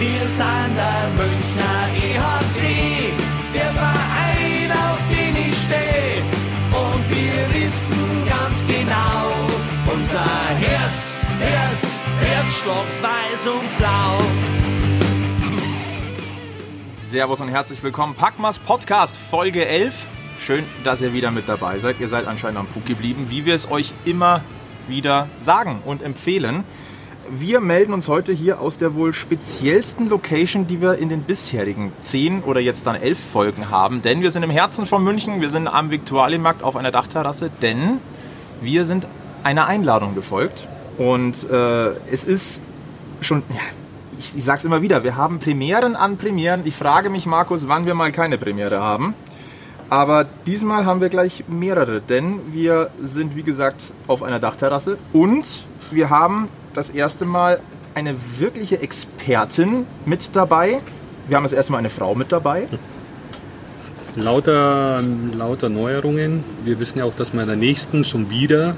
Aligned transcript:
Wir 0.00 0.08
sind 0.08 0.76
der 0.76 1.10
Münchner 1.10 1.88
EHC, 1.94 3.12
der 3.52 3.70
Verein, 3.74 4.72
auf 4.72 4.98
den 5.10 5.36
ich 5.36 5.54
stehe. 5.54 6.24
Und 6.72 7.10
wir 7.10 7.54
wissen 7.54 8.24
ganz 8.26 8.66
genau, 8.66 9.28
unser 9.92 10.24
Herz, 10.56 11.16
Herz, 11.38 12.00
Herzschlag 12.18 12.86
weiß 13.02 13.46
und 13.48 13.76
blau. 13.76 14.22
Servus 16.94 17.42
und 17.42 17.50
herzlich 17.50 17.82
willkommen. 17.82 18.14
Packmas 18.14 18.58
Podcast 18.58 19.14
Folge 19.14 19.66
11. 19.66 20.06
Schön, 20.40 20.64
dass 20.82 21.02
ihr 21.02 21.12
wieder 21.12 21.30
mit 21.30 21.46
dabei 21.46 21.78
seid. 21.78 22.00
Ihr 22.00 22.08
seid 22.08 22.26
anscheinend 22.26 22.58
am 22.58 22.68
Puck 22.68 22.86
geblieben, 22.86 23.26
wie 23.28 23.44
wir 23.44 23.54
es 23.54 23.70
euch 23.70 23.92
immer 24.06 24.40
wieder 24.88 25.28
sagen 25.40 25.82
und 25.84 26.02
empfehlen. 26.02 26.64
Wir 27.32 27.60
melden 27.60 27.92
uns 27.92 28.08
heute 28.08 28.32
hier 28.32 28.60
aus 28.60 28.78
der 28.78 28.96
wohl 28.96 29.12
speziellsten 29.12 30.08
Location, 30.08 30.66
die 30.66 30.80
wir 30.80 30.98
in 30.98 31.08
den 31.08 31.22
bisherigen 31.22 31.92
zehn 32.00 32.42
oder 32.42 32.58
jetzt 32.58 32.88
dann 32.88 32.96
elf 32.96 33.20
Folgen 33.20 33.70
haben. 33.70 34.02
Denn 34.02 34.20
wir 34.20 34.32
sind 34.32 34.42
im 34.42 34.50
Herzen 34.50 34.84
von 34.84 35.04
München, 35.04 35.40
wir 35.40 35.48
sind 35.48 35.68
am 35.68 35.92
Viktualienmarkt 35.92 36.64
auf 36.64 36.74
einer 36.74 36.90
Dachterrasse, 36.90 37.48
denn 37.62 37.98
wir 38.60 38.84
sind 38.84 39.06
einer 39.44 39.68
Einladung 39.68 40.16
gefolgt. 40.16 40.66
Und 40.98 41.48
äh, 41.48 41.90
es 42.10 42.24
ist 42.24 42.62
schon, 43.20 43.44
ja, 43.50 43.60
ich, 44.18 44.36
ich 44.36 44.42
sag's 44.42 44.64
immer 44.64 44.82
wieder, 44.82 45.04
wir 45.04 45.14
haben 45.14 45.38
Premieren 45.38 45.94
an 45.94 46.16
Premieren. 46.16 46.62
Ich 46.64 46.74
frage 46.74 47.10
mich, 47.10 47.26
Markus, 47.26 47.68
wann 47.68 47.86
wir 47.86 47.94
mal 47.94 48.10
keine 48.10 48.38
Premiere 48.38 48.80
haben. 48.80 49.14
Aber 49.90 50.24
diesmal 50.46 50.86
haben 50.86 51.00
wir 51.00 51.08
gleich 51.08 51.44
mehrere, 51.48 52.00
denn 52.00 52.52
wir 52.52 52.90
sind, 53.02 53.34
wie 53.34 53.42
gesagt, 53.42 53.92
auf 54.06 54.22
einer 54.22 54.38
Dachterrasse 54.38 54.98
und 55.12 55.66
wir 55.90 56.10
haben 56.10 56.48
das 56.74 56.90
erste 56.90 57.24
Mal 57.24 57.60
eine 57.94 58.14
wirkliche 58.38 58.80
Expertin 58.80 59.86
mit 60.06 60.36
dabei. 60.36 60.80
Wir 61.26 61.36
haben 61.36 61.42
das 61.42 61.52
erste 61.52 61.72
Mal 61.72 61.78
eine 61.78 61.90
Frau 61.90 62.14
mit 62.14 62.30
dabei. 62.30 62.68
Lauter, 64.14 65.02
lauter 65.36 65.68
Neuerungen. 65.68 66.44
Wir 66.64 66.78
wissen 66.78 66.98
ja 67.00 67.04
auch, 67.04 67.14
dass 67.14 67.32
wir 67.32 67.42
in 67.42 67.48
der 67.48 67.56
nächsten 67.56 68.04
schon 68.04 68.30
wieder 68.30 68.74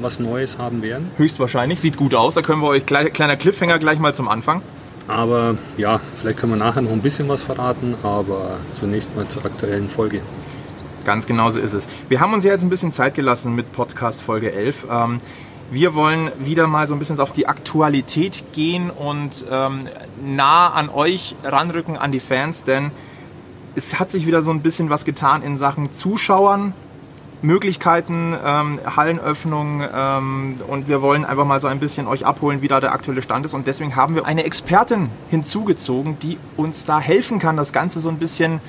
was 0.00 0.20
Neues 0.20 0.58
haben 0.58 0.82
werden. 0.82 1.10
Höchstwahrscheinlich, 1.16 1.80
sieht 1.80 1.96
gut 1.96 2.14
aus. 2.14 2.34
Da 2.34 2.42
können 2.42 2.62
wir 2.62 2.68
euch, 2.68 2.86
kleiner 2.86 3.36
Cliffhanger 3.36 3.80
gleich 3.80 3.98
mal 3.98 4.14
zum 4.14 4.28
Anfang. 4.28 4.62
Aber 5.10 5.56
ja, 5.76 6.00
vielleicht 6.16 6.38
können 6.38 6.52
wir 6.52 6.56
nachher 6.56 6.82
noch 6.82 6.92
ein 6.92 7.02
bisschen 7.02 7.28
was 7.28 7.42
verraten, 7.42 7.96
aber 8.04 8.58
zunächst 8.72 9.14
mal 9.16 9.26
zur 9.26 9.44
aktuellen 9.44 9.88
Folge. 9.88 10.22
Ganz 11.04 11.26
genau 11.26 11.50
so 11.50 11.58
ist 11.58 11.72
es. 11.72 11.88
Wir 12.08 12.20
haben 12.20 12.32
uns 12.32 12.44
ja 12.44 12.52
jetzt 12.52 12.62
ein 12.62 12.70
bisschen 12.70 12.92
Zeit 12.92 13.14
gelassen 13.14 13.56
mit 13.56 13.72
Podcast 13.72 14.22
Folge 14.22 14.52
11. 14.52 14.86
Ähm, 14.88 15.18
wir 15.72 15.96
wollen 15.96 16.30
wieder 16.38 16.68
mal 16.68 16.86
so 16.86 16.94
ein 16.94 17.00
bisschen 17.00 17.18
auf 17.18 17.32
die 17.32 17.48
Aktualität 17.48 18.52
gehen 18.52 18.88
und 18.88 19.44
ähm, 19.50 19.88
nah 20.24 20.68
an 20.68 20.88
euch 20.88 21.34
ranrücken, 21.42 21.96
an 21.96 22.12
die 22.12 22.20
Fans, 22.20 22.62
denn 22.62 22.92
es 23.74 23.98
hat 23.98 24.12
sich 24.12 24.28
wieder 24.28 24.42
so 24.42 24.52
ein 24.52 24.62
bisschen 24.62 24.90
was 24.90 25.04
getan 25.04 25.42
in 25.42 25.56
Sachen 25.56 25.90
Zuschauern, 25.90 26.72
Möglichkeiten, 27.42 28.34
ähm, 28.44 28.78
Hallenöffnung 28.84 29.82
ähm, 29.92 30.56
und 30.66 30.88
wir 30.88 31.02
wollen 31.02 31.24
einfach 31.24 31.44
mal 31.44 31.60
so 31.60 31.68
ein 31.68 31.80
bisschen 31.80 32.06
euch 32.06 32.26
abholen, 32.26 32.62
wie 32.62 32.68
da 32.68 32.80
der 32.80 32.92
aktuelle 32.92 33.22
Stand 33.22 33.46
ist 33.46 33.54
und 33.54 33.66
deswegen 33.66 33.96
haben 33.96 34.14
wir 34.14 34.26
eine 34.26 34.44
Expertin 34.44 35.10
hinzugezogen, 35.30 36.18
die 36.20 36.38
uns 36.56 36.84
da 36.84 37.00
helfen 37.00 37.38
kann, 37.38 37.56
das 37.56 37.72
Ganze 37.72 38.00
so 38.00 38.08
ein 38.08 38.18
bisschen 38.18 38.60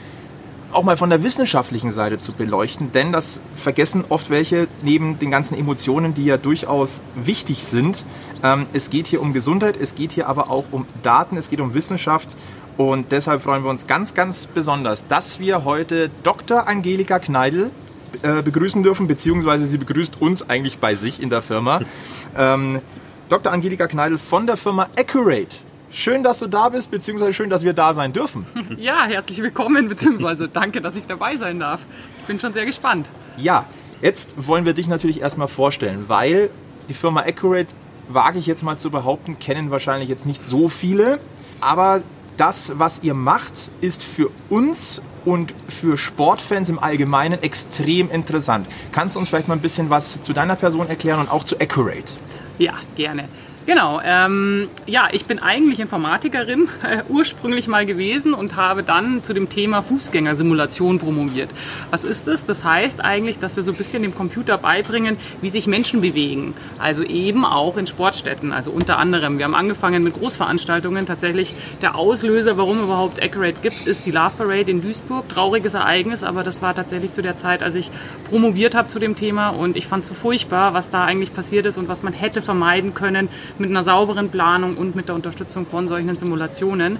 auch 0.71 0.83
mal 0.83 0.97
von 0.97 1.09
der 1.09 1.23
wissenschaftlichen 1.23 1.91
Seite 1.91 2.17
zu 2.17 2.33
beleuchten, 2.33 2.91
denn 2.91 3.11
das 3.11 3.41
vergessen 3.55 4.05
oft 4.09 4.29
welche 4.29 4.67
neben 4.81 5.19
den 5.19 5.31
ganzen 5.31 5.57
Emotionen, 5.57 6.13
die 6.13 6.25
ja 6.25 6.37
durchaus 6.37 7.01
wichtig 7.15 7.63
sind. 7.65 8.05
Ähm, 8.43 8.63
es 8.73 8.89
geht 8.89 9.07
hier 9.07 9.21
um 9.21 9.33
Gesundheit, 9.33 9.75
es 9.79 9.95
geht 9.95 10.11
hier 10.11 10.27
aber 10.27 10.49
auch 10.49 10.65
um 10.71 10.85
Daten, 11.03 11.37
es 11.37 11.49
geht 11.49 11.59
um 11.59 11.73
Wissenschaft 11.73 12.37
und 12.77 13.11
deshalb 13.11 13.41
freuen 13.41 13.63
wir 13.63 13.69
uns 13.69 13.87
ganz, 13.87 14.13
ganz 14.13 14.45
besonders, 14.45 15.07
dass 15.07 15.39
wir 15.39 15.65
heute 15.65 16.09
Dr. 16.23 16.67
Angelika 16.67 17.19
Kneidl 17.19 17.69
äh, 18.21 18.41
begrüßen 18.41 18.83
dürfen, 18.83 19.07
beziehungsweise 19.07 19.65
sie 19.67 19.77
begrüßt 19.77 20.21
uns 20.21 20.49
eigentlich 20.49 20.79
bei 20.79 20.95
sich 20.95 21.21
in 21.21 21.29
der 21.29 21.41
Firma. 21.41 21.81
Ähm, 22.33 22.79
Dr. 23.27 23.51
Angelika 23.51 23.87
Kneidl 23.87 24.17
von 24.17 24.47
der 24.47 24.55
Firma 24.55 24.87
Accurate. 24.97 25.57
Schön, 25.91 26.23
dass 26.23 26.39
du 26.39 26.47
da 26.47 26.69
bist, 26.69 26.89
beziehungsweise 26.89 27.33
schön, 27.33 27.49
dass 27.49 27.65
wir 27.65 27.73
da 27.73 27.93
sein 27.93 28.13
dürfen. 28.13 28.45
Ja, 28.77 29.03
herzlich 29.03 29.41
willkommen, 29.41 29.89
beziehungsweise 29.89 30.47
danke, 30.47 30.79
dass 30.79 30.95
ich 30.95 31.05
dabei 31.05 31.35
sein 31.35 31.59
darf. 31.59 31.85
Ich 32.19 32.23
bin 32.23 32.39
schon 32.39 32.53
sehr 32.53 32.65
gespannt. 32.65 33.09
Ja, 33.35 33.65
jetzt 34.01 34.47
wollen 34.47 34.63
wir 34.63 34.71
dich 34.71 34.87
natürlich 34.87 35.19
erstmal 35.19 35.49
vorstellen, 35.49 36.05
weil 36.07 36.49
die 36.87 36.93
Firma 36.93 37.21
Accurate, 37.21 37.75
wage 38.07 38.39
ich 38.39 38.47
jetzt 38.47 38.63
mal 38.63 38.77
zu 38.77 38.89
behaupten, 38.89 39.39
kennen 39.39 39.71
wahrscheinlich 39.71 40.07
jetzt 40.07 40.25
nicht 40.25 40.45
so 40.45 40.69
viele. 40.69 41.19
Aber 41.59 42.01
das, 42.37 42.73
was 42.77 43.03
ihr 43.03 43.13
macht, 43.13 43.69
ist 43.81 44.01
für 44.03 44.29
uns 44.49 45.01
und 45.25 45.53
für 45.67 45.97
Sportfans 45.97 46.69
im 46.69 46.79
Allgemeinen 46.79 47.41
extrem 47.41 48.09
interessant. 48.09 48.67
Kannst 48.91 49.15
du 49.15 49.19
uns 49.19 49.29
vielleicht 49.29 49.47
mal 49.47 49.55
ein 49.55 49.61
bisschen 49.61 49.89
was 49.89 50.21
zu 50.21 50.33
deiner 50.33 50.55
Person 50.55 50.87
erklären 50.89 51.19
und 51.19 51.31
auch 51.31 51.43
zu 51.43 51.59
Accurate? 51.59 52.13
Ja, 52.57 52.73
gerne. 52.95 53.27
Genau, 53.67 54.01
ähm, 54.03 54.69
ja, 54.87 55.09
ich 55.11 55.25
bin 55.25 55.37
eigentlich 55.37 55.79
Informatikerin, 55.79 56.67
äh, 56.83 57.03
ursprünglich 57.09 57.67
mal 57.67 57.85
gewesen 57.85 58.33
und 58.33 58.55
habe 58.55 58.81
dann 58.81 59.23
zu 59.23 59.33
dem 59.33 59.49
Thema 59.49 59.83
Fußgängersimulation 59.83 60.97
promoviert. 60.97 61.51
Was 61.91 62.03
ist 62.03 62.27
das? 62.27 62.47
Das 62.47 62.63
heißt 62.63 63.03
eigentlich, 63.03 63.37
dass 63.37 63.55
wir 63.55 63.63
so 63.63 63.71
ein 63.71 63.77
bisschen 63.77 64.01
dem 64.01 64.15
Computer 64.15 64.57
beibringen, 64.57 65.17
wie 65.41 65.49
sich 65.49 65.67
Menschen 65.67 66.01
bewegen. 66.01 66.55
Also 66.79 67.03
eben 67.03 67.45
auch 67.45 67.77
in 67.77 67.85
Sportstätten. 67.85 68.51
Also 68.51 68.71
unter 68.71 68.97
anderem, 68.97 69.37
wir 69.37 69.45
haben 69.45 69.53
angefangen 69.53 70.01
mit 70.01 70.15
Großveranstaltungen. 70.15 71.05
Tatsächlich 71.05 71.53
der 71.83 71.95
Auslöser, 71.95 72.57
warum 72.57 72.81
überhaupt 72.81 73.21
Accurate 73.21 73.61
gibt, 73.61 73.85
ist 73.85 74.03
die 74.07 74.11
Love 74.11 74.33
Parade 74.37 74.71
in 74.71 74.81
Duisburg. 74.81 75.29
Trauriges 75.29 75.75
Ereignis, 75.75 76.23
aber 76.23 76.41
das 76.41 76.63
war 76.63 76.73
tatsächlich 76.73 77.11
zu 77.11 77.21
der 77.21 77.35
Zeit, 77.35 77.61
als 77.61 77.75
ich 77.75 77.91
promoviert 78.27 78.73
habe 78.73 78.87
zu 78.87 78.97
dem 78.97 79.15
Thema 79.15 79.49
und 79.49 79.77
ich 79.77 79.85
fand 79.85 80.01
es 80.01 80.09
so 80.09 80.15
furchtbar, 80.15 80.73
was 80.73 80.89
da 80.89 81.03
eigentlich 81.03 81.33
passiert 81.33 81.67
ist 81.67 81.77
und 81.77 81.87
was 81.87 82.01
man 82.01 82.13
hätte 82.13 82.41
vermeiden 82.41 82.95
können 82.95 83.29
mit 83.61 83.69
einer 83.69 83.83
sauberen 83.83 84.29
Planung 84.29 84.75
und 84.75 84.95
mit 84.95 85.07
der 85.07 85.15
Unterstützung 85.15 85.65
von 85.65 85.87
solchen 85.87 86.17
Simulationen. 86.17 86.97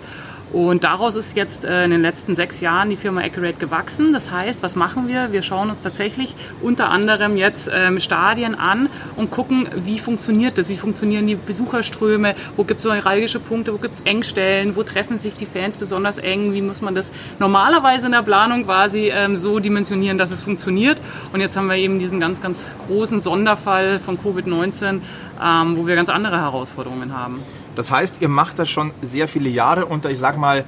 Und 0.54 0.84
daraus 0.84 1.16
ist 1.16 1.38
jetzt 1.38 1.64
äh, 1.64 1.86
in 1.86 1.92
den 1.92 2.02
letzten 2.02 2.36
sechs 2.36 2.60
Jahren 2.60 2.90
die 2.90 2.98
Firma 2.98 3.22
Accurate 3.22 3.58
gewachsen. 3.58 4.12
Das 4.12 4.32
heißt, 4.32 4.62
was 4.62 4.76
machen 4.76 5.08
wir? 5.08 5.32
Wir 5.32 5.42
schauen 5.42 5.70
uns 5.70 5.82
tatsächlich 5.82 6.36
unter 6.62 6.90
anderem 6.90 7.38
jetzt 7.38 7.70
ähm, 7.74 8.00
Stadien 8.00 8.56
an 8.56 8.90
und 9.16 9.32
gucken, 9.32 9.70
wie 9.86 10.00
funktioniert 10.00 10.58
das? 10.58 10.68
Wie 10.68 10.76
funktionieren 10.76 11.26
die 11.26 11.36
Besucherströme? 11.36 12.36
Wo 12.58 12.66
gibt 12.66 12.80
es 12.82 12.86
neuralgische 12.86 13.40
Punkte? 13.40 13.74
Wo 13.74 13.78
gibt 13.78 13.96
es 13.96 14.02
Engstellen? 14.02 14.76
Wo 14.76 14.84
treffen 14.84 15.18
sich 15.18 15.36
die 15.36 15.46
Fans 15.46 15.78
besonders 15.78 16.18
eng? 16.18 16.52
Wie 16.54 16.62
muss 16.62 16.82
man 16.82 16.96
das 16.96 17.12
normalerweise 17.40 18.08
in 18.08 18.12
der 18.12 18.22
Planung 18.22 18.66
quasi 18.66 19.10
ähm, 19.10 19.38
so 19.38 19.60
dimensionieren, 19.60 20.18
dass 20.18 20.32
es 20.32 20.44
funktioniert? 20.44 20.98
Und 21.32 21.40
jetzt 21.40 21.56
haben 21.56 21.68
wir 21.68 21.78
eben 21.78 21.98
diesen 21.98 22.20
ganz, 22.20 22.42
ganz 22.42 22.68
großen 22.88 23.22
Sonderfall 23.22 24.00
von 24.00 24.18
Covid-19, 24.18 25.00
ähm, 25.42 25.78
wo 25.78 25.88
wir 25.88 25.96
ganz 25.96 26.10
andere 26.10 26.42
Herausforderungen 26.42 27.18
haben. 27.18 27.42
Das 27.76 27.92
heißt, 27.92 28.22
ihr 28.22 28.30
macht 28.30 28.59
das 28.59 28.70
schon 28.70 28.92
sehr 29.02 29.28
viele 29.28 29.50
Jahre 29.50 29.86
unter, 29.86 30.09
ich 30.09 30.20
sag 30.20 30.38
mal, 30.38 30.66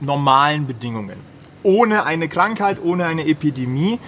normalen 0.00 0.66
Bedingungen. 0.66 1.16
Ohne 1.62 2.04
eine 2.04 2.28
Krankheit, 2.28 2.78
ohne 2.82 3.06
eine 3.06 3.26
Epidemie. 3.26 3.98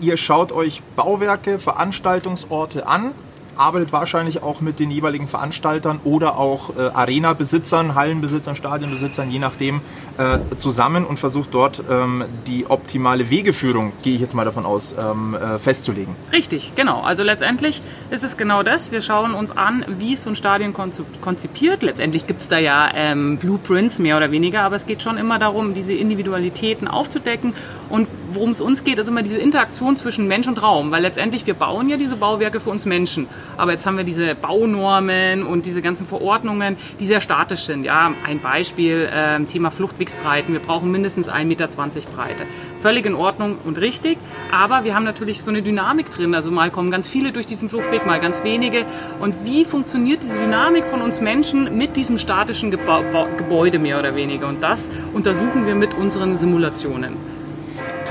Ihr 0.00 0.16
schaut 0.16 0.52
euch 0.52 0.82
Bauwerke, 0.96 1.58
Veranstaltungsorte 1.58 2.86
an, 2.86 3.12
arbeitet 3.56 3.92
wahrscheinlich 3.92 4.42
auch 4.42 4.60
mit 4.60 4.80
den 4.80 4.90
jeweiligen 4.90 5.28
Veranstaltern 5.28 6.00
oder 6.04 6.38
auch 6.38 6.76
äh, 6.76 6.80
Arena-Besitzern, 6.80 7.94
Hallenbesitzern, 7.94 8.56
Stadionbesitzern, 8.56 9.30
je 9.30 9.38
nachdem, 9.38 9.80
äh, 10.18 10.38
zusammen 10.56 11.04
und 11.04 11.18
versucht 11.18 11.54
dort 11.54 11.82
ähm, 11.90 12.24
die 12.46 12.66
optimale 12.68 13.30
Wegeführung, 13.30 13.92
gehe 14.02 14.14
ich 14.14 14.20
jetzt 14.20 14.34
mal 14.34 14.44
davon 14.44 14.66
aus, 14.66 14.94
ähm, 14.98 15.34
äh, 15.34 15.58
festzulegen. 15.58 16.14
Richtig, 16.32 16.72
genau. 16.74 17.00
Also 17.02 17.22
letztendlich 17.22 17.82
ist 18.10 18.24
es 18.24 18.36
genau 18.36 18.62
das. 18.62 18.90
Wir 18.90 19.02
schauen 19.02 19.34
uns 19.34 19.50
an, 19.50 19.84
wie 19.98 20.16
so 20.16 20.30
ein 20.30 20.36
Stadion 20.36 20.74
konzipiert. 20.74 21.82
Letztendlich 21.82 22.26
gibt 22.26 22.40
es 22.40 22.48
da 22.48 22.58
ja 22.58 22.90
ähm, 22.94 23.38
Blueprints 23.38 23.98
mehr 23.98 24.16
oder 24.16 24.30
weniger, 24.30 24.62
aber 24.62 24.76
es 24.76 24.86
geht 24.86 25.02
schon 25.02 25.18
immer 25.18 25.38
darum, 25.38 25.74
diese 25.74 25.92
Individualitäten 25.92 26.88
aufzudecken. 26.88 27.54
Und 27.88 28.08
worum 28.32 28.50
es 28.50 28.60
uns 28.60 28.84
geht, 28.84 28.98
ist 28.98 29.08
immer 29.08 29.22
diese 29.22 29.38
Interaktion 29.38 29.96
zwischen 29.96 30.26
Mensch 30.28 30.48
und 30.48 30.62
Raum, 30.62 30.90
weil 30.90 31.02
letztendlich 31.02 31.46
wir 31.46 31.54
bauen 31.54 31.88
ja 31.88 31.96
diese 31.96 32.16
Bauwerke 32.16 32.60
für 32.60 32.70
uns 32.70 32.86
Menschen. 32.86 33.28
Aber 33.56 33.72
jetzt 33.72 33.86
haben 33.86 33.96
wir 33.96 34.04
diese 34.04 34.34
Baunormen 34.34 35.42
und 35.42 35.66
diese 35.66 35.82
ganzen 35.82 36.06
Verordnungen, 36.06 36.76
die 37.00 37.06
sehr 37.06 37.20
statisch 37.20 37.64
sind. 37.64 37.84
Ja, 37.84 38.12
ein 38.26 38.40
Beispiel, 38.40 39.08
äh, 39.12 39.42
Thema 39.44 39.70
Fluchtwegsbreiten. 39.70 40.52
Wir 40.52 40.60
brauchen 40.60 40.90
mindestens 40.90 41.28
1,20 41.28 41.44
Meter 41.44 41.68
Breite. 41.68 42.44
Völlig 42.80 43.06
in 43.06 43.14
Ordnung 43.14 43.58
und 43.64 43.80
richtig. 43.80 44.18
Aber 44.50 44.84
wir 44.84 44.94
haben 44.94 45.04
natürlich 45.04 45.42
so 45.42 45.50
eine 45.50 45.62
Dynamik 45.62 46.10
drin. 46.10 46.34
Also 46.34 46.50
mal 46.50 46.70
kommen 46.70 46.90
ganz 46.90 47.08
viele 47.08 47.32
durch 47.32 47.46
diesen 47.46 47.68
Fluchtweg, 47.68 48.06
mal 48.06 48.20
ganz 48.20 48.44
wenige. 48.44 48.84
Und 49.20 49.34
wie 49.44 49.64
funktioniert 49.64 50.22
diese 50.22 50.38
Dynamik 50.38 50.86
von 50.86 51.02
uns 51.02 51.20
Menschen 51.20 51.76
mit 51.76 51.96
diesem 51.96 52.18
statischen 52.18 52.70
Gebäude 52.70 53.78
mehr 53.78 53.98
oder 53.98 54.14
weniger? 54.14 54.48
Und 54.48 54.62
das 54.62 54.90
untersuchen 55.12 55.66
wir 55.66 55.74
mit 55.74 55.94
unseren 55.94 56.36
Simulationen. 56.36 57.31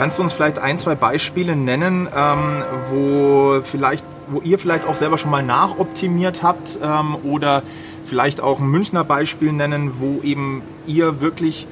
Kannst 0.01 0.18
du 0.18 0.24
uns 0.24 0.33
vielleicht 0.33 0.57
ein, 0.57 0.80
zwei 0.80 0.95
Beispiele 0.95 1.56
nennen, 1.56 2.07
ähm, 2.12 2.63
wo 2.89 3.62
vielleicht 3.62 4.03
wo 4.30 4.42
ihr 4.42 4.57
vielleicht 4.57 4.88
auch 4.88 4.95
selber 4.95 5.19
schon 5.19 5.30
mal 5.30 5.44
nachoptimiert 5.44 6.42
habt 6.42 6.80
ähm, 6.81 7.18
oder 7.24 7.62
vielleicht 8.03 8.42
auch 8.42 8.59
ein 8.59 8.65
Münchner 8.65 9.03
Beispiel 9.03 9.53
nennen, 9.53 10.00
wo 10.00 10.24
eben 10.24 10.63
ihr 10.88 11.21
wirklich 11.21 11.68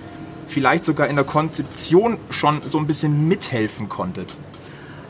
vielleicht 0.45 0.85
sogar 0.85 1.07
in 1.07 1.15
der 1.15 1.25
Konzeption 1.25 2.17
schon 2.29 2.61
so 2.65 2.77
ein 2.77 2.85
bisschen 2.85 3.27
mithelfen 3.27 3.89
konntet? 3.89 4.37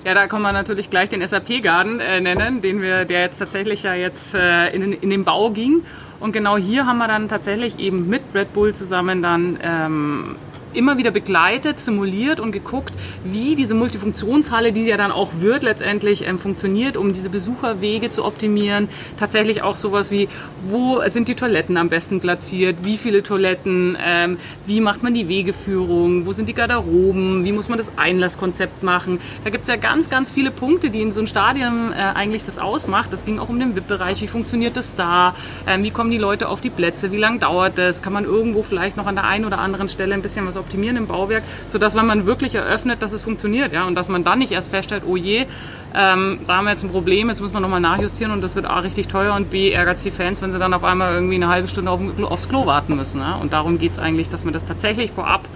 Ja, 0.05 0.13
da 0.13 0.27
kann 0.27 0.41
man 0.41 0.53
natürlich 0.53 0.89
gleich 0.89 1.09
den 1.09 1.27
SAP-Garden 1.27 1.99
äh, 1.99 2.21
nennen, 2.21 2.61
den 2.61 2.81
wir, 2.81 3.03
der 3.03 3.19
jetzt 3.19 3.39
tatsächlich 3.39 3.83
ja 3.83 3.95
jetzt 3.95 4.33
äh, 4.33 4.69
in, 4.69 4.93
in 4.93 5.09
den 5.09 5.25
Bau 5.25 5.49
ging. 5.49 5.83
Und 6.21 6.31
genau 6.31 6.55
hier 6.55 6.85
haben 6.85 6.99
wir 6.99 7.09
dann 7.09 7.27
tatsächlich 7.27 7.79
eben 7.79 8.07
mit 8.07 8.21
Red 8.33 8.53
Bull 8.53 8.73
zusammen 8.73 9.21
dann 9.21 9.59
ähm, 9.61 10.35
immer 10.73 10.97
wieder 10.97 11.11
begleitet, 11.11 11.79
simuliert 11.79 12.39
und 12.39 12.51
geguckt, 12.51 12.93
wie 13.23 13.55
diese 13.55 13.73
Multifunktionshalle, 13.73 14.71
die 14.71 14.85
ja 14.85 14.97
dann 14.97 15.11
auch 15.11 15.31
wird, 15.39 15.63
letztendlich 15.63 16.27
ähm, 16.27 16.39
funktioniert, 16.39 16.97
um 16.97 17.13
diese 17.13 17.29
Besucherwege 17.29 18.09
zu 18.09 18.25
optimieren. 18.25 18.89
Tatsächlich 19.17 19.61
auch 19.61 19.75
sowas 19.75 20.11
wie, 20.11 20.27
wo 20.67 21.01
sind 21.07 21.27
die 21.27 21.35
Toiletten 21.35 21.77
am 21.77 21.89
besten 21.89 22.19
platziert, 22.19 22.77
wie 22.83 22.97
viele 22.97 23.23
Toiletten, 23.23 23.97
ähm, 24.03 24.37
wie 24.65 24.81
macht 24.81 25.03
man 25.03 25.13
die 25.13 25.27
Wegeführung, 25.27 26.25
wo 26.25 26.31
sind 26.31 26.49
die 26.49 26.53
Garderoben, 26.53 27.45
wie 27.45 27.51
muss 27.51 27.69
man 27.69 27.77
das 27.77 27.91
Einlasskonzept 27.97 28.83
machen. 28.83 29.19
Da 29.43 29.49
gibt 29.49 29.63
es 29.63 29.69
ja 29.69 29.75
ganz, 29.75 30.09
ganz 30.09 30.31
viele 30.31 30.51
Punkte, 30.51 30.89
die 30.89 31.01
in 31.01 31.11
so 31.11 31.21
einem 31.21 31.27
Stadion 31.27 31.91
äh, 31.91 31.95
eigentlich 31.95 32.43
das 32.43 32.59
ausmacht. 32.59 33.11
Das 33.11 33.25
ging 33.25 33.39
auch 33.39 33.49
um 33.49 33.59
den 33.59 33.75
VIP-Bereich, 33.75 34.21
wie 34.21 34.27
funktioniert 34.27 34.77
das 34.77 34.95
da, 34.95 35.33
ähm, 35.67 35.83
wie 35.83 35.91
kommen 35.91 36.11
die 36.11 36.17
Leute 36.17 36.49
auf 36.49 36.61
die 36.61 36.69
Plätze, 36.69 37.11
wie 37.11 37.17
lange 37.17 37.39
dauert 37.39 37.77
das, 37.77 38.01
kann 38.01 38.13
man 38.13 38.25
irgendwo 38.25 38.63
vielleicht 38.63 38.97
noch 38.97 39.07
an 39.07 39.15
der 39.15 39.25
einen 39.25 39.45
oder 39.45 39.59
anderen 39.59 39.89
Stelle 39.89 40.13
ein 40.13 40.21
bisschen 40.21 40.45
was 40.45 40.58
optimieren 40.59 40.97
im 40.97 41.07
Bauwerk, 41.07 41.43
sodass 41.67 41.95
wenn 41.95 42.05
man 42.05 42.25
wirklich 42.25 42.55
eröffnet, 42.55 43.01
dass 43.01 43.13
es 43.13 43.21
funktioniert, 43.21 43.73
ja, 43.73 43.85
und 43.85 43.95
dass 43.95 44.09
man 44.09 44.23
dann 44.23 44.39
nicht 44.39 44.51
erst 44.51 44.69
feststellt, 44.69 45.03
oh 45.05 45.15
je, 45.15 45.45
ähm, 45.93 46.39
da 46.45 46.57
haben 46.57 46.65
wir 46.65 46.71
jetzt 46.71 46.83
ein 46.83 46.91
Problem, 46.91 47.29
jetzt 47.29 47.41
muss 47.41 47.51
man 47.51 47.61
nochmal 47.61 47.79
nachjustieren 47.79 48.31
und 48.31 48.41
das 48.41 48.55
wird 48.55 48.65
A 48.65 48.79
richtig 48.79 49.07
teuer 49.07 49.33
und 49.33 49.49
B 49.49 49.71
ärgert 49.71 49.97
es 49.97 50.03
die 50.03 50.11
Fans, 50.11 50.41
wenn 50.41 50.51
sie 50.51 50.59
dann 50.59 50.73
auf 50.73 50.83
einmal 50.83 51.13
irgendwie 51.13 51.35
eine 51.35 51.47
halbe 51.47 51.67
Stunde 51.67 51.89
auf, 51.89 52.01
aufs 52.23 52.47
Klo 52.47 52.65
warten 52.65 52.95
müssen. 52.95 53.21
Ja? 53.21 53.35
Und 53.35 53.53
darum 53.53 53.79
geht 53.79 53.93
es 53.93 53.99
eigentlich, 53.99 54.29
dass 54.29 54.45
wir 54.45 54.51
das 54.51 54.65
tatsächlich 54.65 55.11
vorab 55.11 55.47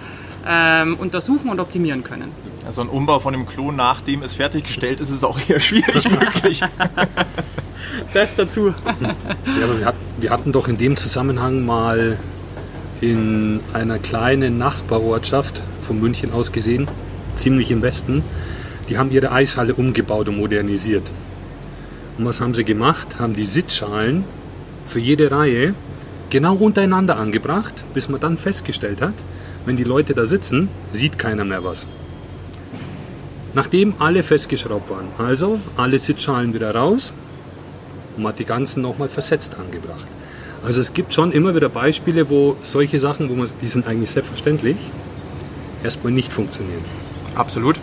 ähm, 0.46 0.96
untersuchen 0.96 1.48
und 1.48 1.60
optimieren 1.60 2.02
können. 2.04 2.32
Also 2.66 2.82
ein 2.82 2.88
Umbau 2.88 3.18
von 3.18 3.32
dem 3.32 3.46
Klo, 3.46 3.70
nachdem 3.72 4.22
es 4.22 4.34
fertiggestellt 4.34 5.00
ist, 5.00 5.10
ist 5.10 5.24
auch 5.24 5.38
eher 5.48 5.60
schwierig 5.60 6.10
möglich. 6.10 6.62
das 8.12 8.34
dazu. 8.36 8.74
ja, 9.00 9.64
aber 9.64 9.94
wir 10.18 10.30
hatten 10.30 10.52
doch 10.52 10.68
in 10.68 10.78
dem 10.78 10.96
Zusammenhang 10.96 11.64
mal 11.64 12.18
in 13.04 13.60
einer 13.74 13.98
kleinen 13.98 14.56
Nachbarortschaft 14.56 15.62
von 15.82 16.00
München 16.00 16.32
aus 16.32 16.52
gesehen, 16.52 16.88
ziemlich 17.36 17.70
im 17.70 17.82
Westen. 17.82 18.22
Die 18.88 18.96
haben 18.96 19.10
ihre 19.10 19.30
Eishalle 19.30 19.74
umgebaut 19.74 20.28
und 20.28 20.38
modernisiert. 20.38 21.10
Und 22.16 22.24
was 22.24 22.40
haben 22.40 22.54
sie 22.54 22.64
gemacht? 22.64 23.18
Haben 23.18 23.34
die 23.34 23.44
Sitzschalen 23.44 24.24
für 24.86 25.00
jede 25.00 25.30
Reihe 25.30 25.74
genau 26.30 26.54
untereinander 26.54 27.16
angebracht, 27.16 27.84
bis 27.92 28.08
man 28.08 28.20
dann 28.20 28.38
festgestellt 28.38 29.02
hat, 29.02 29.14
wenn 29.66 29.76
die 29.76 29.84
Leute 29.84 30.14
da 30.14 30.24
sitzen, 30.24 30.68
sieht 30.92 31.18
keiner 31.18 31.44
mehr 31.44 31.62
was. 31.62 31.86
Nachdem 33.52 33.94
alle 33.98 34.22
festgeschraubt 34.22 34.88
waren, 34.90 35.08
also 35.18 35.60
alle 35.76 35.98
Sitzschalen 35.98 36.54
wieder 36.54 36.74
raus 36.74 37.12
und 38.16 38.22
man 38.22 38.32
hat 38.32 38.38
die 38.38 38.44
ganzen 38.44 38.82
nochmal 38.82 39.08
versetzt 39.08 39.56
angebracht. 39.58 40.06
Also 40.64 40.80
es 40.80 40.94
gibt 40.94 41.12
schon 41.12 41.30
immer 41.32 41.54
wieder 41.54 41.68
Beispiele, 41.68 42.30
wo 42.30 42.56
solche 42.62 42.98
Sachen, 42.98 43.28
wo 43.28 43.34
man, 43.34 43.48
die 43.60 43.68
sind 43.68 43.86
eigentlich 43.86 44.10
selbstverständlich, 44.10 44.76
erstmal 45.82 46.12
nicht 46.12 46.32
funktionieren. 46.32 46.82
Absolut. 47.34 47.76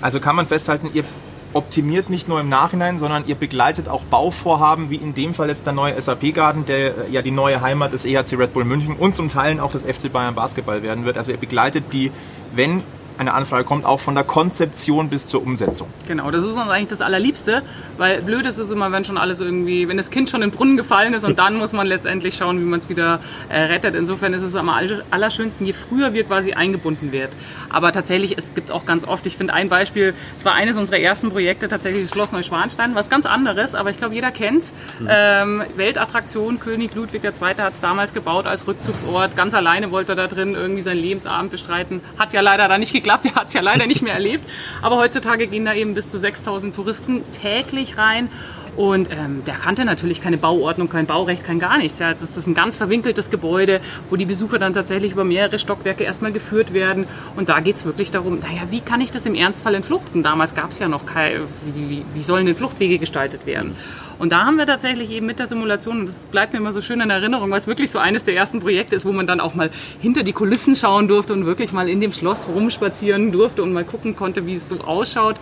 Also 0.00 0.18
kann 0.18 0.34
man 0.34 0.46
festhalten, 0.46 0.90
ihr 0.92 1.04
optimiert 1.52 2.10
nicht 2.10 2.28
nur 2.28 2.40
im 2.40 2.48
Nachhinein, 2.48 2.98
sondern 2.98 3.26
ihr 3.26 3.36
begleitet 3.36 3.88
auch 3.88 4.04
Bauvorhaben, 4.04 4.90
wie 4.90 4.96
in 4.96 5.14
dem 5.14 5.34
Fall 5.34 5.48
jetzt 5.48 5.64
der 5.66 5.72
neue 5.72 6.00
SAP-Garten, 6.00 6.66
der 6.66 6.92
ja 7.10 7.22
die 7.22 7.30
neue 7.30 7.60
Heimat 7.60 7.92
des 7.92 8.04
EHC 8.04 8.34
Red 8.36 8.52
Bull 8.52 8.64
München 8.64 8.96
und 8.96 9.16
zum 9.16 9.30
Teil 9.30 9.58
auch 9.60 9.72
des 9.72 9.82
FC 9.84 10.12
Bayern 10.12 10.34
Basketball 10.34 10.82
werden 10.82 11.04
wird. 11.04 11.16
Also 11.16 11.32
ihr 11.32 11.38
begleitet 11.38 11.84
die, 11.92 12.10
wenn 12.54 12.82
eine 13.18 13.34
Anfrage 13.34 13.64
kommt, 13.64 13.84
auch 13.84 14.00
von 14.00 14.14
der 14.14 14.24
Konzeption 14.24 15.08
bis 15.08 15.26
zur 15.26 15.42
Umsetzung. 15.42 15.88
Genau, 16.06 16.30
das 16.30 16.44
ist 16.44 16.56
uns 16.56 16.70
eigentlich 16.70 16.88
das 16.88 17.00
Allerliebste, 17.00 17.62
weil 17.96 18.22
blöd 18.22 18.46
ist 18.46 18.58
es 18.58 18.70
immer, 18.70 18.92
wenn 18.92 19.04
schon 19.04 19.18
alles 19.18 19.40
irgendwie, 19.40 19.88
wenn 19.88 19.96
das 19.96 20.10
Kind 20.10 20.28
schon 20.28 20.42
in 20.42 20.50
den 20.50 20.56
Brunnen 20.56 20.76
gefallen 20.76 21.14
ist 21.14 21.24
und 21.24 21.38
dann 21.38 21.56
muss 21.56 21.72
man 21.72 21.86
letztendlich 21.86 22.36
schauen, 22.36 22.60
wie 22.60 22.64
man 22.64 22.80
es 22.80 22.88
wieder 22.88 23.20
äh, 23.48 23.60
rettet. 23.62 23.94
Insofern 23.96 24.34
ist 24.34 24.42
es 24.42 24.54
am 24.54 24.68
allerschönsten, 24.68 25.66
je 25.66 25.72
früher 25.72 26.12
wir 26.12 26.24
quasi 26.24 26.52
eingebunden 26.52 27.12
wird. 27.12 27.30
Aber 27.70 27.92
tatsächlich, 27.92 28.36
es 28.36 28.54
gibt 28.54 28.70
auch 28.70 28.86
ganz 28.86 29.04
oft, 29.04 29.26
ich 29.26 29.36
finde 29.36 29.54
ein 29.54 29.68
Beispiel, 29.68 30.14
es 30.36 30.44
war 30.44 30.54
eines 30.54 30.76
unserer 30.76 30.98
ersten 30.98 31.30
Projekte, 31.30 31.68
tatsächlich 31.68 32.02
das 32.02 32.12
Schloss 32.12 32.32
Neuschwanstein, 32.32 32.94
was 32.94 33.10
ganz 33.10 33.26
anderes, 33.26 33.74
aber 33.74 33.90
ich 33.90 33.96
glaube, 33.96 34.14
jeder 34.14 34.30
kennt's. 34.30 34.72
Mhm. 35.00 35.08
Ähm, 35.10 35.64
Weltattraktion, 35.76 36.60
König 36.60 36.94
Ludwig 36.94 37.24
II. 37.24 37.54
hat 37.58 37.74
es 37.74 37.80
damals 37.80 38.12
gebaut 38.14 38.46
als 38.46 38.66
Rückzugsort, 38.66 39.36
ganz 39.36 39.54
alleine 39.54 39.90
wollte 39.90 40.12
er 40.12 40.16
da 40.16 40.26
drin 40.26 40.54
irgendwie 40.54 40.82
seinen 40.82 41.00
Lebensabend 41.00 41.50
bestreiten. 41.50 42.00
Hat 42.18 42.32
ja 42.32 42.40
leider 42.40 42.68
da 42.68 42.78
nicht 42.78 42.92
geklappt 42.92 43.05
geklappt. 43.06 43.24
Der 43.24 43.34
hat 43.34 43.48
es 43.48 43.54
ja 43.54 43.60
leider 43.60 43.86
nicht 43.86 44.02
mehr 44.02 44.14
erlebt. 44.14 44.48
Aber 44.82 44.96
heutzutage 44.96 45.46
gehen 45.46 45.64
da 45.64 45.74
eben 45.74 45.94
bis 45.94 46.08
zu 46.08 46.18
6000 46.18 46.74
Touristen 46.74 47.22
täglich 47.32 47.98
rein. 47.98 48.28
Und 48.76 49.08
ähm, 49.10 49.42
der 49.46 49.54
kannte 49.54 49.86
natürlich 49.86 50.20
keine 50.20 50.36
Bauordnung, 50.36 50.90
kein 50.90 51.06
Baurecht, 51.06 51.44
kein 51.44 51.58
gar 51.58 51.78
nichts. 51.78 51.98
Ja, 51.98 52.10
es 52.10 52.20
ist 52.22 52.46
ein 52.46 52.52
ganz 52.52 52.76
verwinkeltes 52.76 53.30
Gebäude, 53.30 53.80
wo 54.10 54.16
die 54.16 54.26
Besucher 54.26 54.58
dann 54.58 54.74
tatsächlich 54.74 55.12
über 55.12 55.24
mehrere 55.24 55.58
Stockwerke 55.58 56.04
erstmal 56.04 56.30
geführt 56.30 56.74
werden. 56.74 57.06
Und 57.36 57.48
da 57.48 57.60
geht 57.60 57.76
es 57.76 57.86
wirklich 57.86 58.10
darum, 58.10 58.40
naja, 58.40 58.62
wie 58.70 58.82
kann 58.82 59.00
ich 59.00 59.10
das 59.10 59.24
im 59.24 59.34
Ernstfall 59.34 59.74
entfluchten? 59.76 60.22
Damals 60.22 60.54
gab 60.54 60.72
es 60.72 60.78
ja 60.78 60.88
noch 60.88 61.06
keine, 61.06 61.44
wie, 61.74 62.04
wie 62.12 62.22
sollen 62.22 62.44
denn 62.44 62.56
Fluchtwege 62.56 62.98
gestaltet 62.98 63.46
werden? 63.46 63.76
Und 64.18 64.32
da 64.32 64.46
haben 64.46 64.56
wir 64.56 64.66
tatsächlich 64.66 65.10
eben 65.10 65.26
mit 65.26 65.38
der 65.38 65.46
Simulation, 65.46 66.00
und 66.00 66.08
das 66.08 66.26
bleibt 66.26 66.52
mir 66.52 66.58
immer 66.58 66.72
so 66.72 66.80
schön 66.80 67.00
in 67.00 67.10
Erinnerung, 67.10 67.50
weil 67.50 67.58
es 67.58 67.66
wirklich 67.66 67.90
so 67.90 67.98
eines 67.98 68.24
der 68.24 68.34
ersten 68.34 68.60
Projekte 68.60 68.96
ist, 68.96 69.04
wo 69.04 69.12
man 69.12 69.26
dann 69.26 69.40
auch 69.40 69.54
mal 69.54 69.70
hinter 70.00 70.22
die 70.22 70.32
Kulissen 70.32 70.76
schauen 70.76 71.08
durfte 71.08 71.32
und 71.32 71.46
wirklich 71.46 71.72
mal 71.72 71.88
in 71.88 72.00
dem 72.00 72.12
Schloss 72.12 72.46
rumspazieren 72.48 73.32
durfte 73.32 73.62
und 73.62 73.72
mal 73.72 73.84
gucken 73.84 74.16
konnte, 74.16 74.46
wie 74.46 74.54
es 74.54 74.68
so 74.68 74.80
ausschaut, 74.80 75.36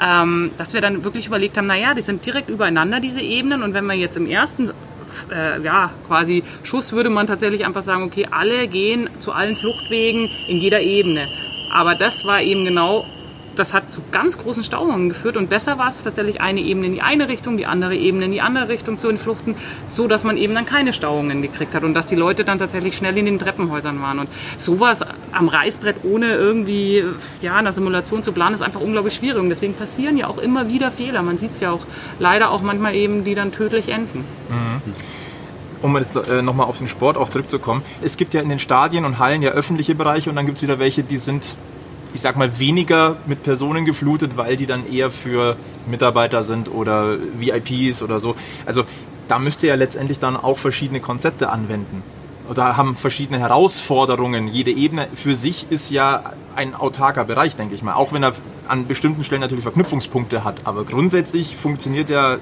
ähm, 0.00 0.50
dass 0.58 0.74
wir 0.74 0.80
dann 0.80 1.04
wirklich 1.04 1.26
überlegt 1.26 1.56
haben, 1.56 1.66
naja, 1.66 1.94
die 1.94 2.02
sind 2.02 2.24
direkt 2.24 2.48
übereinander, 2.48 3.00
diese 3.00 3.20
Ebenen. 3.20 3.62
Und 3.62 3.74
wenn 3.74 3.86
wir 3.86 3.94
jetzt 3.94 4.16
im 4.16 4.26
ersten 4.26 4.70
äh, 5.30 5.60
ja, 5.62 5.90
quasi 6.06 6.42
Schuss 6.62 6.92
würde 6.92 7.10
man 7.10 7.26
tatsächlich 7.26 7.64
einfach 7.64 7.82
sagen, 7.82 8.02
okay, 8.04 8.28
alle 8.30 8.68
gehen 8.68 9.10
zu 9.18 9.32
allen 9.32 9.56
Fluchtwegen 9.56 10.30
in 10.48 10.58
jeder 10.58 10.80
Ebene. 10.80 11.28
Aber 11.72 11.94
das 11.94 12.24
war 12.24 12.42
eben 12.42 12.64
genau 12.64 13.06
das 13.56 13.74
hat 13.74 13.90
zu 13.90 14.00
ganz 14.10 14.38
großen 14.38 14.64
Stauungen 14.64 15.08
geführt. 15.08 15.36
Und 15.36 15.48
besser 15.48 15.78
war 15.78 15.88
es 15.88 16.02
tatsächlich 16.02 16.40
eine 16.40 16.60
Ebene 16.60 16.86
in 16.86 16.92
die 16.92 17.02
eine 17.02 17.28
Richtung, 17.28 17.56
die 17.56 17.66
andere 17.66 17.94
Ebene 17.94 18.26
in 18.26 18.32
die 18.32 18.40
andere 18.40 18.68
Richtung 18.68 18.98
zu 18.98 19.08
entfluchten, 19.08 19.54
so 19.88 20.08
dass 20.08 20.24
man 20.24 20.36
eben 20.36 20.54
dann 20.54 20.66
keine 20.66 20.92
Stauungen 20.92 21.42
gekriegt 21.42 21.74
hat 21.74 21.84
und 21.84 21.94
dass 21.94 22.06
die 22.06 22.16
Leute 22.16 22.44
dann 22.44 22.58
tatsächlich 22.58 22.96
schnell 22.96 23.16
in 23.18 23.26
den 23.26 23.38
Treppenhäusern 23.38 24.00
waren. 24.00 24.18
Und 24.20 24.28
sowas 24.56 25.00
am 25.32 25.48
Reißbrett 25.48 25.96
ohne 26.04 26.32
irgendwie 26.32 27.04
ja 27.40 27.56
eine 27.56 27.72
Simulation 27.72 28.22
zu 28.22 28.32
planen 28.32 28.54
ist 28.54 28.62
einfach 28.62 28.80
unglaublich 28.80 29.14
schwierig. 29.14 29.42
Und 29.42 29.50
deswegen 29.50 29.74
passieren 29.74 30.16
ja 30.16 30.26
auch 30.28 30.38
immer 30.38 30.68
wieder 30.68 30.90
Fehler. 30.90 31.22
Man 31.22 31.38
sieht 31.38 31.52
es 31.52 31.60
ja 31.60 31.70
auch 31.70 31.86
leider 32.18 32.50
auch 32.50 32.62
manchmal 32.62 32.94
eben, 32.94 33.24
die 33.24 33.34
dann 33.34 33.52
tödlich 33.52 33.88
enden. 33.88 34.24
Mhm. 34.48 34.94
Um 35.82 35.96
jetzt 35.96 36.16
äh, 36.16 36.42
nochmal 36.42 36.66
auf 36.68 36.78
den 36.78 36.86
Sport 36.86 37.16
auch 37.16 37.28
zurückzukommen, 37.28 37.82
es 38.02 38.16
gibt 38.16 38.34
ja 38.34 38.40
in 38.40 38.48
den 38.48 38.60
Stadien 38.60 39.04
und 39.04 39.18
Hallen 39.18 39.42
ja 39.42 39.50
öffentliche 39.50 39.96
Bereiche 39.96 40.30
und 40.30 40.36
dann 40.36 40.46
gibt 40.46 40.58
es 40.58 40.62
wieder 40.62 40.78
welche, 40.78 41.02
die 41.02 41.16
sind 41.16 41.56
ich 42.14 42.20
sag 42.20 42.36
mal, 42.36 42.58
weniger 42.58 43.16
mit 43.26 43.42
Personen 43.42 43.84
geflutet, 43.84 44.36
weil 44.36 44.56
die 44.56 44.66
dann 44.66 44.90
eher 44.90 45.10
für 45.10 45.56
Mitarbeiter 45.86 46.42
sind 46.42 46.72
oder 46.72 47.16
VIPs 47.38 48.02
oder 48.02 48.20
so. 48.20 48.34
Also 48.66 48.84
da 49.28 49.38
müsst 49.38 49.62
ihr 49.62 49.70
ja 49.70 49.74
letztendlich 49.76 50.18
dann 50.18 50.36
auch 50.36 50.58
verschiedene 50.58 51.00
Konzepte 51.00 51.48
anwenden. 51.48 52.02
Oder 52.48 52.76
haben 52.76 52.96
verschiedene 52.96 53.38
Herausforderungen. 53.38 54.48
Jede 54.48 54.72
Ebene 54.72 55.08
für 55.14 55.34
sich 55.34 55.66
ist 55.70 55.90
ja 55.90 56.32
ein 56.54 56.74
autarker 56.74 57.24
Bereich, 57.24 57.56
denke 57.56 57.74
ich 57.74 57.82
mal. 57.82 57.94
Auch 57.94 58.12
wenn 58.12 58.22
er 58.22 58.34
an 58.68 58.86
bestimmten 58.86 59.24
Stellen 59.24 59.40
natürlich 59.40 59.62
Verknüpfungspunkte 59.62 60.44
hat. 60.44 60.62
Aber 60.64 60.84
grundsätzlich 60.84 61.56
funktioniert 61.56 62.08
der 62.10 62.40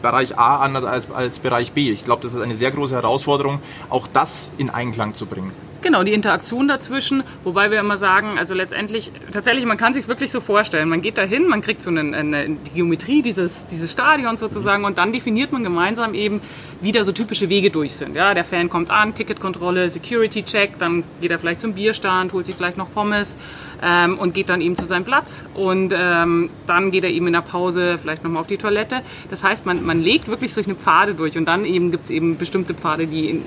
Bereich 0.00 0.38
A 0.38 0.56
anders 0.56 0.84
als, 0.84 1.10
als 1.10 1.38
Bereich 1.38 1.72
B. 1.72 1.90
Ich 1.90 2.04
glaube, 2.04 2.22
das 2.22 2.34
ist 2.34 2.40
eine 2.40 2.54
sehr 2.54 2.70
große 2.70 2.94
Herausforderung, 2.94 3.60
auch 3.90 4.06
das 4.06 4.50
in 4.58 4.70
Einklang 4.70 5.14
zu 5.14 5.26
bringen. 5.26 5.52
Genau, 5.82 6.04
die 6.04 6.12
Interaktion 6.12 6.68
dazwischen, 6.68 7.24
wobei 7.42 7.72
wir 7.72 7.80
immer 7.80 7.96
sagen, 7.96 8.38
also 8.38 8.54
letztendlich, 8.54 9.10
tatsächlich, 9.32 9.66
man 9.66 9.78
kann 9.78 9.92
sich 9.92 10.06
wirklich 10.06 10.30
so 10.30 10.40
vorstellen, 10.40 10.88
man 10.88 11.02
geht 11.02 11.18
dahin, 11.18 11.48
man 11.48 11.60
kriegt 11.60 11.82
so 11.82 11.90
eine, 11.90 12.16
eine 12.16 12.56
Geometrie 12.72 13.20
dieses, 13.20 13.66
dieses 13.66 13.90
Stadions 13.90 14.38
sozusagen 14.38 14.84
und 14.84 14.96
dann 14.96 15.12
definiert 15.12 15.50
man 15.50 15.64
gemeinsam 15.64 16.14
eben, 16.14 16.40
wie 16.80 16.92
da 16.92 17.02
so 17.02 17.10
typische 17.10 17.48
Wege 17.48 17.70
durch 17.70 17.94
sind. 17.94 18.14
Ja, 18.14 18.32
der 18.32 18.44
Fan 18.44 18.70
kommt 18.70 18.90
an, 18.90 19.14
Ticketkontrolle, 19.16 19.90
Security-Check, 19.90 20.78
dann 20.78 21.02
geht 21.20 21.32
er 21.32 21.40
vielleicht 21.40 21.60
zum 21.60 21.74
Bierstand, 21.74 22.32
holt 22.32 22.46
sich 22.46 22.54
vielleicht 22.54 22.78
noch 22.78 22.92
Pommes 22.92 23.36
ähm, 23.82 24.18
und 24.18 24.34
geht 24.34 24.48
dann 24.48 24.60
eben 24.60 24.76
zu 24.76 24.86
seinem 24.86 25.04
Platz 25.04 25.44
und 25.54 25.92
ähm, 25.96 26.50
dann 26.66 26.92
geht 26.92 27.02
er 27.02 27.10
eben 27.10 27.26
in 27.26 27.32
der 27.32 27.40
Pause 27.40 27.98
vielleicht 27.98 28.22
nochmal 28.22 28.42
auf 28.42 28.46
die 28.46 28.56
Toilette. 28.56 29.02
Das 29.30 29.42
heißt, 29.42 29.66
man, 29.66 29.84
man 29.84 30.00
legt 30.00 30.28
wirklich 30.28 30.54
solche 30.54 30.76
Pfade 30.76 31.14
durch 31.14 31.36
und 31.36 31.46
dann 31.46 31.64
eben 31.64 31.90
gibt 31.90 32.04
es 32.04 32.10
eben 32.10 32.38
bestimmte 32.38 32.74
Pfade, 32.74 33.08
die 33.08 33.30
in, 33.30 33.42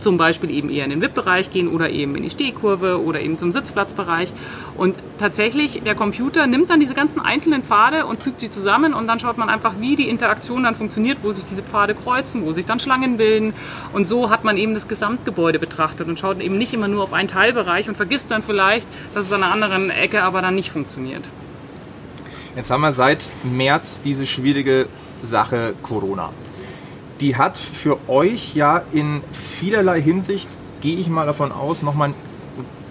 zum 0.00 0.16
Beispiel 0.16 0.50
eben 0.50 0.70
eher 0.70 0.84
in 0.84 0.90
den 0.90 1.00
VIP-Bereich 1.00 1.50
gehen 1.50 1.68
oder 1.80 1.90
eben 1.90 2.14
in 2.14 2.22
die 2.22 2.30
Stehkurve 2.30 3.02
oder 3.02 3.20
eben 3.20 3.38
zum 3.38 3.52
Sitzplatzbereich. 3.52 4.32
Und 4.76 4.96
tatsächlich, 5.18 5.82
der 5.82 5.94
Computer 5.94 6.46
nimmt 6.46 6.68
dann 6.70 6.78
diese 6.78 6.94
ganzen 6.94 7.20
einzelnen 7.20 7.62
Pfade 7.62 8.06
und 8.06 8.22
fügt 8.22 8.40
sie 8.40 8.50
zusammen 8.50 8.92
und 8.92 9.06
dann 9.06 9.18
schaut 9.18 9.38
man 9.38 9.48
einfach, 9.48 9.74
wie 9.80 9.96
die 9.96 10.08
Interaktion 10.08 10.64
dann 10.64 10.74
funktioniert, 10.74 11.18
wo 11.22 11.32
sich 11.32 11.44
diese 11.44 11.62
Pfade 11.62 11.94
kreuzen, 11.94 12.44
wo 12.44 12.52
sich 12.52 12.66
dann 12.66 12.78
Schlangen 12.78 13.16
bilden. 13.16 13.54
Und 13.92 14.06
so 14.06 14.30
hat 14.30 14.44
man 14.44 14.58
eben 14.58 14.74
das 14.74 14.88
Gesamtgebäude 14.88 15.58
betrachtet 15.58 16.06
und 16.08 16.20
schaut 16.20 16.40
eben 16.40 16.58
nicht 16.58 16.74
immer 16.74 16.88
nur 16.88 17.02
auf 17.02 17.12
einen 17.12 17.28
Teilbereich 17.28 17.88
und 17.88 17.96
vergisst 17.96 18.30
dann 18.30 18.42
vielleicht, 18.42 18.86
dass 19.14 19.24
es 19.26 19.32
an 19.32 19.42
einer 19.42 19.52
anderen 19.52 19.90
Ecke 19.90 20.22
aber 20.22 20.42
dann 20.42 20.54
nicht 20.54 20.70
funktioniert. 20.70 21.28
Jetzt 22.56 22.70
haben 22.70 22.82
wir 22.82 22.92
seit 22.92 23.30
März 23.42 24.02
diese 24.02 24.26
schwierige 24.26 24.86
Sache 25.22 25.74
Corona. 25.82 26.30
Die 27.20 27.36
hat 27.36 27.56
für 27.58 27.98
euch 28.08 28.54
ja 28.54 28.82
in 28.92 29.22
vielerlei 29.32 30.00
Hinsicht, 30.00 30.48
gehe 30.80 30.96
ich 30.96 31.08
mal 31.08 31.26
davon 31.26 31.52
aus, 31.52 31.82
nochmal 31.82 32.10
ein 32.10 32.14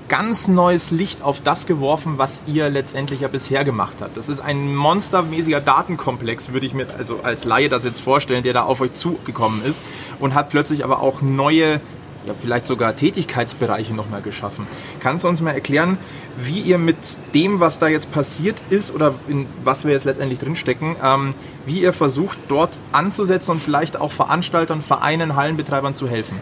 ganz 0.09 0.47
neues 0.47 0.91
Licht 0.91 1.21
auf 1.21 1.39
das 1.39 1.67
geworfen, 1.67 2.17
was 2.17 2.41
ihr 2.47 2.69
letztendlich 2.69 3.21
ja 3.21 3.27
bisher 3.27 3.63
gemacht 3.63 4.01
habt. 4.01 4.17
Das 4.17 4.27
ist 4.27 4.41
ein 4.41 4.75
monstermäßiger 4.75 5.61
Datenkomplex, 5.61 6.51
würde 6.51 6.65
ich 6.65 6.73
mir 6.73 6.87
also 6.97 7.19
als 7.21 7.45
Laie 7.45 7.69
das 7.69 7.83
jetzt 7.83 7.99
vorstellen, 7.99 8.43
der 8.43 8.53
da 8.53 8.63
auf 8.63 8.81
euch 8.81 8.91
zugekommen 8.93 9.63
ist 9.63 9.83
und 10.19 10.33
hat 10.33 10.49
plötzlich 10.49 10.83
aber 10.83 11.01
auch 11.01 11.21
neue 11.21 11.79
ja, 12.25 12.33
vielleicht 12.33 12.65
sogar 12.65 12.95
Tätigkeitsbereiche 12.95 13.93
nochmal 13.93 14.21
geschaffen. 14.21 14.67
Kannst 14.99 15.23
du 15.23 15.29
uns 15.29 15.41
mal 15.41 15.51
erklären, 15.51 15.97
wie 16.37 16.59
ihr 16.59 16.77
mit 16.77 17.17
dem, 17.33 17.61
was 17.61 17.79
da 17.79 17.87
jetzt 17.87 18.11
passiert 18.11 18.61
ist 18.69 18.93
oder 18.93 19.13
in 19.29 19.45
was 19.63 19.85
wir 19.85 19.93
jetzt 19.93 20.03
letztendlich 20.03 20.39
drinstecken, 20.39 20.97
ähm, 21.01 21.33
wie 21.65 21.81
ihr 21.81 21.93
versucht, 21.93 22.37
dort 22.49 22.79
anzusetzen 22.91 23.51
und 23.51 23.61
vielleicht 23.61 23.95
auch 23.99 24.11
Veranstaltern, 24.11 24.81
Vereinen, 24.81 25.35
Hallenbetreibern 25.35 25.95
zu 25.95 26.09
helfen? 26.09 26.39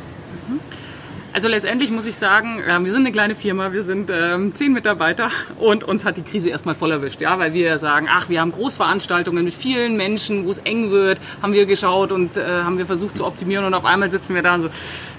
Also 1.37 1.49
letztendlich 1.49 1.91
muss 1.91 2.07
ich 2.07 2.15
sagen, 2.15 2.61
äh, 2.61 2.83
wir 2.83 2.91
sind 2.91 3.01
eine 3.01 3.11
kleine 3.11 3.35
Firma, 3.35 3.71
wir 3.71 3.83
sind 3.83 4.09
ähm, 4.11 4.55
zehn 4.55 4.73
Mitarbeiter 4.73 5.29
und 5.59 5.83
uns 5.83 6.03
hat 6.03 6.17
die 6.17 6.23
Krise 6.23 6.49
erstmal 6.49 6.73
voll 6.73 6.89
erwischt, 6.89 7.21
ja, 7.21 7.37
weil 7.37 7.53
wir 7.53 7.77
sagen, 7.77 8.07
ach, 8.09 8.27
wir 8.27 8.41
haben 8.41 8.51
Großveranstaltungen 8.51 9.45
mit 9.45 9.53
vielen 9.53 9.97
Menschen, 9.97 10.47
wo 10.47 10.49
es 10.49 10.57
eng 10.57 10.89
wird, 10.89 11.19
haben 11.43 11.53
wir 11.53 11.67
geschaut 11.67 12.11
und 12.11 12.37
äh, 12.37 12.43
haben 12.43 12.79
wir 12.79 12.87
versucht 12.87 13.15
zu 13.15 13.23
optimieren 13.23 13.65
und 13.65 13.75
auf 13.75 13.85
einmal 13.85 14.09
sitzen 14.09 14.33
wir 14.33 14.41
da 14.41 14.55
und 14.55 14.61
so, 14.63 14.69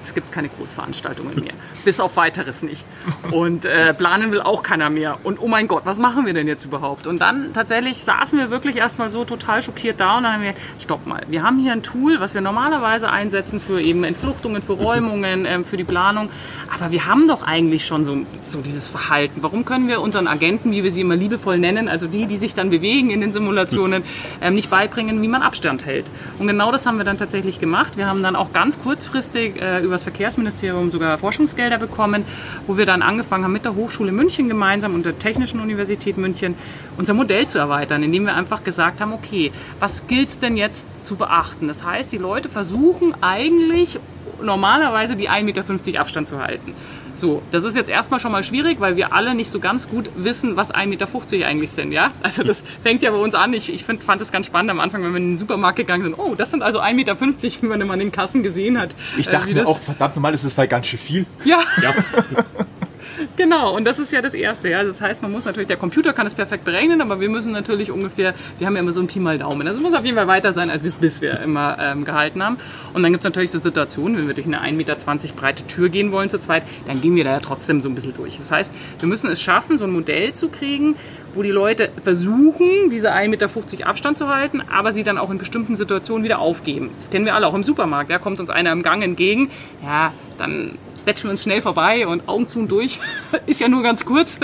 es 0.09 0.15
gibt 0.15 0.33
keine 0.33 0.49
Großveranstaltungen 0.49 1.39
mehr, 1.39 1.53
bis 1.85 2.01
auf 2.01 2.17
weiteres 2.17 2.63
nicht. 2.63 2.85
Und 3.31 3.67
äh, 3.67 3.93
planen 3.93 4.33
will 4.33 4.41
auch 4.41 4.63
keiner 4.63 4.89
mehr. 4.91 5.19
Und 5.23 5.39
oh 5.39 5.49
mein 5.49 5.69
Gott, 5.69 5.83
was 5.85 5.99
machen 5.99 6.25
wir 6.25 6.33
denn 6.33 6.49
jetzt 6.49 6.65
überhaupt? 6.65 7.07
Und 7.07 7.21
dann 7.21 7.53
tatsächlich 7.53 7.99
saßen 7.99 8.39
wir 8.39 8.51
wirklich 8.51 8.77
erstmal 8.77 9.11
so 9.11 9.25
total 9.25 9.63
schockiert 9.63 10.01
da 10.01 10.17
und 10.17 10.23
dann 10.25 10.33
haben 10.33 10.43
wir, 10.43 10.55
stopp 10.81 11.07
mal, 11.07 11.23
wir 11.29 11.43
haben 11.43 11.59
hier 11.59 11.73
ein 11.73 11.83
Tool, 11.83 12.21
was 12.21 12.35
wir 12.35 12.41
normalerweise 12.41 13.11
einsetzen 13.11 13.61
für 13.61 13.81
eben 13.81 14.03
Entfluchtungen, 14.03 14.63
für 14.63 14.73
Räumungen, 14.73 15.45
ähm, 15.45 15.65
für 15.65 15.77
die 15.77 15.85
Planung. 15.85 16.08
Aber 16.13 16.93
wir 16.93 17.07
haben 17.07 17.29
doch 17.29 17.43
eigentlich 17.43 17.87
schon 17.87 18.05
so, 18.05 18.19
so 18.43 18.61
dieses 18.61 18.89
Verhalten. 18.89 19.43
Warum 19.43 19.65
können 19.65 19.89
wir 19.89 20.01
unseren 20.01 20.27
Agenten, 20.27 20.73
wie 20.73 20.83
wir 20.85 20.93
sie 20.93 21.03
immer 21.03 21.17
liebevoll 21.17 21.59
nennen, 21.59 21.89
also 21.89 22.07
die, 22.07 22.27
die 22.27 22.37
sich 22.37 22.55
dann 22.55 22.71
bewegen 22.71 23.11
in 23.11 23.21
den 23.21 23.33
Simulationen, 23.33 24.03
ähm, 24.41 24.55
nicht 24.55 24.71
beibringen, 24.71 25.21
wie 25.23 25.29
man 25.29 25.43
Abstand 25.43 25.85
hält? 25.85 26.11
Und 26.39 26.47
genau 26.47 26.73
das 26.73 26.87
haben 26.87 26.99
wir 26.99 27.05
dann 27.05 27.19
tatsächlich 27.19 27.61
gemacht. 27.61 27.97
Wir 27.97 28.07
haben 28.07 28.23
dann 28.23 28.37
auch 28.37 28.53
ganz 28.53 28.81
kurzfristig 28.81 29.61
äh, 29.61 29.83
über 29.83 29.93
das 29.93 30.03
Verkehrsministerium 30.03 30.91
sogar 30.91 31.19
Forschungsgelder 31.19 31.79
bekommen, 31.79 32.25
wo 32.67 32.77
wir 32.77 32.87
dann 32.87 33.03
angefangen 33.03 33.45
haben, 33.45 33.53
mit 33.53 33.65
der 33.65 33.75
Hochschule 33.75 34.13
München 34.13 34.49
gemeinsam 34.49 34.95
und 34.95 35.05
der 35.05 35.19
Technischen 35.19 35.61
Universität 35.61 36.17
München 36.17 36.55
unser 36.97 37.15
Modell 37.15 37.47
zu 37.47 37.59
erweitern, 37.59 38.03
indem 38.03 38.25
wir 38.25 38.35
einfach 38.35 38.65
gesagt 38.65 39.01
haben, 39.01 39.13
okay, 39.13 39.53
was 39.79 40.07
gilt 40.07 40.29
es 40.29 40.39
denn 40.39 40.57
jetzt 40.57 40.87
zu 41.03 41.17
beachten? 41.17 41.69
Das 41.69 41.85
heißt, 41.85 42.13
die 42.13 42.19
Leute 42.19 42.49
versuchen 42.49 43.15
eigentlich 43.23 43.99
normalerweise 44.43 45.17
die 45.17 45.29
1,50 45.29 45.43
Meter 45.43 46.01
Abstand 46.01 46.29
zu 46.29 46.41
halten. 46.41 46.75
So, 47.15 47.43
das 47.51 47.65
ist 47.65 47.77
jetzt 47.77 47.91
erstmal 47.91 48.21
schon 48.21 48.31
mal 48.31 48.45
schwierig, 48.45 48.79
weil 48.81 48.97
wir 48.97 49.13
alle 49.13 49.35
nicht 49.35 49.51
so 49.51 49.59
ganz 49.59 49.89
gut 49.89 50.11
wissen, 50.15 50.57
was 50.57 50.73
1,50 50.73 50.87
Meter 50.87 51.47
eigentlich 51.47 51.71
sind, 51.73 51.93
ja? 51.93 52.13
Also 52.23 52.45
das 52.45 52.63
fängt 52.83 53.03
ja 53.03 53.11
bei 53.11 53.17
uns 53.17 53.35
an. 53.35 53.53
Ich, 53.53 53.73
ich 53.73 53.85
find, 53.85 54.03
fand 54.03 54.21
es 54.23 54.31
ganz 54.31 54.47
spannend 54.47 54.71
am 54.71 54.81
Anfang, 54.81 55.03
wenn 55.03 55.11
wir 55.11 55.19
in 55.19 55.33
den 55.33 55.39
Supermarkt 55.39 55.77
gegangen 55.77 56.05
sind. 56.05 56.15
Oh, 56.17 56.35
das 56.37 56.51
sind 56.51 56.63
also 56.63 56.81
1,50 56.81 56.95
Meter, 56.95 57.17
wie 57.63 57.67
man 57.67 57.81
immer 57.81 57.95
in 57.95 58.01
den 58.01 58.13
Kassen 58.13 58.43
gesehen 58.43 58.81
hat. 58.81 58.95
Ich 59.17 59.29
dachte 59.29 59.51
äh, 59.51 59.55
mir 59.55 59.67
auch, 59.67 59.81
verdammt 59.81 60.17
normal, 60.17 60.33
das 60.33 60.45
ist 60.45 60.55
vielleicht 60.55 60.71
ganz 60.71 60.87
schön 60.87 60.99
viel. 60.99 61.27
Ja. 61.45 61.61
Ja. 61.83 61.95
Genau, 63.37 63.77
und 63.77 63.85
das 63.85 63.99
ist 63.99 64.13
ja 64.13 64.23
das 64.23 64.35
Erste. 64.35 64.69
Ja. 64.69 64.85
Das 64.85 65.01
heißt, 65.01 65.23
man 65.23 65.33
muss 65.33 65.45
natürlich, 65.45 65.69
der 65.69 65.77
Computer 65.77 66.13
kann 66.13 66.27
es 66.27 66.35
perfekt 66.35 66.65
berechnen, 66.65 67.01
aber 67.01 67.21
wir 67.21 67.29
müssen 67.29 67.53
natürlich 67.53 67.91
ungefähr, 67.91 68.35
wir 68.59 68.67
haben 68.67 68.75
ja 68.75 68.81
immer 68.81 68.93
so 68.93 69.01
ein 69.01 69.07
Pi 69.07 69.21
mal 69.21 69.39
Daumen. 69.39 69.67
Also 69.67 69.81
es 69.81 69.83
muss 69.83 69.95
auf 69.95 70.05
jeden 70.05 70.17
Fall 70.17 70.27
weiter 70.27 70.53
sein, 70.53 70.71
als 70.71 70.83
bis, 70.83 70.97
bis 70.97 71.21
wir 71.21 71.41
immer 71.41 71.77
ähm, 71.81 72.05
gehalten 72.05 72.43
haben. 72.43 72.59
Und 72.95 73.03
dann 73.03 73.13
gibt 73.13 73.25
es 73.25 73.25
natürlich 73.25 73.51
so 73.51 73.59
Situationen, 73.59 74.19
wenn 74.19 74.27
wir 74.27 74.35
durch 74.35 74.47
eine 74.47 74.63
1,20 74.63 74.73
Meter 74.73 74.97
breite 75.37 75.67
Tür 75.67 75.89
gehen 75.89 76.13
wollen 76.13 76.31
zu 76.31 76.39
zweit, 76.39 76.63
dann 76.87 77.01
gehen 77.01 77.17
wir 77.17 77.25
da 77.25 77.33
ja 77.33 77.41
trotzdem 77.41 77.81
so 77.81 77.89
ein 77.89 77.95
bisschen 77.95 78.15
durch. 78.15 78.39
Das 78.39 78.51
heißt, 78.51 78.73
wir 78.99 79.09
müssen 79.09 79.31
es 79.31 79.41
schaffen, 79.41 79.79
so 79.79 79.85
ein 79.85 79.91
Modell 79.91 80.33
zu 80.33 80.49
kriegen, 80.49 80.97
wo 81.35 81.43
die 81.43 81.51
Leute 81.51 81.91
versuchen, 82.03 82.91
diese 82.91 83.13
1,50 83.13 83.29
Meter 83.29 83.87
Abstand 83.87 84.19
zu 84.19 84.29
halten, 84.29 84.61
aber 84.61 84.93
sie 84.93 85.05
dann 85.05 85.19
auch 85.19 85.31
in 85.31 85.39
bestimmten 85.39 85.77
Situationen 85.77 86.25
wieder 86.25 86.39
aufgeben. 86.39 86.91
Das 86.99 87.11
kennen 87.11 87.27
wir 87.27 87.35
alle 87.35 87.47
auch 87.47 87.55
im 87.55 87.63
Supermarkt. 87.63 88.11
Da 88.11 88.15
ja, 88.15 88.19
kommt 88.19 88.41
uns 88.41 88.51
einer 88.51 88.73
im 88.73 88.83
Gang 88.83 89.03
entgegen, 89.03 89.51
ja, 89.83 90.13
dann 90.37 90.79
quetschen 91.09 91.29
wir 91.29 91.31
uns 91.31 91.43
schnell 91.43 91.63
vorbei 91.63 92.07
und 92.07 92.29
Augen 92.29 92.47
zu 92.47 92.59
und 92.59 92.69
durch. 92.69 93.01
ist 93.47 93.61
ja 93.61 93.69
nur 93.69 93.83
ganz 93.83 94.05
kurz. 94.05 94.39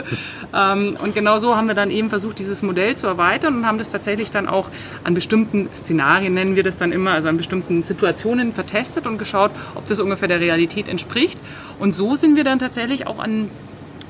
Ähm, 0.54 0.96
und 1.02 1.14
genau 1.14 1.36
so 1.36 1.56
haben 1.56 1.68
wir 1.68 1.74
dann 1.74 1.90
eben 1.90 2.08
versucht, 2.08 2.38
dieses 2.38 2.62
Modell 2.62 2.96
zu 2.96 3.06
erweitern 3.06 3.54
und 3.54 3.66
haben 3.66 3.76
das 3.76 3.90
tatsächlich 3.90 4.30
dann 4.30 4.48
auch 4.48 4.70
an 5.02 5.12
bestimmten 5.12 5.68
Szenarien, 5.74 6.32
nennen 6.32 6.56
wir 6.56 6.62
das 6.62 6.78
dann 6.78 6.90
immer, 6.90 7.12
also 7.12 7.28
an 7.28 7.36
bestimmten 7.36 7.82
Situationen 7.82 8.54
vertestet 8.54 9.06
und 9.06 9.18
geschaut, 9.18 9.50
ob 9.74 9.84
das 9.84 10.00
ungefähr 10.00 10.26
der 10.26 10.40
Realität 10.40 10.88
entspricht. 10.88 11.38
Und 11.78 11.92
so 11.92 12.16
sind 12.16 12.34
wir 12.34 12.44
dann 12.44 12.58
tatsächlich 12.58 13.06
auch 13.06 13.18
an 13.18 13.50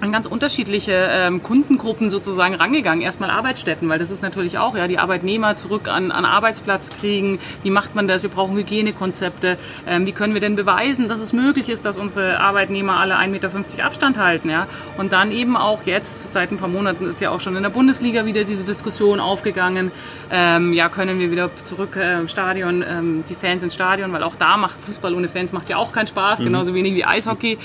an 0.04 0.12
ganz 0.12 0.26
unterschiedliche 0.26 0.92
ähm, 0.92 1.42
Kundengruppen 1.42 2.10
sozusagen 2.10 2.54
rangegangen. 2.54 3.02
Erstmal 3.02 3.30
Arbeitsstätten, 3.30 3.88
weil 3.88 3.98
das 3.98 4.10
ist 4.10 4.22
natürlich 4.22 4.58
auch, 4.58 4.76
ja, 4.76 4.86
die 4.86 4.98
Arbeitnehmer 4.98 5.56
zurück 5.56 5.88
an, 5.88 6.12
an 6.12 6.26
Arbeitsplatz 6.26 6.90
kriegen. 6.90 7.38
Wie 7.62 7.70
macht 7.70 7.94
man 7.94 8.06
das? 8.06 8.22
Wir 8.22 8.30
brauchen 8.30 8.54
Hygienekonzepte. 8.54 9.56
Ähm, 9.86 10.06
wie 10.06 10.12
können 10.12 10.34
wir 10.34 10.40
denn 10.40 10.56
beweisen, 10.56 11.08
dass 11.08 11.20
es 11.20 11.32
möglich 11.32 11.70
ist, 11.70 11.86
dass 11.86 11.98
unsere 11.98 12.38
Arbeitnehmer 12.38 12.98
alle 12.98 13.16
1,50 13.16 13.28
Meter 13.28 13.84
Abstand 13.84 14.18
halten, 14.18 14.50
ja? 14.50 14.66
Und 14.98 15.12
dann 15.12 15.32
eben 15.32 15.56
auch 15.56 15.84
jetzt, 15.84 16.32
seit 16.32 16.52
ein 16.52 16.58
paar 16.58 16.68
Monaten 16.68 17.08
ist 17.08 17.20
ja 17.20 17.30
auch 17.30 17.40
schon 17.40 17.56
in 17.56 17.62
der 17.62 17.70
Bundesliga 17.70 18.26
wieder 18.26 18.44
diese 18.44 18.62
Diskussion 18.62 19.20
aufgegangen. 19.20 19.90
Ähm, 20.30 20.74
ja, 20.74 20.90
können 20.90 21.18
wir 21.18 21.30
wieder 21.30 21.50
zurück 21.64 21.96
äh, 21.96 22.18
im 22.18 22.28
Stadion, 22.28 22.84
ähm, 22.86 23.24
die 23.28 23.34
Fans 23.34 23.62
ins 23.62 23.74
Stadion, 23.74 24.12
weil 24.12 24.22
auch 24.22 24.36
da 24.36 24.58
macht 24.58 24.80
Fußball 24.82 25.14
ohne 25.14 25.28
Fans 25.28 25.52
macht 25.52 25.70
ja 25.70 25.78
auch 25.78 25.92
keinen 25.92 26.08
Spaß, 26.08 26.40
mhm. 26.40 26.44
genauso 26.44 26.74
wenig 26.74 26.94
wie 26.94 27.04
Eishockey. 27.06 27.56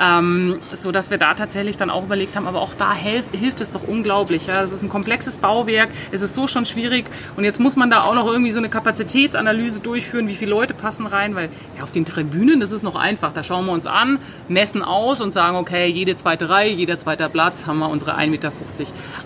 Ähm, 0.00 0.58
so 0.72 0.90
dass 0.90 1.10
wir 1.10 1.18
da 1.18 1.34
tatsächlich 1.34 1.76
dann 1.84 1.90
auch 1.90 2.04
überlegt 2.04 2.34
haben, 2.36 2.46
aber 2.46 2.60
auch 2.60 2.74
da 2.74 2.94
hilft, 2.94 3.34
hilft 3.36 3.60
es 3.60 3.70
doch 3.70 3.86
unglaublich. 3.86 4.46
Ja. 4.46 4.62
Ist 4.62 4.82
ein 4.82 4.88
komplexes 4.88 5.36
Bauwerk, 5.36 5.90
es 6.10 6.22
ist 6.22 6.34
so 6.34 6.46
schon 6.46 6.66
schwierig 6.66 7.06
und 7.36 7.44
jetzt 7.44 7.60
muss 7.60 7.76
man 7.76 7.90
da 7.90 8.02
auch 8.02 8.14
noch 8.14 8.26
irgendwie 8.26 8.52
so 8.52 8.58
eine 8.58 8.68
Kapazitätsanalyse 8.68 9.80
durchführen, 9.80 10.28
wie 10.28 10.34
viele 10.34 10.50
Leute 10.50 10.74
passen 10.74 11.06
rein, 11.06 11.34
weil 11.34 11.50
ja, 11.76 11.82
auf 11.82 11.92
den 11.92 12.04
Tribünen, 12.04 12.60
das 12.60 12.72
ist 12.72 12.82
noch 12.82 12.96
einfach. 12.96 13.32
Da 13.32 13.42
schauen 13.42 13.66
wir 13.66 13.72
uns 13.72 13.86
an, 13.86 14.18
messen 14.48 14.82
aus 14.82 15.20
und 15.20 15.32
sagen, 15.32 15.56
okay, 15.56 15.86
jede 15.86 16.16
zweite 16.16 16.48
Reihe, 16.48 16.72
jeder 16.72 16.98
zweite 16.98 17.28
Platz 17.28 17.66
haben 17.66 17.78
wir 17.78 17.88
unsere 17.88 18.16
1,50 18.16 18.26
Meter. 18.28 18.52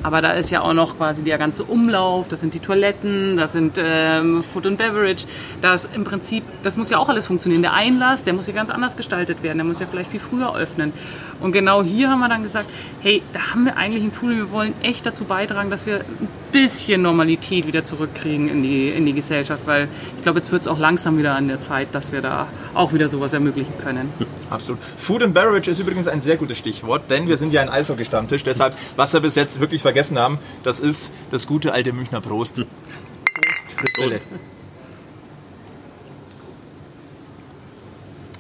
Aber 0.03 0.21
da 0.21 0.33
ist 0.33 0.51
ja 0.51 0.63
auch 0.63 0.75
noch 0.75 0.97
quasi 0.97 1.23
der 1.23 1.39
ganze 1.39 1.65
Umlauf, 1.65 2.29
das 2.29 2.41
sind 2.41 2.55
die 2.55 2.61
Toiletten, 2.61 3.37
das 3.37 3.53
sind 3.53 3.81
ähm, 3.83 4.43
Food 4.43 4.67
and 4.67 4.79
Beverage, 4.79 5.27
das 5.61 5.89
im 5.95 6.05
Prinzip, 6.05 6.43
das 6.63 6.77
muss 6.77 6.91
ja 6.91 6.99
auch 6.99 7.09
alles 7.09 7.27
funktionieren. 7.27 7.63
Der 7.63 7.75
Einlass, 7.75 8.25
der 8.25 8.35
muss 8.35 8.47
ja 8.47 8.53
ganz 8.53 8.71
anders 8.71 8.97
gestaltet 8.97 9.43
werden, 9.43 9.59
der 9.59 9.67
muss 9.67 9.81
ja 9.81 9.87
vielleicht 9.91 10.11
viel 10.11 10.21
früher 10.21 10.57
öffnen. 10.57 10.93
Und 11.41 11.53
genau 11.53 11.83
hier 11.83 12.11
haben 12.11 12.19
wir 12.19 12.29
dann 12.29 12.43
gesagt, 12.43 12.69
hey, 13.01 13.23
da 13.33 13.53
haben 13.53 13.65
wir 13.65 13.77
eigentlich 13.77 14.03
ein 14.03 14.13
Tool, 14.13 14.37
wir 14.37 14.51
wollen 14.51 14.75
echt 14.83 15.07
dazu 15.07 15.25
beitragen, 15.25 15.71
dass 15.71 15.87
wir 15.87 16.01
ein 16.01 16.29
bisschen 16.51 17.03
Normalität 17.03 17.67
wieder 17.67 17.85
zurückkriegen 17.85 18.49
in 18.49 18.63
die, 18.63 18.89
in 18.89 19.07
die 19.07 19.13
Gesellschaft, 19.13 19.63
weil 19.67 19.89
ich 20.17 20.23
glaube, 20.23 20.39
jetzt 20.39 20.51
wird 20.51 20.63
es 20.63 20.69
auch 20.69 20.79
langsam 20.79 21.19
wieder 21.19 21.37
an 21.37 21.47
der 21.49 21.61
Zeit, 21.61 21.95
dass 21.95 22.11
wir 22.11 22.23
da 22.23 22.49
auch 22.75 22.93
wieder 22.93 23.09
sowas 23.09 23.33
ermöglichen 23.33 23.79
können. 23.79 24.13
Absolut. 24.51 24.81
Food 24.97 25.23
and 25.23 25.35
Beverage 25.35 25.71
ist 25.71 25.79
übrigens 25.79 26.09
ein 26.09 26.21
sehr 26.21 26.37
gutes 26.37 26.59
Stichwort, 26.59 27.11
denn 27.11 27.29
wir 27.29 27.37
sind 27.37 27.53
ja 27.53 27.63
ein 27.63 27.69
Eishockey-Stammtisch, 27.69 28.43
deshalb, 28.43 28.75
was 28.97 29.13
wir 29.13 29.21
bis 29.21 29.35
jetzt 29.37 29.61
wirklich 29.61 29.83
vergessen 29.83 30.19
haben, 30.19 30.39
das 30.65 30.81
ist 30.81 31.13
das 31.31 31.47
gute 31.47 31.73
alte 31.73 31.93
Münchner 31.93 32.21
Prost. 32.21 32.57
Prost. 32.57 33.95
Prost. 33.97 34.21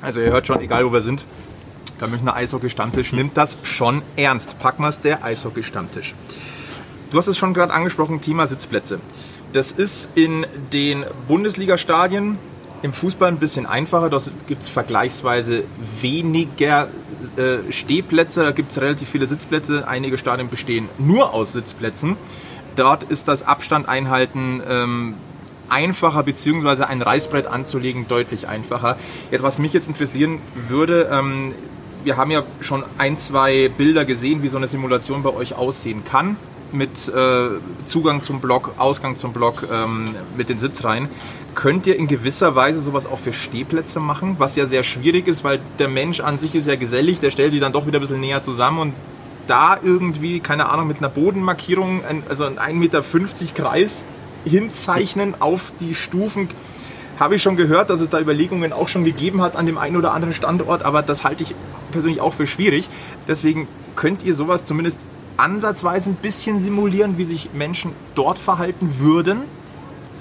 Also 0.00 0.20
ihr 0.20 0.30
hört 0.30 0.46
schon, 0.46 0.60
egal 0.60 0.86
wo 0.86 0.92
wir 0.92 1.00
sind, 1.00 1.24
der 2.00 2.08
Münchner 2.08 2.34
Eishockey-Stammtisch 2.34 3.12
nimmt 3.12 3.36
das 3.36 3.58
schon 3.62 4.02
ernst. 4.16 4.58
Packen 4.58 4.82
wir 4.82 4.88
es, 4.88 5.00
der 5.00 5.24
Eishockey-Stammtisch. 5.24 6.14
Du 7.10 7.18
hast 7.18 7.26
es 7.26 7.38
schon 7.38 7.54
gerade 7.54 7.72
angesprochen, 7.72 8.20
Thema 8.20 8.46
Sitzplätze. 8.46 9.00
Das 9.52 9.72
ist 9.72 10.10
in 10.14 10.46
den 10.72 11.04
Bundesliga-Stadien 11.26 12.38
im 12.82 12.92
Fußball 12.92 13.28
ein 13.28 13.38
bisschen 13.38 13.66
einfacher. 13.66 14.10
Da 14.10 14.18
gibt 14.46 14.62
es 14.62 14.68
vergleichsweise 14.68 15.64
weniger 16.00 16.88
äh, 17.36 17.72
Stehplätze, 17.72 18.44
da 18.44 18.52
gibt 18.52 18.70
es 18.70 18.80
relativ 18.80 19.08
viele 19.08 19.26
Sitzplätze. 19.26 19.88
Einige 19.88 20.18
Stadien 20.18 20.48
bestehen 20.48 20.88
nur 20.98 21.32
aus 21.32 21.52
Sitzplätzen. 21.52 22.16
Dort 22.76 23.04
ist 23.04 23.26
das 23.26 23.42
Abstand 23.42 23.88
einhalten 23.88 24.62
ähm, 24.68 25.14
einfacher, 25.68 26.22
beziehungsweise 26.22 26.86
ein 26.88 27.02
Reißbrett 27.02 27.46
anzulegen 27.46 28.06
deutlich 28.06 28.48
einfacher. 28.48 28.96
Jetzt, 29.30 29.42
was 29.42 29.58
mich 29.58 29.72
jetzt 29.72 29.88
interessieren 29.88 30.40
würde, 30.68 31.08
ähm, 31.10 31.54
wir 32.08 32.16
haben 32.16 32.30
ja 32.30 32.42
schon 32.62 32.84
ein, 32.96 33.18
zwei 33.18 33.68
Bilder 33.68 34.06
gesehen, 34.06 34.42
wie 34.42 34.48
so 34.48 34.56
eine 34.56 34.66
Simulation 34.66 35.22
bei 35.22 35.28
euch 35.28 35.54
aussehen 35.54 36.04
kann. 36.04 36.38
Mit 36.72 37.06
äh, 37.08 37.48
Zugang 37.84 38.22
zum 38.22 38.40
Block, 38.40 38.72
Ausgang 38.78 39.16
zum 39.16 39.34
Block, 39.34 39.68
ähm, 39.70 40.06
mit 40.34 40.48
den 40.48 40.58
Sitzreihen. 40.58 41.10
Könnt 41.54 41.86
ihr 41.86 41.96
in 41.96 42.06
gewisser 42.06 42.54
Weise 42.54 42.80
sowas 42.80 43.06
auch 43.06 43.18
für 43.18 43.34
Stehplätze 43.34 44.00
machen? 44.00 44.36
Was 44.38 44.56
ja 44.56 44.64
sehr 44.64 44.84
schwierig 44.84 45.28
ist, 45.28 45.44
weil 45.44 45.60
der 45.78 45.88
Mensch 45.88 46.20
an 46.20 46.38
sich 46.38 46.54
ist 46.54 46.66
ja 46.66 46.76
gesellig, 46.76 47.20
der 47.20 47.30
stellt 47.30 47.52
sich 47.52 47.60
dann 47.60 47.74
doch 47.74 47.86
wieder 47.86 47.98
ein 47.98 48.00
bisschen 48.00 48.20
näher 48.20 48.40
zusammen 48.40 48.78
und 48.78 48.94
da 49.46 49.78
irgendwie, 49.82 50.40
keine 50.40 50.70
Ahnung, 50.70 50.88
mit 50.88 50.98
einer 50.98 51.10
Bodenmarkierung, 51.10 52.00
also 52.26 52.46
ein 52.46 52.58
1,50 52.58 52.72
Meter 52.72 53.02
Kreis 53.54 54.06
hinzeichnen 54.46 55.34
auf 55.40 55.74
die 55.78 55.94
Stufen. 55.94 56.48
Habe 57.18 57.34
ich 57.34 57.42
schon 57.42 57.56
gehört, 57.56 57.90
dass 57.90 58.00
es 58.00 58.10
da 58.10 58.20
Überlegungen 58.20 58.72
auch 58.72 58.88
schon 58.88 59.04
gegeben 59.04 59.42
hat 59.42 59.56
an 59.56 59.66
dem 59.66 59.78
einen 59.78 59.96
oder 59.96 60.12
anderen 60.12 60.34
Standort, 60.34 60.84
aber 60.84 61.02
das 61.02 61.24
halte 61.24 61.42
ich 61.42 61.54
persönlich 61.90 62.20
auch 62.20 62.32
für 62.32 62.46
schwierig. 62.46 62.88
Deswegen 63.26 63.66
könnt 63.96 64.22
ihr 64.22 64.34
sowas 64.34 64.64
zumindest 64.64 65.00
ansatzweise 65.36 66.10
ein 66.10 66.16
bisschen 66.16 66.60
simulieren, 66.60 67.18
wie 67.18 67.24
sich 67.24 67.50
Menschen 67.52 67.92
dort 68.14 68.38
verhalten 68.38 68.98
würden? 68.98 69.42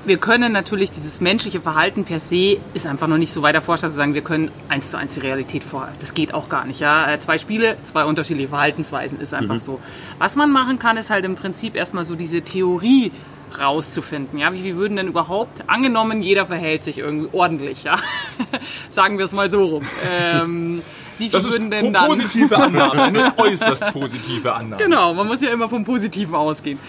wir 0.07 0.17
können 0.17 0.51
natürlich 0.53 0.89
dieses 0.91 1.21
menschliche 1.21 1.59
Verhalten 1.59 2.05
per 2.05 2.19
se 2.19 2.57
ist 2.73 2.87
einfach 2.87 3.07
noch 3.07 3.17
nicht 3.17 3.31
so 3.31 3.41
weit 3.41 3.55
erforscht, 3.55 3.83
dass 3.83 3.91
wir 3.91 3.97
sagen, 3.97 4.13
wir 4.13 4.21
können 4.21 4.51
eins 4.69 4.91
zu 4.91 4.97
eins 4.97 5.15
die 5.15 5.19
Realität 5.19 5.63
vor. 5.63 5.89
Das 5.99 6.13
geht 6.13 6.33
auch 6.33 6.49
gar 6.49 6.65
nicht. 6.65 6.79
Ja, 6.79 7.11
äh, 7.11 7.19
zwei 7.19 7.37
Spiele, 7.37 7.77
zwei 7.83 8.05
unterschiedliche 8.05 8.49
Verhaltensweisen 8.49 9.19
ist 9.19 9.33
einfach 9.33 9.55
mhm. 9.55 9.59
so. 9.59 9.79
Was 10.17 10.35
man 10.35 10.51
machen 10.51 10.79
kann, 10.79 10.97
ist 10.97 11.09
halt 11.09 11.25
im 11.25 11.35
Prinzip 11.35 11.75
erstmal 11.75 12.05
so 12.05 12.15
diese 12.15 12.41
Theorie 12.41 13.11
rauszufinden. 13.59 14.39
Ja, 14.39 14.53
wie, 14.53 14.63
wie 14.63 14.75
würden 14.75 14.97
denn 14.97 15.07
überhaupt 15.07 15.67
angenommen, 15.67 16.21
jeder 16.21 16.45
verhält 16.45 16.83
sich 16.83 16.97
irgendwie 16.99 17.29
ordentlich. 17.31 17.83
Ja, 17.83 17.95
sagen 18.89 19.17
wir 19.17 19.25
es 19.25 19.31
mal 19.31 19.49
so 19.49 19.63
rum. 19.63 19.83
Ähm, 20.09 20.81
wie 21.17 21.29
das 21.29 21.49
würden 21.49 21.71
denn 21.71 21.93
dann 21.93 22.07
positive 22.07 22.55
Annahme, 22.63 23.03
eine 23.03 23.37
äußerst 23.37 23.87
positive 23.91 24.53
Annahme. 24.53 24.77
Genau, 24.77 25.13
man 25.13 25.27
muss 25.27 25.41
ja 25.41 25.49
immer 25.49 25.67
vom 25.69 25.83
Positiven 25.83 26.35
ausgehen. 26.35 26.79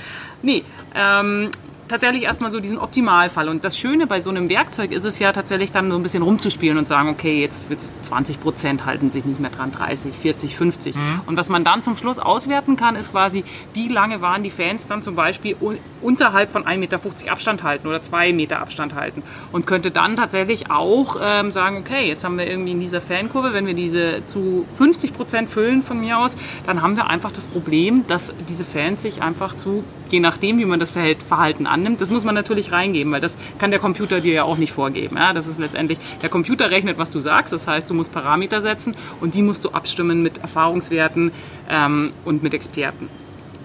Nee, 0.42 0.64
ähm, 0.94 1.50
tatsächlich 1.88 2.24
erstmal 2.24 2.50
so 2.50 2.60
diesen 2.60 2.78
Optimalfall. 2.78 3.48
Und 3.48 3.64
das 3.64 3.76
Schöne 3.76 4.06
bei 4.06 4.20
so 4.20 4.30
einem 4.30 4.48
Werkzeug 4.48 4.92
ist 4.92 5.04
es 5.04 5.18
ja 5.18 5.32
tatsächlich 5.32 5.72
dann 5.72 5.90
so 5.90 5.96
ein 5.96 6.02
bisschen 6.02 6.22
rumzuspielen 6.22 6.78
und 6.78 6.86
sagen, 6.86 7.08
okay, 7.08 7.40
jetzt 7.40 7.68
wird 7.70 7.80
20 8.02 8.40
Prozent 8.40 8.86
halten 8.86 9.10
sich 9.10 9.24
nicht 9.24 9.40
mehr 9.40 9.50
dran, 9.50 9.72
30, 9.72 10.14
40, 10.14 10.56
50. 10.56 10.96
Mhm. 10.96 11.20
Und 11.26 11.36
was 11.36 11.48
man 11.48 11.64
dann 11.64 11.82
zum 11.82 11.96
Schluss 11.96 12.18
auswerten 12.18 12.76
kann, 12.76 12.96
ist 12.96 13.12
quasi, 13.12 13.44
wie 13.74 13.88
lange 13.88 14.20
waren 14.20 14.42
die 14.42 14.50
Fans 14.50 14.86
dann 14.86 15.02
zum 15.02 15.14
Beispiel 15.14 15.56
unterhalb 16.02 16.50
von 16.50 16.64
1,50 16.64 16.78
Meter 16.78 17.00
Abstand 17.30 17.62
halten 17.62 17.88
oder 17.88 18.02
2 18.02 18.32
Meter 18.32 18.60
Abstand 18.60 18.94
halten. 18.94 19.22
Und 19.52 19.66
könnte 19.66 19.90
dann 19.90 20.16
tatsächlich 20.16 20.70
auch 20.70 21.16
ähm, 21.20 21.52
sagen, 21.52 21.78
okay, 21.78 22.06
jetzt 22.06 22.24
haben 22.24 22.38
wir 22.38 22.46
irgendwie 22.46 22.72
in 22.72 22.80
dieser 22.80 23.00
Fankurve, 23.00 23.52
wenn 23.52 23.66
wir 23.66 23.74
diese 23.74 24.24
zu 24.26 24.66
50 24.76 25.14
Prozent 25.14 25.50
füllen 25.50 25.82
von 25.82 26.00
mir 26.00 26.18
aus, 26.18 26.36
dann 26.66 26.82
haben 26.82 26.96
wir 26.96 27.08
einfach 27.08 27.32
das 27.32 27.46
Problem, 27.46 28.06
dass 28.06 28.34
diese 28.48 28.64
Fans 28.64 29.02
sich 29.02 29.22
einfach 29.22 29.56
zu, 29.56 29.84
je 30.10 30.20
nachdem, 30.20 30.58
wie 30.58 30.64
man 30.64 30.80
das 30.80 30.90
Verhalten 30.90 31.66
an 31.66 31.77
annimmt, 31.78 32.00
das 32.00 32.10
muss 32.10 32.24
man 32.24 32.34
natürlich 32.34 32.72
reingeben, 32.72 33.12
weil 33.12 33.20
das 33.20 33.36
kann 33.58 33.70
der 33.70 33.80
Computer 33.80 34.20
dir 34.20 34.34
ja 34.34 34.42
auch 34.44 34.58
nicht 34.58 34.72
vorgeben. 34.72 35.16
Ja, 35.16 35.32
das 35.32 35.46
ist 35.46 35.58
letztendlich, 35.58 35.98
der 36.22 36.28
Computer 36.28 36.70
rechnet, 36.70 36.98
was 36.98 37.10
du 37.10 37.20
sagst, 37.20 37.52
das 37.52 37.66
heißt, 37.66 37.88
du 37.88 37.94
musst 37.94 38.12
Parameter 38.12 38.60
setzen 38.60 38.94
und 39.20 39.34
die 39.34 39.42
musst 39.42 39.64
du 39.64 39.70
abstimmen 39.70 40.22
mit 40.22 40.38
Erfahrungswerten 40.38 41.32
ähm, 41.68 42.12
und 42.24 42.42
mit 42.42 42.54
Experten. 42.54 43.08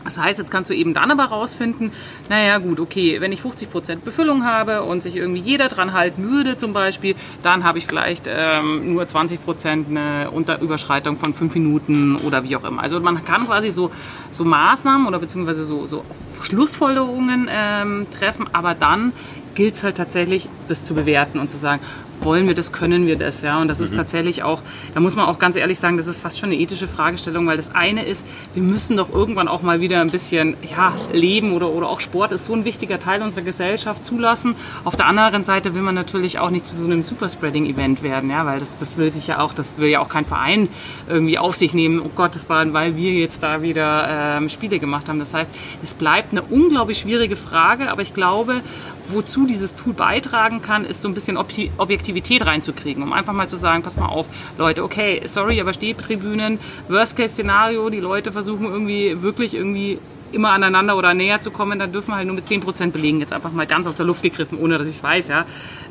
Das 0.03 0.17
heißt, 0.17 0.39
jetzt 0.39 0.51
kannst 0.51 0.69
du 0.69 0.73
eben 0.73 0.93
dann 0.93 1.11
aber 1.11 1.25
rausfinden, 1.25 1.91
naja 2.29 2.57
gut, 2.57 2.79
okay, 2.79 3.21
wenn 3.21 3.31
ich 3.31 3.41
50% 3.41 3.97
Befüllung 3.97 4.45
habe 4.45 4.83
und 4.83 5.01
sich 5.01 5.15
irgendwie 5.15 5.41
jeder 5.41 5.67
dran 5.67 5.93
halten 5.93 6.29
würde 6.29 6.55
zum 6.55 6.73
Beispiel, 6.73 7.15
dann 7.41 7.63
habe 7.63 7.77
ich 7.77 7.87
vielleicht 7.87 8.25
ähm, 8.27 8.93
nur 8.93 9.03
20% 9.03 9.87
eine 9.87 10.31
Unterüberschreitung 10.31 11.17
von 11.17 11.33
fünf 11.33 11.53
Minuten 11.53 12.15
oder 12.17 12.43
wie 12.43 12.55
auch 12.55 12.63
immer. 12.63 12.81
Also 12.81 12.99
man 12.99 13.23
kann 13.23 13.45
quasi 13.45 13.69
so, 13.69 13.91
so 14.31 14.43
Maßnahmen 14.43 15.07
oder 15.07 15.19
beziehungsweise 15.19 15.63
so, 15.63 15.87
so 15.87 16.03
Schlussfolgerungen 16.41 17.49
ähm, 17.49 18.07
treffen, 18.11 18.49
aber 18.51 18.73
dann 18.73 19.13
gilt 19.55 19.75
es 19.75 19.83
halt 19.83 19.97
tatsächlich, 19.97 20.49
das 20.67 20.83
zu 20.83 20.95
bewerten 20.95 21.39
und 21.39 21.49
zu 21.49 21.57
sagen, 21.57 21.81
wollen 22.23 22.47
wir 22.47 22.55
das, 22.55 22.71
können 22.71 23.07
wir 23.07 23.17
das, 23.17 23.41
ja. 23.41 23.59
Und 23.61 23.67
das 23.67 23.79
mhm. 23.79 23.85
ist 23.85 23.95
tatsächlich 23.95 24.43
auch, 24.43 24.61
da 24.93 24.99
muss 24.99 25.15
man 25.15 25.25
auch 25.25 25.39
ganz 25.39 25.55
ehrlich 25.55 25.79
sagen, 25.79 25.97
das 25.97 26.07
ist 26.07 26.19
fast 26.19 26.39
schon 26.39 26.49
eine 26.49 26.59
ethische 26.59 26.87
Fragestellung, 26.87 27.47
weil 27.47 27.57
das 27.57 27.73
eine 27.73 28.05
ist, 28.05 28.25
wir 28.53 28.63
müssen 28.63 28.97
doch 28.97 29.11
irgendwann 29.11 29.47
auch 29.47 29.61
mal 29.61 29.79
wieder 29.79 30.01
ein 30.01 30.09
bisschen, 30.09 30.55
ja, 30.69 30.93
Leben 31.11 31.53
oder, 31.53 31.69
oder 31.69 31.89
auch 31.89 31.99
Sport 31.99 32.31
ist 32.31 32.45
so 32.45 32.53
ein 32.53 32.65
wichtiger 32.65 32.99
Teil 32.99 33.21
unserer 33.21 33.41
Gesellschaft 33.41 34.05
zulassen. 34.05 34.55
Auf 34.83 34.95
der 34.95 35.07
anderen 35.07 35.43
Seite 35.43 35.75
will 35.75 35.81
man 35.81 35.95
natürlich 35.95 36.39
auch 36.39 36.49
nicht 36.49 36.65
zu 36.65 36.75
so 36.75 36.85
einem 36.85 37.03
Superspreading-Event 37.03 38.03
werden, 38.03 38.29
ja, 38.29 38.45
weil 38.45 38.59
das, 38.59 38.77
das 38.77 38.97
will 38.97 39.11
sich 39.11 39.27
ja 39.27 39.39
auch, 39.39 39.53
das 39.53 39.77
will 39.77 39.89
ja 39.89 39.99
auch 39.99 40.09
kein 40.09 40.25
Verein 40.25 40.69
irgendwie 41.07 41.37
auf 41.37 41.55
sich 41.55 41.73
nehmen, 41.73 41.99
oh 41.99 42.09
Gott, 42.15 42.35
das 42.35 42.49
war, 42.49 42.71
weil 42.73 42.95
wir 42.95 43.11
jetzt 43.13 43.43
da 43.43 43.61
wieder 43.61 44.37
ähm, 44.37 44.49
Spiele 44.49 44.79
gemacht 44.79 45.09
haben. 45.09 45.19
Das 45.19 45.33
heißt, 45.33 45.51
es 45.83 45.93
bleibt 45.93 46.31
eine 46.31 46.41
unglaublich 46.41 46.99
schwierige 46.99 47.35
Frage, 47.35 47.91
aber 47.91 48.01
ich 48.01 48.13
glaube, 48.13 48.61
wozu 49.07 49.45
dieses 49.45 49.75
Tool 49.75 49.93
beitragen 49.93 50.61
kann, 50.61 50.85
ist 50.85 51.01
so 51.01 51.07
ein 51.07 51.13
bisschen 51.13 51.37
Objektivität 51.37 52.45
reinzukriegen, 52.45 53.03
um 53.03 53.13
einfach 53.13 53.33
mal 53.33 53.49
zu 53.49 53.57
sagen, 53.57 53.83
pass 53.83 53.97
mal 53.97 54.07
auf, 54.07 54.27
Leute, 54.57 54.83
okay, 54.83 55.21
sorry, 55.25 55.59
aber 55.59 55.73
Stehtribünen, 55.73 56.59
Worst-Case-Szenario, 56.87 57.89
die 57.89 57.99
Leute 57.99 58.31
versuchen 58.31 58.65
irgendwie 58.65 59.21
wirklich 59.21 59.53
irgendwie 59.53 59.99
immer 60.33 60.51
aneinander 60.51 60.97
oder 60.97 61.13
näher 61.13 61.41
zu 61.41 61.51
kommen, 61.51 61.79
dann 61.79 61.91
dürfen 61.91 62.11
wir 62.11 62.15
halt 62.15 62.27
nur 62.27 62.35
mit 62.35 62.47
10% 62.47 62.91
belegen. 62.91 63.19
Jetzt 63.19 63.33
einfach 63.33 63.51
mal 63.51 63.67
ganz 63.67 63.87
aus 63.87 63.95
der 63.95 64.05
Luft 64.05 64.23
gegriffen, 64.23 64.57
ohne 64.59 64.77
dass 64.77 64.87
ich 64.87 64.95
es 64.95 65.03
weiß, 65.03 65.27
ja. 65.27 65.45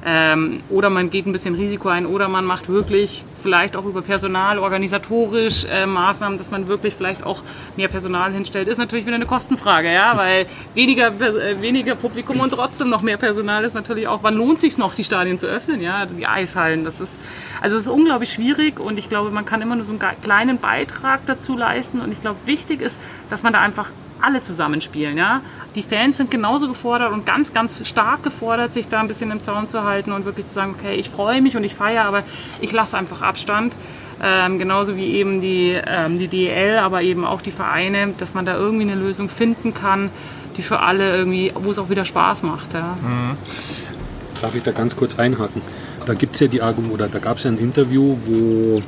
Ähm, 0.04 0.60
oder 0.68 0.90
man 0.90 1.10
geht 1.10 1.26
ein 1.26 1.32
bisschen 1.32 1.54
Risiko 1.54 1.88
ein 1.88 2.06
oder 2.06 2.28
man 2.28 2.44
macht 2.44 2.68
wirklich 2.68 3.24
vielleicht 3.40 3.76
auch 3.76 3.84
über 3.84 4.02
Personal, 4.02 4.58
organisatorisch 4.58 5.64
äh, 5.64 5.86
Maßnahmen, 5.86 6.38
dass 6.38 6.50
man 6.50 6.68
wirklich 6.68 6.94
vielleicht 6.94 7.24
auch 7.24 7.42
mehr 7.76 7.88
Personal 7.88 8.32
hinstellt. 8.32 8.68
Ist 8.68 8.78
natürlich 8.78 9.06
wieder 9.06 9.16
eine 9.16 9.26
Kostenfrage, 9.26 9.92
ja, 9.92 10.16
weil 10.16 10.46
weniger, 10.74 11.08
äh, 11.08 11.60
weniger 11.60 11.94
Publikum 11.94 12.40
und 12.40 12.50
trotzdem 12.50 12.88
noch 12.88 13.02
mehr 13.02 13.16
Personal 13.16 13.64
ist 13.64 13.74
natürlich 13.74 14.08
auch, 14.08 14.22
wann 14.22 14.34
lohnt 14.34 14.60
sich 14.60 14.78
noch, 14.78 14.94
die 14.94 15.04
Stadien 15.04 15.38
zu 15.38 15.46
öffnen, 15.46 15.80
ja, 15.80 16.06
die 16.06 16.26
Eishallen, 16.26 16.84
das 16.84 17.00
ist, 17.00 17.14
also 17.60 17.76
es 17.76 17.82
ist 17.82 17.88
unglaublich 17.88 18.32
schwierig 18.32 18.80
und 18.80 18.98
ich 18.98 19.08
glaube, 19.08 19.30
man 19.30 19.44
kann 19.44 19.62
immer 19.62 19.76
nur 19.76 19.84
so 19.84 19.92
einen 19.92 20.00
kleinen 20.22 20.58
Beitrag 20.58 21.20
dazu 21.26 21.56
leisten 21.56 22.00
und 22.00 22.10
ich 22.12 22.20
glaube, 22.20 22.38
wichtig 22.44 22.80
ist, 22.80 22.98
dass 23.28 23.42
man 23.42 23.52
da 23.52 23.60
einfach 23.60 23.90
alle 24.22 24.40
zusammenspielen. 24.40 25.16
Ja? 25.16 25.42
Die 25.74 25.82
Fans 25.82 26.16
sind 26.16 26.30
genauso 26.30 26.68
gefordert 26.68 27.12
und 27.12 27.26
ganz, 27.26 27.52
ganz 27.52 27.86
stark 27.86 28.22
gefordert, 28.22 28.72
sich 28.72 28.88
da 28.88 29.00
ein 29.00 29.08
bisschen 29.08 29.30
im 29.30 29.42
Zaun 29.42 29.68
zu 29.68 29.84
halten 29.84 30.12
und 30.12 30.24
wirklich 30.24 30.46
zu 30.46 30.54
sagen, 30.54 30.74
okay, 30.78 30.94
ich 30.94 31.10
freue 31.10 31.42
mich 31.42 31.56
und 31.56 31.64
ich 31.64 31.74
feiere, 31.74 32.04
aber 32.04 32.22
ich 32.60 32.72
lasse 32.72 32.96
einfach 32.96 33.22
Abstand. 33.22 33.74
Ähm, 34.22 34.58
genauso 34.58 34.96
wie 34.96 35.14
eben 35.14 35.40
die, 35.40 35.76
ähm, 35.84 36.18
die 36.18 36.28
DEL, 36.28 36.78
aber 36.78 37.02
eben 37.02 37.24
auch 37.24 37.42
die 37.42 37.50
Vereine, 37.50 38.14
dass 38.18 38.34
man 38.34 38.46
da 38.46 38.56
irgendwie 38.56 38.82
eine 38.82 38.94
Lösung 38.94 39.28
finden 39.28 39.74
kann, 39.74 40.10
die 40.56 40.62
für 40.62 40.80
alle 40.80 41.16
irgendwie, 41.16 41.52
wo 41.54 41.70
es 41.70 41.78
auch 41.78 41.88
wieder 41.90 42.04
Spaß 42.04 42.44
macht. 42.44 42.74
Ja. 42.74 42.96
Mhm. 43.02 43.36
Darf 44.40 44.54
ich 44.54 44.62
da 44.62 44.70
ganz 44.70 44.96
kurz 44.96 45.18
einhaken? 45.18 45.62
Da 46.06 46.14
gibt 46.14 46.34
es 46.34 46.40
ja 46.40 46.46
die 46.46 46.62
Argumente, 46.62 46.94
oder 46.94 47.08
da 47.08 47.18
gab 47.18 47.38
es 47.38 47.44
ja 47.44 47.50
ein 47.50 47.58
Interview, 47.58 48.16
wo 48.24 48.82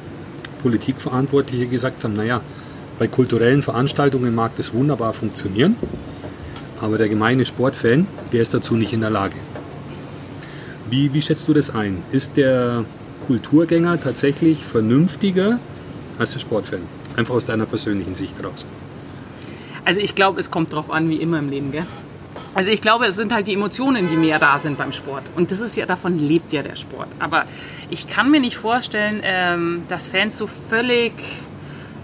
Politikverantwortliche 0.62 1.66
gesagt 1.66 2.05
haben, 2.05 2.14
naja, 2.14 2.40
bei 2.98 3.09
kulturellen 3.09 3.62
Veranstaltungen 3.62 4.35
mag 4.35 4.52
das 4.57 4.72
wunderbar 4.72 5.12
funktionieren, 5.12 5.76
aber 6.80 6.98
der 6.98 7.09
gemeine 7.09 7.44
Sportfan, 7.44 8.07
der 8.33 8.42
ist 8.42 8.54
dazu 8.54 8.76
nicht 8.76 8.92
in 8.92 9.00
der 9.00 9.11
Lage. 9.11 9.35
Wie, 10.90 11.12
wie 11.12 11.22
schätzt 11.22 11.48
du 11.48 11.54
das 11.54 11.74
ein? 11.74 12.02
Ist 12.12 12.37
der 12.37 12.85
Kulturgänger 13.26 14.00
tatsächlich 14.00 14.64
vernünftiger 14.64 15.59
als 16.18 16.33
der 16.33 16.40
Sportfan? 16.40 16.83
Einfach 17.16 17.35
aus 17.35 17.46
deiner 17.46 17.66
persönlichen 17.66 18.14
Sicht 18.14 18.42
raus. 18.44 18.66
Also 19.85 20.00
ich 20.00 20.14
glaube, 20.14 20.40
es 20.40 20.50
kommt 20.50 20.72
darauf 20.72 20.90
an, 20.90 21.09
wie 21.09 21.16
immer 21.16 21.38
im 21.38 21.48
Leben, 21.48 21.72
gell? 21.72 21.87
Also 22.54 22.70
ich 22.70 22.80
glaube, 22.80 23.07
es 23.07 23.16
sind 23.16 23.33
halt 23.33 23.48
die 23.48 23.54
Emotionen, 23.54 24.09
die 24.09 24.16
mehr 24.16 24.38
da 24.38 24.59
sind 24.59 24.78
beim 24.78 24.92
Sport. 24.92 25.24
Und 25.35 25.50
das 25.50 25.59
ist 25.59 25.76
ja, 25.76 25.87
davon 25.87 26.18
lebt 26.18 26.52
ja 26.52 26.62
der 26.62 26.76
Sport. 26.76 27.09
Aber 27.18 27.46
ich 27.90 28.07
kann 28.07 28.30
mir 28.30 28.38
nicht 28.38 28.57
vorstellen, 28.57 29.20
ähm, 29.24 29.83
dass 29.88 30.09
Fans 30.09 30.38
so 30.38 30.48
völlig 30.68 31.12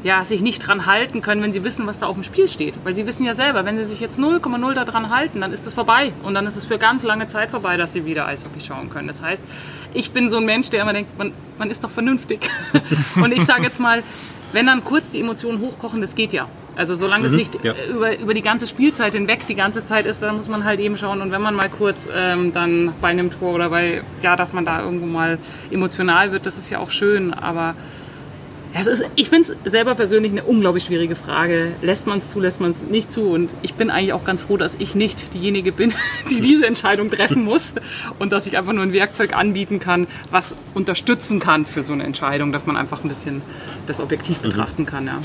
ja, 0.02 0.24
sich 0.24 0.40
nicht 0.40 0.66
dran 0.66 0.86
halten 0.86 1.20
können, 1.20 1.42
wenn 1.42 1.52
sie 1.52 1.62
wissen, 1.64 1.86
was 1.86 1.98
da 1.98 2.06
auf 2.06 2.14
dem 2.14 2.22
Spiel 2.22 2.48
steht. 2.48 2.74
Weil 2.84 2.94
sie 2.94 3.06
wissen 3.06 3.24
ja 3.24 3.34
selber, 3.34 3.64
wenn 3.64 3.78
sie 3.78 3.84
sich 3.84 4.00
jetzt 4.00 4.18
0,0 4.18 4.74
daran 4.74 5.10
halten, 5.10 5.40
dann 5.40 5.52
ist 5.52 5.66
es 5.66 5.74
vorbei. 5.74 6.12
Und 6.22 6.34
dann 6.34 6.46
ist 6.46 6.56
es 6.56 6.64
für 6.64 6.78
ganz 6.78 7.02
lange 7.02 7.28
Zeit 7.28 7.50
vorbei, 7.50 7.76
dass 7.76 7.92
sie 7.92 8.04
wieder 8.06 8.26
Eishockey 8.26 8.60
schauen 8.60 8.88
können. 8.90 9.08
Das 9.08 9.22
heißt, 9.22 9.42
ich 9.92 10.12
bin 10.12 10.30
so 10.30 10.38
ein 10.38 10.46
Mensch, 10.46 10.70
der 10.70 10.82
immer 10.82 10.92
denkt, 10.92 11.18
man, 11.18 11.32
man 11.58 11.70
ist 11.70 11.84
doch 11.84 11.90
vernünftig. 11.90 12.50
Und 13.16 13.32
ich 13.32 13.44
sage 13.44 13.62
jetzt 13.62 13.80
mal, 13.80 14.02
wenn 14.52 14.66
dann 14.66 14.84
kurz 14.84 15.12
die 15.12 15.20
Emotionen 15.20 15.60
hochkochen, 15.60 16.00
das 16.00 16.14
geht 16.14 16.32
ja. 16.32 16.48
Also 16.76 16.94
solange 16.94 17.26
es 17.26 17.32
mhm, 17.32 17.38
nicht 17.38 17.64
ja. 17.64 17.74
über, 17.90 18.18
über 18.18 18.32
die 18.32 18.42
ganze 18.42 18.66
Spielzeit 18.66 19.12
hinweg 19.12 19.46
die 19.46 19.54
ganze 19.54 19.84
Zeit 19.84 20.06
ist, 20.06 20.22
dann 20.22 20.36
muss 20.36 20.48
man 20.48 20.64
halt 20.64 20.80
eben 20.80 20.96
schauen. 20.96 21.20
Und 21.20 21.30
wenn 21.30 21.42
man 21.42 21.54
mal 21.54 21.68
kurz 21.68 22.08
ähm, 22.12 22.52
dann 22.52 22.94
bei 23.00 23.08
einem 23.08 23.30
Tor 23.30 23.54
oder 23.54 23.68
bei, 23.68 24.02
ja, 24.22 24.34
dass 24.34 24.52
man 24.52 24.64
da 24.64 24.82
irgendwo 24.82 25.04
mal 25.04 25.38
emotional 25.70 26.32
wird, 26.32 26.46
das 26.46 26.56
ist 26.56 26.70
ja 26.70 26.78
auch 26.78 26.90
schön. 26.90 27.34
Aber 27.34 27.74
Es 28.72 28.86
ist, 28.86 29.02
ich 29.16 29.28
finde 29.30 29.52
es 29.64 29.72
selber 29.72 29.96
persönlich 29.96 30.30
eine 30.30 30.44
unglaublich 30.44 30.84
schwierige 30.84 31.16
Frage. 31.16 31.72
Lässt 31.82 32.06
man 32.06 32.18
es 32.18 32.28
zu, 32.28 32.38
lässt 32.38 32.60
man 32.60 32.70
es 32.70 32.82
nicht 32.82 33.10
zu? 33.10 33.22
Und 33.22 33.50
ich 33.62 33.74
bin 33.74 33.90
eigentlich 33.90 34.12
auch 34.12 34.24
ganz 34.24 34.42
froh, 34.42 34.56
dass 34.56 34.76
ich 34.76 34.94
nicht 34.94 35.34
diejenige 35.34 35.72
bin, 35.72 35.92
die 36.30 36.40
diese 36.40 36.66
Entscheidung 36.66 37.10
treffen 37.10 37.42
muss 37.42 37.74
und 38.20 38.30
dass 38.32 38.46
ich 38.46 38.56
einfach 38.56 38.72
nur 38.72 38.84
ein 38.84 38.92
Werkzeug 38.92 39.36
anbieten 39.36 39.80
kann, 39.80 40.06
was 40.30 40.54
unterstützen 40.74 41.40
kann 41.40 41.66
für 41.66 41.82
so 41.82 41.92
eine 41.92 42.04
Entscheidung, 42.04 42.52
dass 42.52 42.64
man 42.64 42.76
einfach 42.76 43.02
ein 43.02 43.08
bisschen 43.08 43.42
das 43.86 44.00
objektiv 44.00 44.38
Mhm. 44.38 44.42
betrachten 44.42 44.86
kann. 44.86 45.06
Ja. 45.06 45.20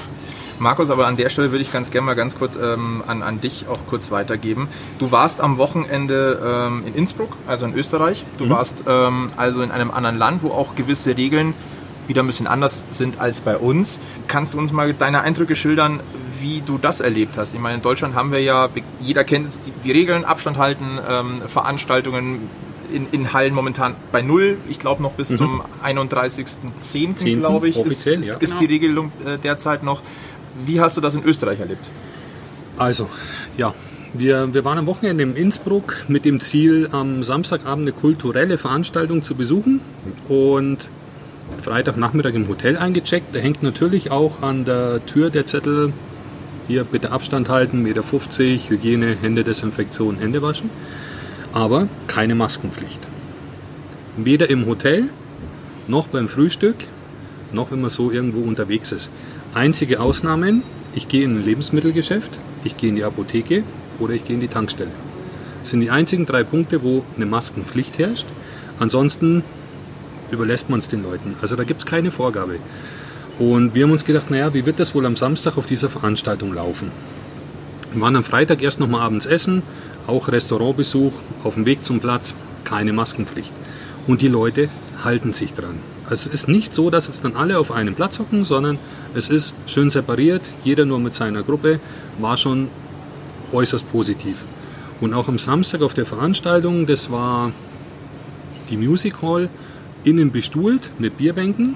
Markus, 0.57 0.89
aber 0.89 1.05
an 1.05 1.17
der 1.17 1.29
Stelle 1.29 1.51
würde 1.51 1.61
ich 1.61 1.71
ganz 1.71 1.91
gerne 1.91 2.05
mal 2.05 2.15
ganz 2.15 2.37
kurz 2.37 2.55
ähm, 2.55 3.03
an, 3.05 3.21
an 3.21 3.41
dich 3.41 3.65
auch 3.69 3.79
kurz 3.87 4.09
weitergeben. 4.09 4.69
Du 4.99 5.11
warst 5.11 5.41
am 5.41 5.57
Wochenende 5.57 6.39
ähm, 6.43 6.83
in 6.87 6.95
Innsbruck, 6.95 7.35
also 7.45 7.65
in 7.65 7.75
Österreich. 7.75 8.25
Du 8.37 8.49
warst 8.49 8.85
ähm, 8.87 9.27
also 9.35 9.61
in 9.61 9.71
einem 9.71 9.91
anderen 9.91 10.17
Land, 10.17 10.43
wo 10.43 10.49
auch 10.49 10.73
gewisse 10.75 11.15
Regeln 11.17 11.53
wieder 12.07 12.23
ein 12.23 12.27
bisschen 12.27 12.47
anders 12.47 12.83
sind 12.91 13.19
als 13.19 13.41
bei 13.41 13.57
uns. 13.57 13.99
Kannst 14.27 14.53
du 14.53 14.57
uns 14.57 14.71
mal 14.71 14.93
deine 14.93 15.21
Eindrücke 15.21 15.55
schildern, 15.55 16.01
wie 16.39 16.61
du 16.65 16.77
das 16.77 16.99
erlebt 16.99 17.37
hast? 17.37 17.53
Ich 17.53 17.59
meine, 17.59 17.75
in 17.75 17.81
Deutschland 17.81 18.15
haben 18.15 18.31
wir 18.31 18.41
ja, 18.41 18.69
jeder 19.01 19.23
kennt 19.23 19.45
jetzt 19.45 19.67
die, 19.67 19.71
die 19.83 19.91
Regeln, 19.91 20.25
Abstand 20.25 20.57
halten, 20.57 20.99
ähm, 21.07 21.41
Veranstaltungen 21.47 22.49
in, 22.93 23.07
in 23.11 23.33
Hallen 23.33 23.53
momentan 23.53 23.95
bei 24.11 24.21
Null. 24.21 24.57
Ich 24.69 24.79
glaube 24.79 25.01
noch 25.01 25.13
bis 25.13 25.29
zum 25.35 25.61
31.10. 25.83 26.79
Zehnten, 26.79 27.39
glaube 27.39 27.67
ich, 27.67 27.75
ist, 27.75 27.85
offiziell, 27.85 28.23
ja. 28.23 28.35
ist 28.35 28.59
die 28.59 28.65
Regelung 28.65 29.11
äh, 29.25 29.37
derzeit 29.37 29.83
noch. 29.83 30.01
Wie 30.65 30.79
hast 30.79 30.95
du 30.97 31.01
das 31.01 31.15
in 31.15 31.23
Österreich 31.23 31.59
erlebt? 31.59 31.89
Also, 32.77 33.09
ja, 33.57 33.73
wir, 34.13 34.53
wir 34.53 34.63
waren 34.63 34.77
am 34.77 34.85
Wochenende 34.85 35.23
in 35.23 35.35
Innsbruck 35.35 36.05
mit 36.07 36.25
dem 36.25 36.39
Ziel, 36.39 36.89
am 36.91 37.23
Samstagabend 37.23 37.83
eine 37.83 37.91
kulturelle 37.91 38.57
Veranstaltung 38.57 39.23
zu 39.23 39.35
besuchen 39.35 39.81
und 40.29 40.89
Freitagnachmittag 41.57 42.33
im 42.33 42.47
Hotel 42.47 42.77
eingecheckt. 42.77 43.35
Da 43.35 43.39
hängt 43.39 43.63
natürlich 43.63 44.11
auch 44.11 44.41
an 44.41 44.65
der 44.65 45.05
Tür 45.05 45.29
der 45.29 45.45
Zettel, 45.45 45.93
hier 46.67 46.83
bitte 46.83 47.11
Abstand 47.11 47.49
halten, 47.49 47.83
Meter 47.83 48.03
50, 48.03 48.69
Hygiene, 48.69 49.15
Hände 49.21 49.43
Desinfektion, 49.43 50.17
Hände 50.17 50.41
waschen. 50.41 50.69
Aber 51.53 51.87
keine 52.07 52.35
Maskenpflicht. 52.35 52.99
Weder 54.17 54.49
im 54.49 54.65
Hotel, 54.65 55.09
noch 55.87 56.07
beim 56.07 56.27
Frühstück, 56.27 56.75
noch 57.51 57.71
wenn 57.71 57.81
man 57.81 57.89
so 57.89 58.11
irgendwo 58.11 58.41
unterwegs 58.41 58.91
ist. 58.91 59.09
Einzige 59.53 59.99
Ausnahmen, 59.99 60.63
ich 60.93 61.07
gehe 61.07 61.23
in 61.23 61.37
ein 61.37 61.45
Lebensmittelgeschäft, 61.45 62.39
ich 62.63 62.77
gehe 62.77 62.89
in 62.89 62.95
die 62.95 63.03
Apotheke 63.03 63.63
oder 63.99 64.13
ich 64.13 64.25
gehe 64.25 64.35
in 64.35 64.41
die 64.41 64.47
Tankstelle. 64.47 64.91
Das 65.61 65.71
sind 65.71 65.81
die 65.81 65.89
einzigen 65.89 66.25
drei 66.25 66.43
Punkte, 66.43 66.83
wo 66.83 67.03
eine 67.15 67.25
Maskenpflicht 67.25 67.97
herrscht. 67.97 68.25
Ansonsten 68.79 69.43
überlässt 70.31 70.69
man 70.69 70.79
es 70.79 70.87
den 70.87 71.03
Leuten. 71.03 71.35
Also 71.41 71.55
da 71.55 71.63
gibt 71.63 71.81
es 71.81 71.85
keine 71.85 72.11
Vorgabe. 72.11 72.57
Und 73.39 73.75
wir 73.75 73.83
haben 73.83 73.91
uns 73.91 74.05
gedacht, 74.05 74.31
naja, 74.31 74.53
wie 74.53 74.65
wird 74.65 74.79
das 74.79 74.95
wohl 74.95 75.05
am 75.05 75.15
Samstag 75.15 75.57
auf 75.57 75.65
dieser 75.65 75.89
Veranstaltung 75.89 76.53
laufen? 76.53 76.91
Wir 77.93 78.01
waren 78.01 78.15
am 78.15 78.23
Freitag 78.23 78.61
erst 78.61 78.79
noch 78.79 78.87
mal 78.87 79.01
abends 79.01 79.25
essen, 79.25 79.61
auch 80.07 80.29
Restaurantbesuch, 80.29 81.13
auf 81.43 81.55
dem 81.55 81.65
Weg 81.65 81.85
zum 81.85 81.99
Platz, 81.99 82.35
keine 82.63 82.93
Maskenpflicht. 82.93 83.51
Und 84.07 84.21
die 84.21 84.27
Leute 84.27 84.69
halten 85.03 85.33
sich 85.33 85.53
dran. 85.53 85.79
Also 86.09 86.29
es 86.29 86.41
ist 86.41 86.47
nicht 86.47 86.73
so, 86.73 86.89
dass 86.89 87.07
jetzt 87.07 87.23
dann 87.23 87.35
alle 87.35 87.57
auf 87.57 87.71
einem 87.71 87.95
Platz 87.95 88.19
hocken, 88.19 88.43
sondern 88.43 88.77
es 89.15 89.29
ist 89.29 89.55
schön 89.65 89.89
separiert, 89.89 90.43
jeder 90.63 90.85
nur 90.85 90.99
mit 90.99 91.13
seiner 91.13 91.41
Gruppe, 91.41 91.79
war 92.19 92.37
schon 92.37 92.69
äußerst 93.51 93.91
positiv. 93.91 94.45
Und 95.01 95.13
auch 95.13 95.27
am 95.27 95.37
Samstag 95.37 95.81
auf 95.81 95.93
der 95.93 96.05
Veranstaltung, 96.05 96.85
das 96.85 97.11
war 97.11 97.51
die 98.69 98.77
Music 98.77 99.21
Hall, 99.21 99.49
innen 100.05 100.31
bestuhlt 100.31 100.91
mit 100.99 101.17
Bierbänken. 101.17 101.75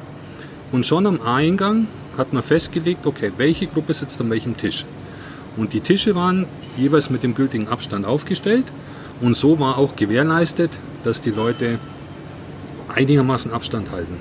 Und 0.71 0.85
schon 0.85 1.05
am 1.05 1.21
Eingang 1.21 1.87
hat 2.17 2.31
man 2.31 2.43
festgelegt, 2.43 3.05
okay, 3.05 3.31
welche 3.37 3.67
Gruppe 3.67 3.93
sitzt 3.93 4.21
an 4.21 4.29
welchem 4.29 4.55
Tisch. 4.55 4.85
Und 5.57 5.73
die 5.73 5.81
Tische 5.81 6.15
waren 6.15 6.45
jeweils 6.77 7.09
mit 7.09 7.23
dem 7.23 7.33
gültigen 7.33 7.67
Abstand 7.67 8.05
aufgestellt. 8.05 8.65
Und 9.19 9.35
so 9.35 9.59
war 9.59 9.77
auch 9.77 9.95
gewährleistet, 9.95 10.77
dass 11.03 11.21
die 11.21 11.31
Leute 11.31 11.79
einigermaßen 12.93 13.51
Abstand 13.51 13.91
halten. 13.91 14.15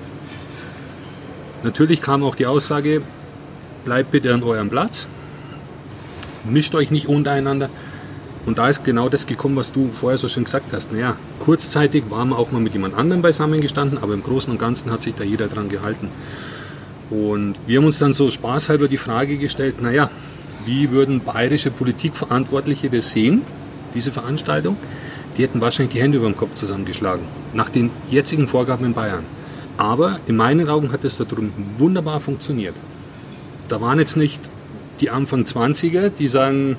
Natürlich 1.63 2.01
kam 2.01 2.23
auch 2.23 2.35
die 2.35 2.47
Aussage, 2.47 3.03
bleibt 3.85 4.11
bitte 4.11 4.33
an 4.33 4.43
eurem 4.43 4.71
Platz, 4.71 5.09
mischt 6.45 6.75
euch 6.75 6.91
nicht 6.91 7.09
untereinander. 7.09 7.69
Und 8.49 8.57
da 8.57 8.71
ist 8.71 8.83
genau 8.83 9.11
das 9.11 9.27
gekommen, 9.27 9.57
was 9.57 9.73
du 9.73 9.91
vorher 9.93 10.17
so 10.17 10.27
schön 10.27 10.45
gesagt 10.45 10.73
hast. 10.73 10.91
Naja, 10.91 11.19
kurzzeitig 11.39 12.05
waren 12.09 12.31
wir 12.31 12.39
auch 12.39 12.51
mal 12.51 12.63
mit 12.63 12.73
jemand 12.73 12.95
anderem 12.95 13.21
beisammen 13.21 13.61
gestanden, 13.61 13.99
aber 13.99 14.15
im 14.15 14.23
Großen 14.23 14.51
und 14.51 14.59
Ganzen 14.59 14.91
hat 14.91 15.03
sich 15.03 15.15
da 15.15 15.23
jeder 15.23 15.49
dran 15.49 15.69
gehalten. 15.69 16.09
Und 17.11 17.57
wir 17.67 17.77
haben 17.77 17.85
uns 17.85 17.99
dann 17.99 18.15
so 18.15 18.31
spaßhalber 18.31 18.89
die 18.89 18.97
Frage 18.97 19.37
gestellt, 19.37 19.83
naja, 19.83 20.11
wie 20.65 20.91
würden 20.91 21.21
bayerische 21.21 21.71
Politikverantwortliche 21.71 22.89
das 22.89 23.11
sehen, 23.11 23.43
diese 23.95 24.13
Veranstaltung? 24.13 24.79
Die 25.37 25.43
hätten 25.43 25.61
wahrscheinlich 25.61 25.93
die 25.93 26.01
Hände 26.01 26.17
über 26.17 26.27
dem 26.27 26.37
Kopf 26.37 26.55
zusammengeschlagen, 26.55 27.27
nach 27.53 27.69
den 27.69 27.91
jetzigen 28.11 28.49
Vorgaben 28.49 28.87
in 28.87 28.95
Bayern. 28.95 29.25
Aber 29.77 30.21
in 30.27 30.37
meinen 30.37 30.71
Augen 30.71 30.91
hat 30.91 31.05
es 31.05 31.19
da 31.19 31.25
drüben 31.25 31.53
wunderbar 31.77 32.19
funktioniert. 32.21 32.75
Da 33.69 33.83
waren 33.83 33.99
jetzt 33.99 34.17
nicht 34.17 34.41
die 35.01 35.11
Anfang 35.11 35.43
20er, 35.43 36.09
die 36.09 36.29
sagen, 36.29 36.77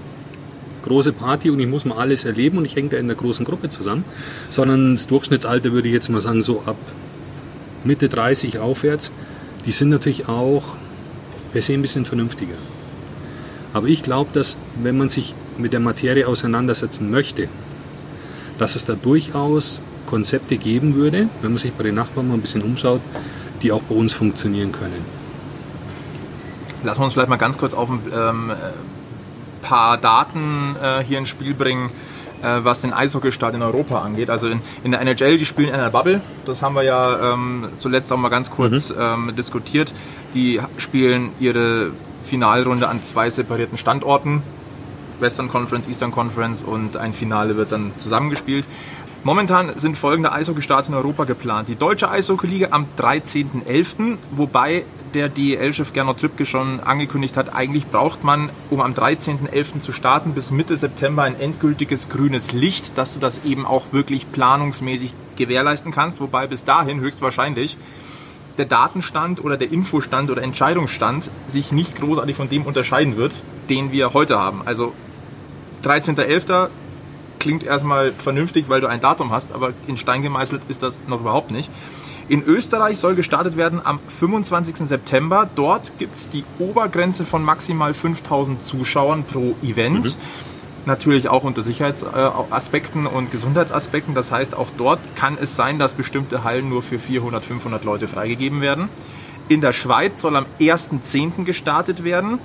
große 0.90 1.14
Party 1.14 1.50
und 1.50 1.60
ich 1.60 1.68
muss 1.68 1.86
mal 1.86 1.98
alles 1.98 2.26
erleben 2.26 2.58
und 2.58 2.66
ich 2.66 2.76
hänge 2.76 2.90
da 2.90 2.98
in 2.98 3.06
einer 3.06 3.16
großen 3.16 3.46
Gruppe 3.46 3.70
zusammen, 3.70 4.04
sondern 4.50 4.96
das 4.96 5.08
Durchschnittsalter 5.08 5.72
würde 5.72 5.88
ich 5.88 5.94
jetzt 5.94 6.10
mal 6.10 6.20
sagen, 6.20 6.42
so 6.42 6.64
ab 6.66 6.76
Mitte 7.86 8.10
30 8.10 8.60
aufwärts, 8.60 9.12
die 9.66 9.72
sind 9.72 9.90
natürlich 9.90 10.28
auch 10.28 10.64
per 11.54 11.62
se 11.62 11.74
ein 11.74 11.82
bisschen 11.82 12.06
vernünftiger. 12.06 12.56
Aber 13.72 13.88
ich 13.88 14.04
glaube, 14.04 14.32
dass 14.34 14.58
wenn 14.82 14.98
man 14.98 15.10
sich 15.10 15.34
mit 15.58 15.74
der 15.74 15.80
Materie 15.80 16.28
auseinandersetzen 16.28 17.10
möchte, 17.10 17.48
dass 18.58 18.76
es 18.76 18.86
da 18.86 18.96
durchaus 18.96 19.82
Konzepte 20.06 20.58
geben 20.58 20.96
würde, 20.96 21.30
wenn 21.42 21.52
man 21.52 21.58
sich 21.58 21.72
bei 21.72 21.84
den 21.84 21.96
Nachbarn 21.96 22.28
mal 22.28 22.34
ein 22.34 22.42
bisschen 22.42 22.64
umschaut, 22.64 23.02
die 23.62 23.72
auch 23.72 23.82
bei 23.84 23.96
uns 23.96 24.14
funktionieren 24.14 24.72
können. 24.72 25.06
Lassen 26.84 27.02
wir 27.02 27.06
uns 27.06 27.14
vielleicht 27.14 27.30
mal 27.30 27.36
ganz 27.36 27.58
kurz 27.58 27.74
auf 27.74 27.90
ähm, 27.90 28.52
paar 29.62 29.98
Daten 29.98 30.76
äh, 30.82 31.04
hier 31.04 31.18
ins 31.18 31.30
Spiel 31.30 31.54
bringen, 31.54 31.90
äh, 32.42 32.60
was 32.64 32.82
den 32.82 32.94
Eishockeystart 32.94 33.56
in 33.56 33.62
Europa 33.62 34.02
angeht. 34.02 34.30
Also 34.30 34.48
in, 34.48 34.62
in 34.84 34.92
der 34.92 35.02
NHL, 35.02 35.38
die 35.38 35.46
spielen 35.46 35.70
in 35.70 35.76
einer 35.76 35.90
Bubble. 35.90 36.22
Das 36.46 36.62
haben 36.62 36.76
wir 36.76 36.84
ja 36.84 37.34
ähm, 37.34 37.70
zuletzt 37.78 38.12
auch 38.12 38.18
mal 38.18 38.30
ganz 38.30 38.50
kurz 38.50 38.94
ähm, 38.98 39.34
diskutiert. 39.38 39.94
Die 40.34 40.62
spielen 40.78 41.32
ihre 41.40 41.92
Finalrunde 42.24 42.88
an 42.88 43.04
zwei 43.04 43.30
separierten 43.30 43.78
Standorten. 43.78 44.44
Western 45.20 45.50
Conference, 45.50 45.88
Eastern 45.88 46.12
Conference 46.12 46.64
und 46.64 46.98
ein 46.98 47.14
Finale 47.14 47.58
wird 47.58 47.72
dann 47.72 47.92
zusammengespielt. 47.98 48.66
Momentan 49.24 49.78
sind 49.78 49.98
folgende 49.98 50.32
Eishockeystarts 50.32 50.88
in 50.88 50.96
Europa 50.96 51.26
geplant. 51.26 51.68
Die 51.68 51.76
Deutsche 51.76 52.10
Eishockeyliga 52.10 52.70
am 52.72 52.86
13.11., 52.98 54.18
wobei 54.32 54.86
der 55.14 55.28
DEL-Chef 55.28 55.92
Gernot 55.92 56.20
Trippke 56.20 56.46
schon 56.46 56.80
angekündigt 56.80 57.36
hat, 57.36 57.54
eigentlich 57.54 57.88
braucht 57.88 58.24
man, 58.24 58.50
um 58.70 58.80
am 58.80 58.94
13.11. 58.94 59.82
zu 59.82 59.92
starten, 59.92 60.34
bis 60.34 60.52
Mitte 60.52 60.78
September 60.78 61.24
ein 61.24 61.38
endgültiges 61.38 62.08
grünes 62.08 62.54
Licht, 62.54 62.98
dass 62.98 63.14
du 63.14 63.20
das 63.20 63.44
eben 63.44 63.66
auch 63.66 63.92
wirklich 63.92 64.32
planungsmäßig 64.32 65.14
gewährleisten 65.36 65.92
kannst, 65.92 66.22
wobei 66.22 66.48
bis 66.48 66.64
dahin 66.64 67.02
höchstwahrscheinlich 67.02 67.78
der 68.58 68.66
Datenstand 68.68 69.44
oder 69.44 69.58
der 69.58 69.72
Infostand 69.72 70.32
oder 70.32 70.44
Entscheidungsstand 70.44 71.30
sich 71.46 71.74
nicht 71.74 72.00
großartig 72.00 72.38
von 72.38 72.48
dem 72.48 72.64
unterscheiden 72.64 73.18
wird, 73.18 73.34
den 73.70 73.92
wir 73.92 74.14
heute 74.14 74.40
haben. 74.40 74.62
Also 74.64 74.94
13.11. 75.84 76.70
klingt 77.40 77.64
erstmal 77.64 78.14
vernünftig, 78.14 78.70
weil 78.70 78.82
du 78.82 78.88
ein 78.88 79.02
Datum 79.02 79.32
hast, 79.32 79.52
aber 79.54 79.74
in 79.88 79.98
Stein 79.98 80.22
gemeißelt 80.22 80.62
ist 80.68 80.84
das 80.84 81.00
noch 81.08 81.22
überhaupt 81.22 81.52
nicht. 81.52 81.72
In 82.28 82.44
Österreich 82.44 83.00
soll 83.00 83.16
gestartet 83.16 83.58
werden 83.58 83.82
am 83.84 84.00
25. 84.08 84.88
September. 84.88 85.50
Dort 85.56 85.98
gibt 85.98 86.16
es 86.16 86.30
die 86.30 86.44
Obergrenze 86.60 87.26
von 87.26 87.44
maximal 87.44 87.96
5000 87.96 88.64
Zuschauern 88.64 89.24
pro 89.24 89.56
Event. 89.64 90.16
Natürlich 90.86 91.28
auch 91.28 91.44
unter 91.44 91.64
Sicherheitsaspekten 91.64 93.08
und 93.08 93.32
Gesundheitsaspekten. 93.32 94.14
Das 94.14 94.32
heißt, 94.32 94.56
auch 94.56 94.70
dort 94.78 95.00
kann 95.16 95.40
es 95.42 95.56
sein, 95.56 95.80
dass 95.80 95.96
bestimmte 95.96 96.44
Hallen 96.44 96.70
nur 96.70 96.84
für 96.84 97.00
400, 97.00 97.44
500 97.44 97.84
Leute 97.84 98.08
freigegeben 98.08 98.62
werden. 98.62 98.90
In 99.50 99.62
der 99.62 99.74
Schweiz 99.74 100.22
soll 100.22 100.36
am 100.36 100.46
1.10. 100.60 101.44
gestartet 101.44 102.04
werden. 102.04 102.38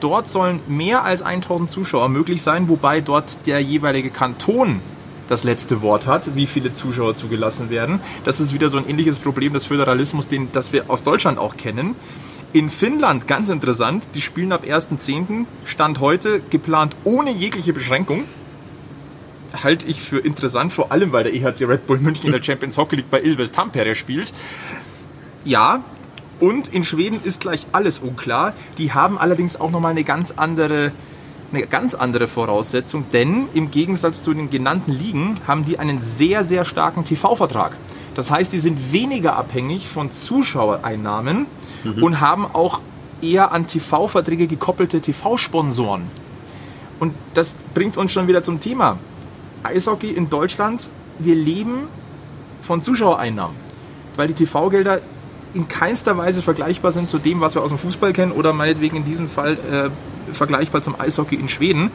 Dort 0.00 0.30
sollen 0.30 0.60
mehr 0.68 1.04
als 1.04 1.22
1000 1.22 1.70
Zuschauer 1.70 2.08
möglich 2.08 2.42
sein, 2.42 2.68
wobei 2.68 3.00
dort 3.00 3.46
der 3.46 3.60
jeweilige 3.60 4.10
Kanton 4.10 4.80
das 5.28 5.44
letzte 5.44 5.82
Wort 5.82 6.06
hat, 6.06 6.34
wie 6.34 6.46
viele 6.46 6.72
Zuschauer 6.72 7.14
zugelassen 7.14 7.70
werden. 7.70 8.00
Das 8.24 8.40
ist 8.40 8.54
wieder 8.54 8.70
so 8.70 8.78
ein 8.78 8.88
ähnliches 8.88 9.18
Problem 9.18 9.52
des 9.52 9.66
Föderalismus, 9.66 10.26
den, 10.26 10.50
das 10.52 10.72
wir 10.72 10.88
aus 10.88 11.04
Deutschland 11.04 11.38
auch 11.38 11.56
kennen. 11.56 11.96
In 12.52 12.70
Finnland, 12.70 13.26
ganz 13.26 13.50
interessant, 13.50 14.08
die 14.14 14.22
spielen 14.22 14.52
ab 14.52 14.64
1.10. 14.64 15.44
Stand 15.64 16.00
heute 16.00 16.40
geplant 16.48 16.96
ohne 17.04 17.30
jegliche 17.30 17.74
Beschränkung. 17.74 18.24
Halte 19.62 19.86
ich 19.86 20.00
für 20.00 20.18
interessant, 20.18 20.72
vor 20.72 20.90
allem 20.90 21.12
weil 21.12 21.24
der 21.24 21.34
EHC 21.34 21.64
Red 21.68 21.86
Bull 21.86 21.98
München 21.98 22.26
in 22.26 22.32
der 22.32 22.42
Champions 22.42 22.78
Hockey 22.78 22.96
League 22.96 23.10
bei 23.10 23.20
Ilves 23.20 23.52
Tampere 23.52 23.94
spielt. 23.94 24.32
Ja, 25.44 25.82
Und 26.40 26.68
in 26.68 26.84
Schweden 26.84 27.20
ist 27.22 27.40
gleich 27.40 27.66
alles 27.72 27.98
unklar. 27.98 28.52
Die 28.78 28.92
haben 28.92 29.18
allerdings 29.18 29.60
auch 29.60 29.70
nochmal 29.70 29.92
eine 29.92 30.04
ganz 30.04 30.32
andere 30.36 30.92
eine 31.52 31.66
ganz 31.66 31.94
andere 31.94 32.26
Voraussetzung, 32.26 33.06
denn 33.12 33.48
im 33.54 33.70
Gegensatz 33.70 34.22
zu 34.22 34.34
den 34.34 34.50
genannten 34.50 34.92
Ligen 34.92 35.38
haben 35.46 35.64
die 35.64 35.78
einen 35.78 36.00
sehr, 36.00 36.44
sehr 36.44 36.64
starken 36.64 37.04
TV-Vertrag. 37.04 37.76
Das 38.14 38.30
heißt, 38.30 38.52
die 38.52 38.60
sind 38.60 38.92
weniger 38.92 39.36
abhängig 39.36 39.88
von 39.88 40.10
Zuschauereinnahmen 40.10 41.46
mhm. 41.84 42.02
und 42.02 42.20
haben 42.20 42.44
auch 42.44 42.80
eher 43.22 43.52
an 43.52 43.66
TV-Verträge 43.66 44.46
gekoppelte 44.46 45.00
TV-Sponsoren. 45.00 46.02
Und 47.00 47.14
das 47.34 47.56
bringt 47.74 47.96
uns 47.96 48.12
schon 48.12 48.28
wieder 48.28 48.42
zum 48.42 48.60
Thema. 48.60 48.98
Eishockey 49.62 50.10
in 50.10 50.28
Deutschland, 50.28 50.90
wir 51.18 51.34
leben 51.34 51.88
von 52.60 52.82
Zuschauereinnahmen, 52.82 53.56
weil 54.16 54.28
die 54.28 54.34
TV-Gelder 54.34 55.00
in 55.58 55.68
keinster 55.68 56.16
Weise 56.16 56.40
vergleichbar 56.40 56.92
sind 56.92 57.10
zu 57.10 57.18
dem, 57.18 57.40
was 57.40 57.54
wir 57.54 57.62
aus 57.62 57.70
dem 57.70 57.78
Fußball 57.78 58.12
kennen 58.12 58.32
oder 58.32 58.52
meinetwegen 58.52 58.96
in 58.96 59.04
diesem 59.04 59.28
Fall 59.28 59.54
äh, 59.54 60.32
vergleichbar 60.32 60.82
zum 60.82 60.98
Eishockey 60.98 61.34
in 61.34 61.48
Schweden. 61.48 61.90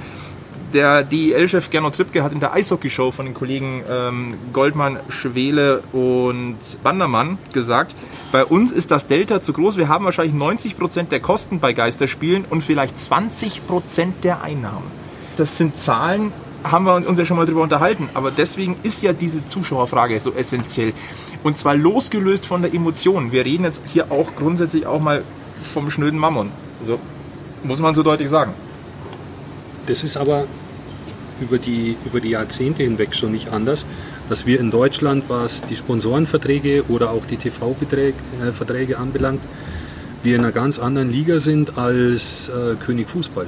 Der 0.74 1.04
DEL-Chef 1.04 1.70
Gernot 1.70 1.96
Trippke 1.96 2.24
hat 2.24 2.32
in 2.32 2.40
der 2.40 2.54
Eishockey-Show 2.54 3.12
von 3.12 3.26
den 3.26 3.36
Kollegen 3.36 3.84
ähm, 3.90 4.36
Goldmann, 4.54 5.00
Schwele 5.08 5.84
und 5.94 6.58
Bandermann 6.84 7.38
gesagt, 7.54 7.96
bei 8.32 8.44
uns 8.44 8.72
ist 8.72 8.90
das 8.90 9.06
Delta 9.06 9.40
zu 9.40 9.54
groß. 9.54 9.78
Wir 9.78 9.88
haben 9.88 10.04
wahrscheinlich 10.04 10.34
90 10.34 10.78
Prozent 10.78 11.12
der 11.12 11.20
Kosten 11.20 11.60
bei 11.60 11.74
Geisterspielen 11.74 12.46
und 12.50 12.64
vielleicht 12.64 13.00
20 13.00 13.68
Prozent 13.68 14.24
der 14.24 14.42
Einnahmen. 14.42 14.92
Das 15.38 15.60
sind 15.60 15.78
Zahlen, 15.78 16.34
haben 16.64 16.86
wir 16.86 17.08
uns 17.08 17.20
ja 17.20 17.26
schon 17.26 17.38
mal 17.38 17.46
drüber 17.46 17.62
unterhalten. 17.62 18.10
Aber 18.16 18.32
deswegen 18.32 18.76
ist 18.82 19.04
ja 19.04 19.14
diese 19.14 19.46
Zuschauerfrage 19.46 20.20
so 20.20 20.34
essentiell. 20.34 20.94
Und 21.44 21.58
zwar 21.58 21.76
losgelöst 21.76 22.46
von 22.46 22.62
der 22.62 22.74
Emotion. 22.74 23.32
Wir 23.32 23.46
reden 23.46 23.66
jetzt 23.66 23.82
hier 23.86 24.12
auch 24.12 24.36
grundsätzlich 24.36 24.86
auch 24.86 25.02
mal 25.02 25.24
vom 25.74 25.90
schnöden 25.90 26.18
Mammon. 26.18 26.52
So 26.82 27.00
muss 27.64 27.80
man 27.80 27.94
so 27.94 28.04
deutlich 28.04 28.30
sagen. 28.30 28.54
Das 29.88 30.04
ist 30.04 30.18
aber 30.18 30.46
über 31.42 31.58
die, 31.58 31.98
über 32.06 32.22
die 32.22 32.30
Jahrzehnte 32.30 32.84
hinweg 32.84 33.16
schon 33.16 33.32
nicht 33.32 33.52
anders, 33.52 33.86
dass 34.30 34.46
wir 34.46 34.60
in 34.60 34.72
Deutschland, 34.72 35.26
was 35.28 35.62
die 35.62 35.76
Sponsorenverträge 35.76 36.86
oder 36.88 37.12
auch 37.12 37.26
die 37.26 37.38
TV-Verträge 37.38 38.94
äh, 38.94 38.96
anbelangt, 38.96 39.44
wir 40.24 40.36
in 40.36 40.42
einer 40.42 40.54
ganz 40.54 40.80
anderen 40.80 41.12
Liga 41.12 41.40
sind 41.40 41.78
als 41.78 42.50
äh, 42.50 42.76
König 42.76 43.10
Fußball. 43.10 43.46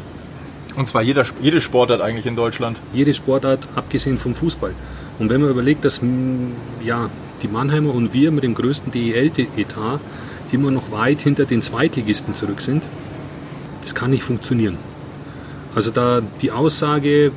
Und 0.76 0.88
zwar 0.88 1.02
jeder, 1.02 1.26
jede 1.42 1.62
Sportart 1.62 2.02
eigentlich 2.02 2.26
in 2.26 2.36
Deutschland? 2.36 2.78
Jede 2.94 3.14
Sportart, 3.14 3.66
abgesehen 3.76 4.18
vom 4.18 4.36
Fußball. 4.36 4.74
Und 5.20 5.30
wenn 5.30 5.40
man 5.40 5.50
überlegt, 5.50 5.86
dass 5.86 6.02
ja, 6.84 7.10
die 7.42 7.48
Mannheimer 7.48 7.94
und 7.94 8.14
wir 8.14 8.32
mit 8.32 8.44
dem 8.44 8.54
größten 8.54 8.92
DEL-Etat 8.92 10.00
immer 10.52 10.72
noch 10.72 10.92
weit 10.92 11.22
hinter 11.22 11.46
den 11.46 11.62
Zweitligisten 11.62 12.34
zurück 12.34 12.62
sind, 12.62 12.84
das 13.82 13.96
kann 13.96 14.12
nicht 14.12 14.24
funktionieren. 14.24 14.78
Also 15.74 15.92
da 15.92 16.22
die 16.42 16.52
Aussage, 16.52 17.32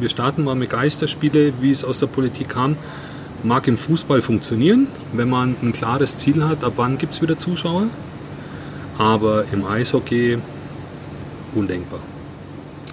wir 0.00 0.08
starten 0.08 0.44
mal 0.44 0.54
mit 0.54 0.70
Geisterspiele, 0.70 1.52
wie 1.60 1.70
es 1.70 1.84
aus 1.84 1.98
der 1.98 2.06
Politik 2.06 2.48
kam, 2.48 2.76
mag 3.42 3.68
im 3.68 3.76
Fußball 3.76 4.20
funktionieren, 4.22 4.86
wenn 5.12 5.28
man 5.28 5.56
ein 5.62 5.72
klares 5.72 6.18
Ziel 6.18 6.44
hat, 6.44 6.64
ab 6.64 6.74
wann 6.76 6.98
gibt 6.98 7.12
es 7.12 7.22
wieder 7.22 7.38
Zuschauer. 7.38 7.88
Aber 8.98 9.44
im 9.52 9.64
Eishockey 9.66 10.38
undenkbar. 11.54 12.00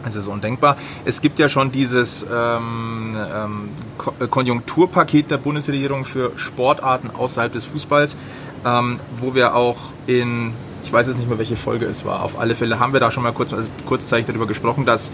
Es 0.05 0.15
ist 0.15 0.27
undenkbar. 0.27 0.77
Es 1.05 1.21
gibt 1.21 1.39
ja 1.39 1.49
schon 1.49 1.71
dieses 1.71 2.25
ähm, 2.31 3.15
ähm, 3.15 4.29
Konjunkturpaket 4.29 5.31
der 5.31 5.37
Bundesregierung 5.37 6.05
für 6.05 6.31
Sportarten 6.35 7.11
außerhalb 7.11 7.51
des 7.51 7.65
Fußballs, 7.65 8.17
ähm, 8.65 8.99
wo 9.19 9.33
wir 9.33 9.55
auch 9.55 9.77
in, 10.07 10.53
ich 10.83 10.91
weiß 10.91 11.07
jetzt 11.07 11.17
nicht 11.17 11.29
mehr, 11.29 11.37
welche 11.37 11.55
Folge 11.55 11.85
es 11.85 12.05
war, 12.05 12.23
auf 12.23 12.39
alle 12.39 12.55
Fälle 12.55 12.79
haben 12.79 12.93
wir 12.93 12.99
da 12.99 13.11
schon 13.11 13.23
mal 13.23 13.33
kurz, 13.33 13.53
also 13.53 13.71
kurzzeitig 13.85 14.25
darüber 14.25 14.47
gesprochen, 14.47 14.85
dass 14.85 15.11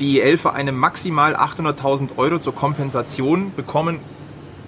die 0.00 0.20
EL-Vereine 0.20 0.72
maximal 0.72 1.36
800.000 1.36 2.18
Euro 2.18 2.38
zur 2.38 2.54
Kompensation 2.54 3.52
bekommen 3.54 4.00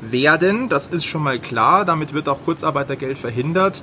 werden. 0.00 0.68
Das 0.68 0.86
ist 0.86 1.04
schon 1.04 1.22
mal 1.22 1.38
klar. 1.38 1.84
Damit 1.84 2.14
wird 2.14 2.28
auch 2.28 2.42
Kurzarbeitergeld 2.44 3.18
verhindert. 3.18 3.82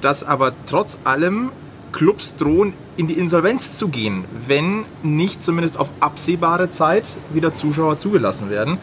Dass 0.00 0.24
aber 0.24 0.52
trotz 0.66 0.98
allem 1.04 1.50
Clubs 1.96 2.36
drohen, 2.36 2.74
in 2.98 3.06
die 3.06 3.14
Insolvenz 3.14 3.78
zu 3.78 3.88
gehen, 3.88 4.26
wenn 4.46 4.84
nicht 5.02 5.42
zumindest 5.42 5.80
auf 5.80 5.88
absehbare 5.98 6.68
Zeit 6.68 7.16
wieder 7.32 7.54
Zuschauer 7.54 7.96
zugelassen 7.96 8.50
werden. 8.50 8.76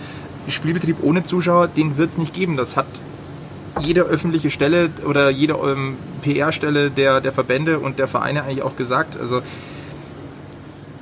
Spielbetrieb 0.48 0.98
ohne 1.04 1.24
Zuschauer, 1.24 1.68
den 1.68 1.98
wird 1.98 2.10
es 2.10 2.18
nicht 2.18 2.34
geben. 2.34 2.58
Das 2.58 2.76
hat 2.76 2.88
jede 3.80 4.02
öffentliche 4.02 4.50
Stelle 4.50 4.90
oder 5.06 5.30
jede 5.30 5.54
ähm, 5.54 5.98
PR-Stelle 6.24 6.90
der, 6.90 7.22
der 7.22 7.32
Verbände 7.32 7.78
und 7.78 8.00
der 8.00 8.08
Vereine 8.08 8.46
eigentlich 8.46 8.64
auch 8.64 8.76
gesagt. 8.76 9.16
Also 9.16 9.44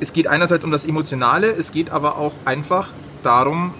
es 0.01 0.11
geht 0.11 0.27
einerseits 0.27 0.65
um 0.65 0.71
das 0.71 0.83
Emotionale, 0.83 1.49
es 1.51 1.71
geht 1.71 1.91
aber 1.91 2.17
auch 2.17 2.33
einfach 2.43 2.89
darum, 3.23 3.73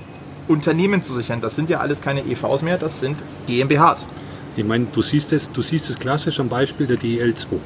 Unternehmen 0.47 1.01
zu 1.01 1.13
sichern. 1.13 1.41
Das 1.41 1.57
sind 1.57 1.69
ja 1.69 1.81
alles 1.81 1.99
keine 1.99 2.21
EVs 2.21 2.61
mehr, 2.61 2.77
das 2.77 3.01
sind 3.01 3.21
GmbHs. 3.45 4.07
Ich 4.55 4.63
meine, 4.63 4.85
du 4.85 5.01
siehst 5.01 5.33
es, 5.33 5.51
du 5.51 5.61
siehst 5.61 5.89
es 5.89 5.99
klassisch 5.99 6.39
am 6.39 6.47
Beispiel 6.47 6.87
der 6.87 6.97
DL2. 6.97 7.57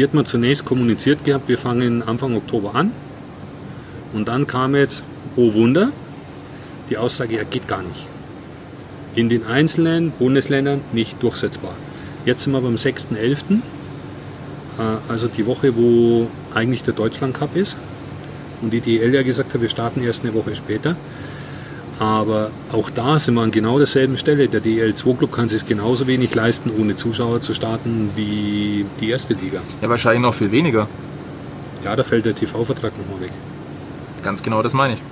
Hier 0.00 0.06
hat 0.06 0.14
man 0.14 0.24
zunächst 0.24 0.64
kommuniziert 0.64 1.26
gehabt, 1.26 1.46
wir 1.50 1.58
fangen 1.58 2.02
Anfang 2.02 2.34
Oktober 2.34 2.74
an. 2.74 2.90
Und 4.14 4.28
dann 4.28 4.46
kam 4.46 4.74
jetzt, 4.74 5.04
oh 5.36 5.52
Wunder, 5.52 5.92
die 6.88 6.96
Aussage, 6.96 7.36
ja, 7.36 7.44
geht 7.44 7.68
gar 7.68 7.82
nicht. 7.82 8.06
In 9.14 9.28
den 9.28 9.44
einzelnen 9.44 10.10
Bundesländern 10.10 10.80
nicht 10.94 11.22
durchsetzbar. 11.22 11.74
Jetzt 12.24 12.44
sind 12.44 12.54
wir 12.54 12.62
beim 12.62 12.76
6.11., 12.76 13.56
äh, 13.58 13.58
also 15.06 15.28
die 15.28 15.44
Woche, 15.44 15.76
wo 15.76 16.28
eigentlich 16.54 16.82
der 16.82 16.94
Deutschland 16.94 17.34
Cup 17.34 17.54
ist. 17.54 17.76
Und 18.62 18.72
die 18.72 18.80
DL 18.80 19.12
ja 19.12 19.22
gesagt 19.22 19.52
hat, 19.52 19.60
wir 19.60 19.68
starten 19.68 20.02
erst 20.02 20.24
eine 20.24 20.32
Woche 20.32 20.56
später. 20.56 20.96
Aber 22.00 22.50
auch 22.72 22.88
da 22.88 23.18
sind 23.18 23.34
wir 23.34 23.42
an 23.42 23.50
genau 23.50 23.76
derselben 23.76 24.16
Stelle. 24.16 24.48
Der 24.48 24.62
DL2-Club 24.62 25.30
kann 25.30 25.50
sich 25.50 25.66
genauso 25.66 26.06
wenig 26.06 26.34
leisten, 26.34 26.70
ohne 26.70 26.96
Zuschauer 26.96 27.42
zu 27.42 27.52
starten, 27.52 28.10
wie 28.16 28.86
die 29.02 29.10
erste 29.10 29.34
Liga. 29.34 29.60
Ja, 29.82 29.90
wahrscheinlich 29.90 30.22
noch 30.22 30.32
viel 30.32 30.50
weniger. 30.50 30.88
Ja, 31.84 31.94
da 31.94 32.02
fällt 32.02 32.24
der 32.24 32.34
TV-Vertrag 32.34 32.94
nochmal 32.96 33.20
weg. 33.20 33.32
Ganz 34.22 34.42
genau, 34.42 34.62
das 34.62 34.72
meine 34.72 34.94
ich. 34.94 35.02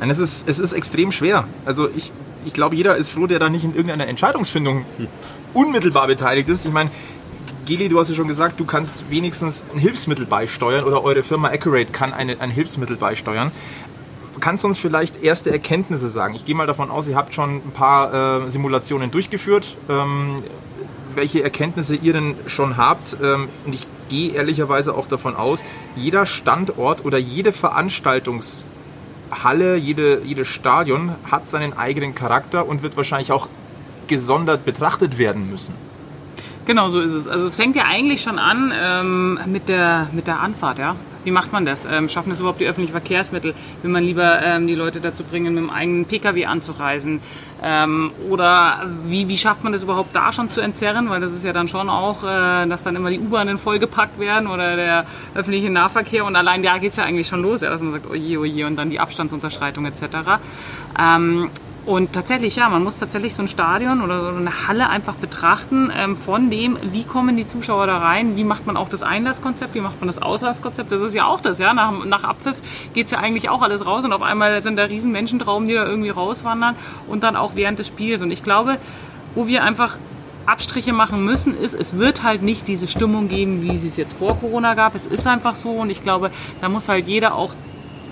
Und 0.00 0.10
es 0.10 0.20
ist, 0.20 0.48
es 0.48 0.60
ist 0.60 0.72
extrem 0.72 1.10
schwer. 1.10 1.48
Also 1.64 1.88
ich, 1.88 2.12
ich 2.44 2.52
glaube, 2.52 2.76
jeder 2.76 2.96
ist 2.96 3.08
froh, 3.08 3.26
der 3.26 3.40
da 3.40 3.48
nicht 3.48 3.64
in 3.64 3.72
irgendeiner 3.72 4.06
Entscheidungsfindung 4.06 4.84
hm. 4.96 5.08
unmittelbar 5.54 6.06
beteiligt 6.06 6.48
ist. 6.48 6.66
Ich 6.66 6.72
meine, 6.72 6.92
Geli, 7.64 7.88
du 7.88 7.98
hast 7.98 8.10
ja 8.10 8.14
schon 8.14 8.28
gesagt, 8.28 8.60
du 8.60 8.64
kannst 8.64 9.10
wenigstens 9.10 9.64
ein 9.74 9.80
Hilfsmittel 9.80 10.24
beisteuern 10.24 10.84
oder 10.84 11.02
eure 11.02 11.24
Firma 11.24 11.48
Accurate 11.48 11.90
kann 11.90 12.12
eine, 12.12 12.40
ein 12.40 12.50
Hilfsmittel 12.50 12.96
beisteuern 12.96 13.50
kannst 14.40 14.64
du 14.64 14.68
uns 14.68 14.78
vielleicht 14.78 15.22
erste 15.22 15.50
Erkenntnisse 15.50 16.08
sagen? 16.08 16.34
Ich 16.34 16.44
gehe 16.44 16.54
mal 16.54 16.66
davon 16.66 16.90
aus, 16.90 17.08
ihr 17.08 17.16
habt 17.16 17.34
schon 17.34 17.56
ein 17.56 17.72
paar 17.72 18.44
äh, 18.44 18.50
Simulationen 18.50 19.10
durchgeführt. 19.10 19.76
Ähm, 19.88 20.42
welche 21.16 21.42
Erkenntnisse 21.42 21.96
ihr 21.96 22.12
denn 22.12 22.36
schon 22.46 22.76
habt. 22.76 23.16
Ähm, 23.22 23.48
und 23.64 23.74
ich 23.74 23.86
gehe 24.08 24.32
ehrlicherweise 24.32 24.94
auch 24.94 25.06
davon 25.06 25.36
aus, 25.36 25.64
jeder 25.96 26.26
Standort 26.26 27.04
oder 27.04 27.18
jede 27.18 27.52
Veranstaltungshalle, 27.52 29.76
jede, 29.76 30.22
jedes 30.24 30.48
Stadion 30.48 31.12
hat 31.30 31.48
seinen 31.48 31.72
eigenen 31.72 32.14
Charakter 32.14 32.66
und 32.66 32.82
wird 32.82 32.96
wahrscheinlich 32.96 33.32
auch 33.32 33.48
gesondert 34.06 34.64
betrachtet 34.64 35.18
werden 35.18 35.50
müssen. 35.50 35.74
Genau 36.66 36.88
so 36.88 37.00
ist 37.00 37.12
es. 37.12 37.28
Also 37.28 37.46
es 37.46 37.56
fängt 37.56 37.76
ja 37.76 37.84
eigentlich 37.84 38.22
schon 38.22 38.38
an 38.38 38.72
ähm, 38.74 39.38
mit, 39.46 39.68
der, 39.68 40.08
mit 40.12 40.26
der 40.26 40.40
Anfahrt, 40.40 40.78
ja. 40.78 40.96
Wie 41.24 41.30
macht 41.30 41.52
man 41.52 41.64
das? 41.64 41.86
Ähm, 41.90 42.08
schaffen 42.08 42.30
es 42.30 42.40
überhaupt 42.40 42.60
die 42.60 42.66
öffentlichen 42.66 42.92
Verkehrsmittel? 42.92 43.54
Will 43.82 43.90
man 43.90 44.04
lieber 44.04 44.42
ähm, 44.42 44.66
die 44.66 44.74
Leute 44.74 45.00
dazu 45.00 45.24
bringen, 45.24 45.54
mit 45.54 45.64
dem 45.64 45.70
eigenen 45.70 46.04
Pkw 46.04 46.44
anzureisen? 46.44 47.20
Ähm, 47.62 48.12
oder 48.28 48.86
wie, 49.06 49.28
wie 49.28 49.38
schafft 49.38 49.64
man 49.64 49.72
das 49.72 49.82
überhaupt 49.82 50.14
da 50.14 50.32
schon 50.32 50.50
zu 50.50 50.60
entzerren? 50.60 51.08
Weil 51.08 51.20
das 51.20 51.32
ist 51.32 51.44
ja 51.44 51.52
dann 51.52 51.68
schon 51.68 51.88
auch, 51.88 52.22
äh, 52.24 52.66
dass 52.66 52.82
dann 52.82 52.96
immer 52.96 53.10
die 53.10 53.18
U-Bahnen 53.18 53.58
vollgepackt 53.58 54.18
werden 54.20 54.48
oder 54.48 54.76
der 54.76 55.06
öffentliche 55.34 55.70
Nahverkehr. 55.70 56.24
Und 56.24 56.36
allein 56.36 56.62
da 56.62 56.78
geht 56.78 56.90
es 56.90 56.96
ja 56.96 57.04
eigentlich 57.04 57.26
schon 57.26 57.42
los, 57.42 57.62
ja, 57.62 57.70
dass 57.70 57.80
man 57.80 57.92
sagt, 57.92 58.08
oje, 58.10 58.38
oje, 58.38 58.66
und 58.66 58.76
dann 58.76 58.90
die 58.90 59.00
Abstandsunterschreitung 59.00 59.86
etc. 59.86 60.02
Ähm, 60.98 61.50
und 61.86 62.14
tatsächlich, 62.14 62.56
ja, 62.56 62.68
man 62.70 62.82
muss 62.82 62.98
tatsächlich 62.98 63.34
so 63.34 63.42
ein 63.42 63.48
Stadion 63.48 64.00
oder 64.00 64.32
so 64.32 64.38
eine 64.38 64.68
Halle 64.68 64.88
einfach 64.88 65.16
betrachten 65.16 65.92
ähm, 65.94 66.16
von 66.16 66.48
dem, 66.48 66.78
wie 66.92 67.04
kommen 67.04 67.36
die 67.36 67.46
Zuschauer 67.46 67.86
da 67.86 67.98
rein, 67.98 68.38
wie 68.38 68.44
macht 68.44 68.66
man 68.66 68.78
auch 68.78 68.88
das 68.88 69.02
Einlasskonzept, 69.02 69.74
wie 69.74 69.80
macht 69.80 70.00
man 70.00 70.06
das 70.06 70.20
Auslasskonzept. 70.20 70.90
Das 70.90 71.00
ist 71.02 71.14
ja 71.14 71.26
auch 71.26 71.40
das, 71.40 71.58
ja. 71.58 71.74
Nach, 71.74 72.04
nach 72.04 72.24
Abpfiff 72.24 72.56
geht's 72.94 73.10
ja 73.10 73.18
eigentlich 73.18 73.50
auch 73.50 73.60
alles 73.60 73.86
raus 73.86 74.04
und 74.04 74.14
auf 74.14 74.22
einmal 74.22 74.62
sind 74.62 74.76
da 74.76 74.84
riesen 74.84 75.12
Menschentrauben, 75.12 75.68
die 75.68 75.74
da 75.74 75.84
irgendwie 75.84 76.08
rauswandern 76.08 76.74
und 77.06 77.22
dann 77.22 77.36
auch 77.36 77.54
während 77.54 77.78
des 77.78 77.88
Spiels. 77.88 78.22
Und 78.22 78.30
ich 78.30 78.42
glaube, 78.42 78.78
wo 79.34 79.46
wir 79.46 79.62
einfach 79.62 79.98
Abstriche 80.46 80.94
machen 80.94 81.22
müssen, 81.22 81.58
ist, 81.58 81.74
es 81.74 81.98
wird 81.98 82.22
halt 82.22 82.42
nicht 82.42 82.66
diese 82.66 82.86
Stimmung 82.86 83.28
geben, 83.28 83.62
wie 83.62 83.76
sie 83.76 83.88
es 83.88 83.96
jetzt 83.98 84.16
vor 84.16 84.38
Corona 84.38 84.72
gab. 84.72 84.94
Es 84.94 85.06
ist 85.06 85.26
einfach 85.26 85.54
so 85.54 85.70
und 85.70 85.90
ich 85.90 86.02
glaube, 86.02 86.30
da 86.62 86.70
muss 86.70 86.88
halt 86.88 87.06
jeder 87.06 87.34
auch 87.34 87.54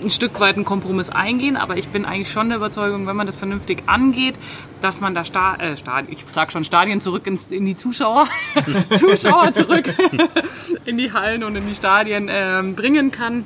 ein 0.02 0.10
Stück 0.10 0.40
weit 0.40 0.56
einen 0.56 0.64
Kompromiss 0.64 1.10
eingehen, 1.10 1.56
aber 1.56 1.76
ich 1.76 1.88
bin 1.88 2.04
eigentlich 2.04 2.30
schon 2.30 2.48
der 2.48 2.58
Überzeugung, 2.58 3.06
wenn 3.06 3.16
man 3.16 3.26
das 3.26 3.38
vernünftig 3.38 3.84
angeht, 3.86 4.34
dass 4.80 5.00
man 5.00 5.14
da 5.14 5.24
Sta 5.24 5.56
äh, 5.56 5.76
Stadien, 5.76 6.12
ich 6.12 6.24
sag 6.28 6.52
schon 6.52 6.64
Stadien 6.64 7.00
zurück 7.00 7.26
ins, 7.26 7.46
in 7.46 7.64
die 7.64 7.76
Zuschauer, 7.76 8.26
Zuschauer 8.90 9.52
zurück 9.52 9.94
in 10.84 10.98
die 10.98 11.12
Hallen 11.12 11.44
und 11.44 11.56
in 11.56 11.66
die 11.66 11.74
Stadien 11.74 12.28
ähm, 12.30 12.74
bringen 12.74 13.10
kann. 13.10 13.44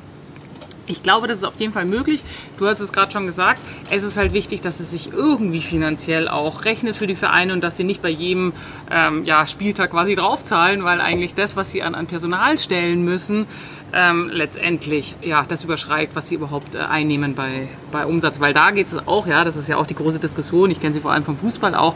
Ich 0.88 1.02
glaube, 1.02 1.26
das 1.26 1.38
ist 1.38 1.44
auf 1.44 1.58
jeden 1.58 1.72
Fall 1.72 1.84
möglich. 1.84 2.22
Du 2.58 2.66
hast 2.66 2.80
es 2.80 2.92
gerade 2.92 3.10
schon 3.10 3.26
gesagt. 3.26 3.60
Es 3.90 4.04
ist 4.04 4.16
halt 4.16 4.32
wichtig, 4.32 4.60
dass 4.60 4.78
es 4.78 4.92
sich 4.92 5.12
irgendwie 5.12 5.60
finanziell 5.60 6.28
auch 6.28 6.64
rechnet 6.64 6.96
für 6.96 7.08
die 7.08 7.16
Vereine 7.16 7.52
und 7.52 7.64
dass 7.64 7.76
sie 7.76 7.84
nicht 7.84 8.02
bei 8.02 8.08
jedem 8.08 8.52
ähm, 8.90 9.24
ja, 9.24 9.46
Spieltag 9.46 9.90
quasi 9.90 10.14
draufzahlen, 10.14 10.84
weil 10.84 11.00
eigentlich 11.00 11.34
das, 11.34 11.56
was 11.56 11.72
sie 11.72 11.82
an, 11.82 11.96
an 11.96 12.06
Personal 12.06 12.56
stellen 12.58 13.02
müssen, 13.02 13.46
ähm, 13.92 14.28
letztendlich 14.32 15.14
ja 15.22 15.44
das 15.46 15.64
überschreitet, 15.64 16.14
was 16.14 16.28
sie 16.28 16.34
überhaupt 16.34 16.74
äh, 16.74 16.78
einnehmen 16.78 17.34
bei, 17.34 17.68
bei 17.92 18.04
Umsatz. 18.04 18.40
Weil 18.40 18.52
da 18.52 18.70
geht 18.70 18.88
es 18.88 19.06
auch, 19.06 19.26
ja, 19.26 19.44
das 19.44 19.56
ist 19.56 19.68
ja 19.68 19.76
auch 19.76 19.86
die 19.86 19.94
große 19.94 20.18
Diskussion, 20.18 20.70
ich 20.70 20.80
kenne 20.80 20.94
sie 20.94 21.00
vor 21.00 21.12
allem 21.12 21.24
vom 21.24 21.36
Fußball 21.36 21.74
auch, 21.74 21.94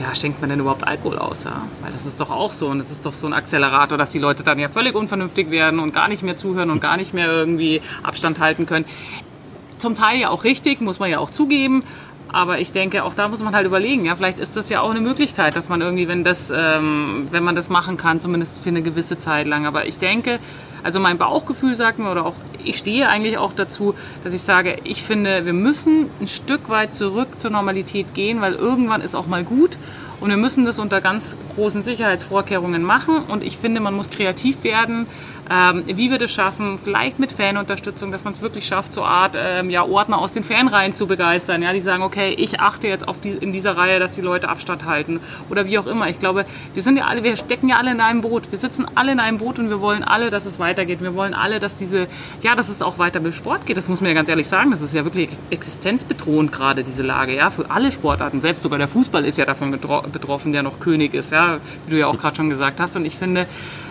ja, 0.00 0.14
schenkt 0.14 0.40
man 0.40 0.50
denn 0.50 0.60
überhaupt 0.60 0.86
Alkohol 0.86 1.18
aus? 1.18 1.44
Ja? 1.44 1.62
Weil 1.82 1.92
das 1.92 2.06
ist 2.06 2.20
doch 2.20 2.30
auch 2.30 2.52
so 2.52 2.68
und 2.68 2.78
das 2.78 2.90
ist 2.90 3.04
doch 3.04 3.14
so 3.14 3.26
ein 3.26 3.32
Akzelerator, 3.32 3.98
dass 3.98 4.12
die 4.12 4.18
Leute 4.18 4.44
dann 4.44 4.58
ja 4.58 4.68
völlig 4.68 4.94
unvernünftig 4.94 5.50
werden 5.50 5.80
und 5.80 5.92
gar 5.92 6.08
nicht 6.08 6.22
mehr 6.22 6.36
zuhören 6.36 6.70
und 6.70 6.80
gar 6.80 6.96
nicht 6.96 7.12
mehr 7.12 7.30
irgendwie 7.30 7.80
Abstand 8.02 8.38
halten 8.38 8.66
können. 8.66 8.84
Zum 9.78 9.96
Teil 9.96 10.20
ja 10.20 10.30
auch 10.30 10.44
richtig, 10.44 10.80
muss 10.80 11.00
man 11.00 11.10
ja 11.10 11.18
auch 11.18 11.30
zugeben. 11.30 11.82
Aber 12.32 12.60
ich 12.60 12.72
denke, 12.72 13.04
auch 13.04 13.14
da 13.14 13.28
muss 13.28 13.42
man 13.42 13.54
halt 13.54 13.66
überlegen. 13.66 14.06
Ja, 14.06 14.16
vielleicht 14.16 14.40
ist 14.40 14.56
das 14.56 14.70
ja 14.70 14.80
auch 14.80 14.90
eine 14.90 15.02
Möglichkeit, 15.02 15.54
dass 15.54 15.68
man 15.68 15.82
irgendwie, 15.82 16.08
wenn 16.08 16.24
das, 16.24 16.50
ähm, 16.54 17.28
wenn 17.30 17.44
man 17.44 17.54
das 17.54 17.68
machen 17.68 17.98
kann, 17.98 18.20
zumindest 18.20 18.62
für 18.62 18.70
eine 18.70 18.80
gewisse 18.80 19.18
Zeit 19.18 19.46
lang. 19.46 19.66
Aber 19.66 19.86
ich 19.86 19.98
denke, 19.98 20.38
also 20.82 21.00
mein 21.00 21.18
Bauchgefühl 21.18 21.74
sagt 21.74 21.98
mir, 21.98 22.10
oder 22.10 22.26
auch 22.26 22.34
ich 22.64 22.78
stehe 22.78 23.08
eigentlich 23.08 23.38
auch 23.38 23.52
dazu, 23.52 23.94
dass 24.24 24.34
ich 24.34 24.42
sage, 24.42 24.78
ich 24.84 25.02
finde, 25.02 25.44
wir 25.44 25.52
müssen 25.52 26.10
ein 26.20 26.28
Stück 26.28 26.68
weit 26.68 26.94
zurück 26.94 27.40
zur 27.40 27.50
Normalität 27.50 28.14
gehen, 28.14 28.40
weil 28.40 28.54
irgendwann 28.54 29.00
ist 29.00 29.14
auch 29.14 29.26
mal 29.26 29.44
gut. 29.44 29.76
Und 30.20 30.30
wir 30.30 30.36
müssen 30.36 30.64
das 30.64 30.78
unter 30.78 31.00
ganz 31.00 31.36
großen 31.56 31.82
Sicherheitsvorkehrungen 31.82 32.84
machen. 32.84 33.24
Und 33.26 33.42
ich 33.42 33.58
finde, 33.58 33.80
man 33.80 33.94
muss 33.94 34.08
kreativ 34.08 34.62
werden, 34.62 35.08
ähm, 35.52 35.84
wie 35.86 36.10
wir 36.10 36.16
das 36.16 36.30
schaffen, 36.30 36.78
vielleicht 36.82 37.18
mit 37.18 37.30
Fanunterstützung, 37.30 38.10
dass 38.10 38.24
man 38.24 38.32
es 38.32 38.40
wirklich 38.40 38.64
schafft, 38.64 38.94
so 38.94 39.04
Art 39.04 39.36
ähm, 39.38 39.68
ja, 39.68 39.84
Ordner 39.84 40.18
aus 40.18 40.32
den 40.32 40.44
Fanreihen 40.44 40.94
zu 40.94 41.06
begeistern. 41.06 41.62
Ja, 41.62 41.74
die 41.74 41.80
sagen, 41.80 42.02
okay, 42.02 42.32
ich 42.38 42.60
achte 42.60 42.88
jetzt 42.88 43.06
auf 43.06 43.20
die, 43.20 43.30
in 43.30 43.52
dieser 43.52 43.76
Reihe, 43.76 44.00
dass 44.00 44.12
die 44.12 44.22
Leute 44.22 44.48
Abstand 44.48 44.86
halten 44.86 45.20
oder 45.50 45.66
wie 45.66 45.78
auch 45.78 45.86
immer. 45.86 46.08
Ich 46.08 46.18
glaube, 46.18 46.46
wir 46.72 46.82
sind 46.82 46.96
ja 46.96 47.04
alle, 47.04 47.22
wir 47.22 47.36
stecken 47.36 47.68
ja 47.68 47.76
alle 47.76 47.90
in 47.90 48.00
einem 48.00 48.22
Boot. 48.22 48.50
Wir 48.50 48.58
sitzen 48.58 48.86
alle 48.94 49.12
in 49.12 49.20
einem 49.20 49.38
Boot 49.38 49.58
und 49.58 49.68
wir 49.68 49.82
wollen 49.82 50.04
alle, 50.04 50.30
dass 50.30 50.46
es 50.46 50.58
weitergeht. 50.58 51.02
Wir 51.02 51.14
wollen 51.14 51.34
alle, 51.34 51.60
dass 51.60 51.76
diese, 51.76 52.06
ja, 52.40 52.54
dass 52.54 52.70
es 52.70 52.80
auch 52.80 52.98
weiter 52.98 53.20
mit 53.20 53.34
Sport 53.34 53.66
geht. 53.66 53.76
Das 53.76 53.90
muss 53.90 54.00
man 54.00 54.08
ja 54.08 54.14
ganz 54.14 54.30
ehrlich 54.30 54.48
sagen. 54.48 54.70
Das 54.70 54.80
ist 54.80 54.94
ja 54.94 55.04
wirklich 55.04 55.28
existenzbedrohend 55.50 56.50
gerade 56.50 56.82
diese 56.82 57.02
Lage, 57.02 57.34
ja, 57.34 57.50
für 57.50 57.70
alle 57.70 57.92
Sportarten. 57.92 58.40
Selbst 58.40 58.62
sogar 58.62 58.78
der 58.78 58.88
Fußball 58.88 59.26
ist 59.26 59.36
ja 59.36 59.44
davon 59.44 59.70
betroffen, 59.70 60.52
der 60.52 60.62
noch 60.62 60.80
König 60.80 61.12
ist, 61.12 61.30
ja, 61.30 61.58
wie 61.84 61.90
du 61.90 61.98
ja 61.98 62.06
auch 62.06 62.16
gerade 62.16 62.36
schon 62.36 62.48
gesagt 62.48 62.80
hast. 62.80 62.96
Und 62.96 63.04
ich 63.04 63.18
finde, 63.18 63.46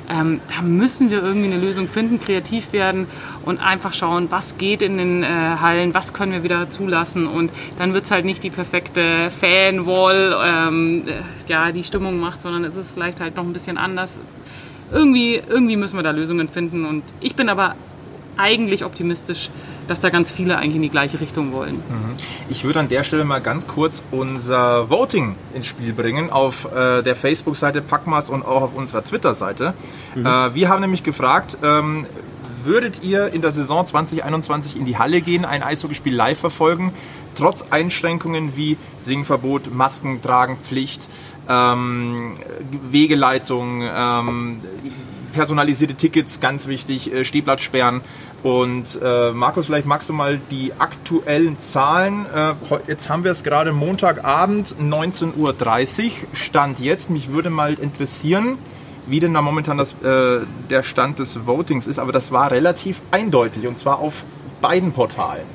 ähm, 0.09 0.41
da 0.53 0.61
müssen 0.61 1.09
wir 1.09 1.23
irgendwie 1.23 1.51
eine 1.51 1.57
Lösung 1.57 1.87
finden, 1.87 2.19
kreativ 2.19 2.73
werden 2.73 3.07
und 3.45 3.59
einfach 3.59 3.93
schauen, 3.93 4.27
was 4.29 4.57
geht 4.57 4.81
in 4.81 4.97
den 4.97 5.23
äh, 5.23 5.27
Hallen, 5.27 5.93
was 5.93 6.13
können 6.13 6.31
wir 6.31 6.43
wieder 6.43 6.69
zulassen. 6.69 7.27
Und 7.27 7.51
dann 7.77 7.93
wird 7.93 8.05
es 8.05 8.11
halt 8.11 8.25
nicht 8.25 8.43
die 8.43 8.49
perfekte 8.49 9.31
Fan-Wall, 9.31 10.35
ähm, 10.43 11.03
äh, 11.07 11.51
ja, 11.51 11.71
die 11.71 11.83
Stimmung 11.83 12.19
macht, 12.19 12.41
sondern 12.41 12.63
es 12.63 12.75
ist 12.75 12.91
vielleicht 12.91 13.19
halt 13.19 13.35
noch 13.35 13.43
ein 13.43 13.53
bisschen 13.53 13.77
anders. 13.77 14.19
Irgendwie, 14.91 15.41
irgendwie 15.47 15.77
müssen 15.77 15.97
wir 15.97 16.03
da 16.03 16.11
Lösungen 16.11 16.47
finden. 16.47 16.85
Und 16.85 17.03
ich 17.21 17.35
bin 17.35 17.47
aber 17.47 17.75
eigentlich 18.37 18.85
optimistisch, 18.85 19.49
dass 19.87 19.99
da 19.99 20.09
ganz 20.09 20.31
viele 20.31 20.57
eigentlich 20.57 20.75
in 20.75 20.81
die 20.81 20.89
gleiche 20.89 21.19
Richtung 21.19 21.51
wollen. 21.51 21.75
Mhm. 21.75 22.15
Ich 22.49 22.63
würde 22.63 22.79
an 22.79 22.89
der 22.89 23.03
Stelle 23.03 23.25
mal 23.25 23.41
ganz 23.41 23.67
kurz 23.67 24.03
unser 24.11 24.89
Voting 24.89 25.35
ins 25.53 25.67
Spiel 25.67 25.93
bringen 25.93 26.29
auf 26.29 26.65
äh, 26.65 27.01
der 27.01 27.15
Facebook-Seite 27.15 27.81
Packmas 27.81 28.29
und 28.29 28.43
auch 28.43 28.61
auf 28.61 28.75
unserer 28.75 29.03
Twitter-Seite. 29.03 29.73
Mhm. 30.15 30.25
Äh, 30.25 30.55
wir 30.55 30.69
haben 30.69 30.81
nämlich 30.81 31.03
gefragt, 31.03 31.57
ähm, 31.63 32.05
würdet 32.63 33.03
ihr 33.03 33.33
in 33.33 33.41
der 33.41 33.51
Saison 33.51 33.85
2021 33.85 34.77
in 34.77 34.85
die 34.85 34.97
Halle 34.97 35.21
gehen, 35.21 35.45
ein 35.45 35.63
Eishockeyspiel 35.63 36.13
live 36.13 36.39
verfolgen, 36.39 36.93
trotz 37.35 37.65
Einschränkungen 37.69 38.55
wie 38.55 38.77
Singverbot, 38.99 39.73
Masken 39.73 40.21
tragen, 40.21 40.57
Pflicht, 40.61 41.09
ähm, 41.49 42.33
Wegeleitung, 42.89 43.81
ähm, 43.83 44.61
personalisierte 45.31 45.95
Tickets, 45.95 46.39
ganz 46.39 46.67
wichtig, 46.67 47.11
äh, 47.11 47.23
Stehplatzsperren. 47.23 48.01
Und 48.43 48.99
äh, 49.01 49.31
Markus, 49.31 49.67
vielleicht 49.67 49.85
magst 49.85 50.09
du 50.09 50.13
mal 50.13 50.39
die 50.51 50.73
aktuellen 50.77 51.59
Zahlen. 51.59 52.25
Äh, 52.33 52.53
jetzt 52.87 53.09
haben 53.09 53.23
wir 53.23 53.31
es 53.31 53.43
gerade 53.43 53.71
Montagabend, 53.71 54.75
19.30 54.79 55.35
Uhr, 55.37 56.11
Stand 56.33 56.79
jetzt. 56.79 57.09
Mich 57.09 57.31
würde 57.31 57.49
mal 57.49 57.73
interessieren, 57.75 58.57
wie 59.07 59.19
denn 59.19 59.33
da 59.33 59.41
momentan 59.41 59.77
das, 59.77 59.93
äh, 60.03 60.41
der 60.69 60.83
Stand 60.83 61.19
des 61.19 61.45
Votings 61.45 61.87
ist. 61.87 61.99
Aber 61.99 62.11
das 62.11 62.31
war 62.31 62.51
relativ 62.51 63.01
eindeutig 63.11 63.67
und 63.67 63.77
zwar 63.77 63.99
auf 63.99 64.25
beiden 64.61 64.91
Portalen. 64.91 65.45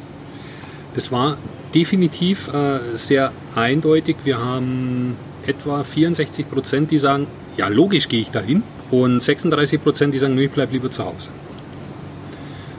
Das 0.95 1.13
war 1.13 1.39
definitiv 1.75 2.49
äh, 2.53 2.79
sehr 2.95 3.33
eindeutig. 3.55 4.17
Wir 4.25 4.39
haben 4.39 5.17
etwa 5.47 5.85
64 5.85 6.49
Prozent, 6.49 6.91
die 6.91 6.99
sagen, 6.99 7.27
ja 7.57 7.69
logisch 7.69 8.09
gehe 8.09 8.21
ich 8.21 8.31
dahin 8.31 8.63
und 8.91 9.23
36 9.23 9.83
Prozent, 9.83 10.15
die 10.15 10.19
sagen, 10.19 10.39
ich 10.39 10.51
bleibe 10.51 10.73
lieber 10.73 10.91
zu 10.91 11.05
Hause. 11.05 11.31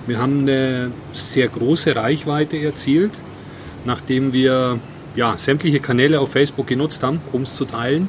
Wir 0.05 0.19
haben 0.19 0.41
eine 0.41 0.91
sehr 1.13 1.47
große 1.49 1.95
Reichweite 1.95 2.57
erzielt, 2.57 3.11
nachdem 3.83 4.31
wir 4.31 4.79
ja, 5.15 5.37
sämtliche 5.37 5.79
Kanäle 5.79 6.19
auf 6.19 6.31
Facebook 6.31 6.67
genutzt 6.67 7.03
haben, 7.03 7.21
um 7.33 7.41
es 7.41 7.55
zu 7.55 7.65
teilen. 7.65 8.07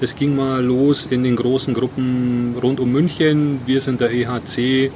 Das 0.00 0.14
ging 0.14 0.36
mal 0.36 0.62
los 0.62 1.06
in 1.06 1.22
den 1.24 1.36
großen 1.36 1.74
Gruppen 1.74 2.54
rund 2.62 2.80
um 2.80 2.92
München. 2.92 3.60
Wir 3.66 3.80
sind 3.80 4.00
der 4.00 4.12
EHC, 4.12 4.92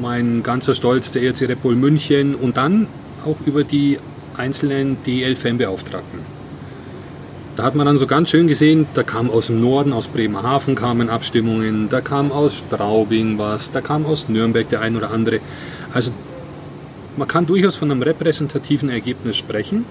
mein 0.00 0.42
ganzer 0.42 0.74
Stolz, 0.74 1.10
der 1.10 1.22
ERC 1.22 1.48
Repol 1.48 1.74
München 1.74 2.34
und 2.34 2.56
dann 2.56 2.86
auch 3.24 3.36
über 3.46 3.64
die 3.64 3.98
einzelnen 4.36 4.98
DL-Fanbeauftragten. 5.04 6.37
Da 7.58 7.64
hat 7.64 7.74
man 7.74 7.86
dann 7.86 7.98
so 7.98 8.06
ganz 8.06 8.30
schön 8.30 8.46
gesehen, 8.46 8.86
da 8.94 9.02
kam 9.02 9.30
aus 9.30 9.48
dem 9.48 9.60
Norden, 9.60 9.92
aus 9.92 10.06
Bremerhaven 10.06 10.76
kamen 10.76 11.10
Abstimmungen, 11.10 11.88
da 11.88 12.00
kam 12.00 12.30
aus 12.30 12.58
Straubing 12.58 13.36
was, 13.36 13.72
da 13.72 13.80
kam 13.80 14.06
aus 14.06 14.28
Nürnberg 14.28 14.68
der 14.68 14.80
ein 14.80 14.94
oder 14.94 15.10
andere. 15.10 15.40
Also 15.92 16.12
man 17.16 17.26
kann 17.26 17.46
durchaus 17.46 17.74
von 17.74 17.90
einem 17.90 18.00
repräsentativen 18.00 18.90
Ergebnis 18.90 19.36
sprechen, 19.36 19.86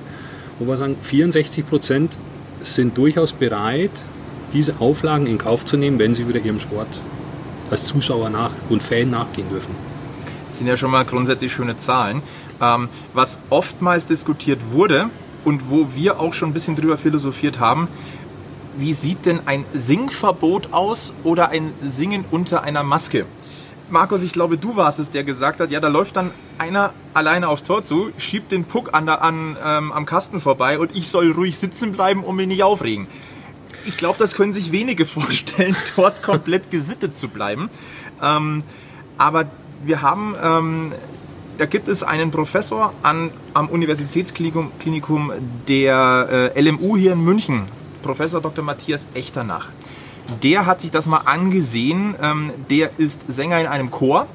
wo 0.60 0.68
wir 0.68 0.78
sagen, 0.78 0.96
64 1.02 1.68
Prozent 1.68 2.18
sind 2.62 2.98
durchaus 2.98 3.34
bereit, 3.34 3.92
diese 4.54 4.80
Auflagen 4.80 5.28
in 5.28 5.38
Kauf 5.38 5.66
zu 5.66 5.76
nehmen, 5.76 6.00
wenn 6.00 6.16
sie 6.16 6.30
wieder 6.30 6.40
ihrem 6.40 6.62
Sport 6.62 6.88
als 7.70 7.84
Zuschauer 7.84 8.30
nach 8.30 8.52
und 8.70 8.82
Fan 8.82 9.10
nachgehen 9.10 9.50
dürfen. 9.50 9.76
Das 10.48 10.60
sind 10.60 10.68
ja 10.68 10.78
schon 10.78 10.92
mal 10.92 11.04
grundsätzlich 11.04 11.52
schöne 11.52 11.78
Zahlen. 11.78 12.22
Ähm, 12.62 12.88
was 13.14 13.40
oftmals 13.50 14.06
diskutiert 14.06 14.62
wurde, 14.72 15.10
und 15.48 15.70
wo 15.70 15.88
wir 15.96 16.20
auch 16.20 16.34
schon 16.34 16.50
ein 16.50 16.54
bisschen 16.54 16.76
drüber 16.76 16.98
philosophiert 16.98 17.58
haben, 17.58 17.88
wie 18.78 18.92
sieht 18.92 19.26
denn 19.26 19.40
ein 19.46 19.64
Singverbot 19.74 20.74
aus 20.74 21.14
oder 21.24 21.50
ein 21.52 21.72
Singen 21.82 22.26
unter 22.32 22.64
einer 22.64 22.84
Maske? 22.84 23.26
Markus, 23.90 24.24
ich 24.24 24.34
glaube, 24.34 24.58
du 24.58 24.76
warst 24.76 25.00
es, 25.00 25.10
der 25.10 25.24
gesagt 25.24 25.62
hat, 25.62 25.72
ja, 25.72 25.80
da 25.80 25.88
läuft 25.88 26.18
dann 26.18 26.32
einer 26.58 26.94
alleine 27.14 27.48
aufs 27.48 27.64
Tor 27.64 27.82
zu, 27.82 28.12
schiebt 28.18 28.52
den 28.52 28.66
Puck 28.66 28.94
an, 28.94 29.08
an 29.08 29.56
ähm, 29.66 29.94
am 29.94 30.06
Kasten 30.06 30.42
vorbei 30.42 30.80
und 30.80 30.94
ich 30.94 31.08
soll 31.08 31.32
ruhig 31.32 31.58
sitzen 31.58 31.94
bleiben 31.94 32.26
und 32.26 32.36
mich 32.36 32.48
nicht 32.48 32.64
aufregen. 32.64 33.08
Ich 33.86 33.96
glaube, 33.96 34.20
das 34.20 34.36
können 34.36 34.52
sich 34.52 34.74
wenige 34.74 35.06
vorstellen, 35.16 35.78
dort 35.96 36.24
komplett 36.24 36.72
gesittet 36.72 37.18
zu 37.18 37.30
bleiben. 37.30 37.70
Ähm, 38.22 38.64
aber 39.18 39.46
wir 39.86 40.02
haben 40.02 40.36
ähm, 40.44 40.92
da 41.58 41.66
gibt 41.66 41.88
es 41.88 42.04
einen 42.04 42.32
Professor 42.32 42.94
an, 43.04 43.32
am 43.54 43.70
Universitätsklinikum 43.70 44.72
Klinikum 44.80 45.32
der 45.68 46.52
äh, 46.56 46.62
LMU 46.62 46.98
hier 46.98 47.14
in 47.14 47.24
München, 47.24 47.66
Professor 48.02 48.42
Dr. 48.42 48.64
Matthias 48.64 49.08
Echternach. 49.14 49.70
Der 50.44 50.66
hat 50.66 50.82
sich 50.82 50.92
das 50.92 51.08
mal 51.08 51.20
angesehen. 51.20 52.16
Ähm, 52.22 52.52
der 52.70 52.92
ist 52.98 53.24
Sänger 53.28 53.60
in 53.60 53.68
einem 53.68 53.92
Chor. 53.92 54.28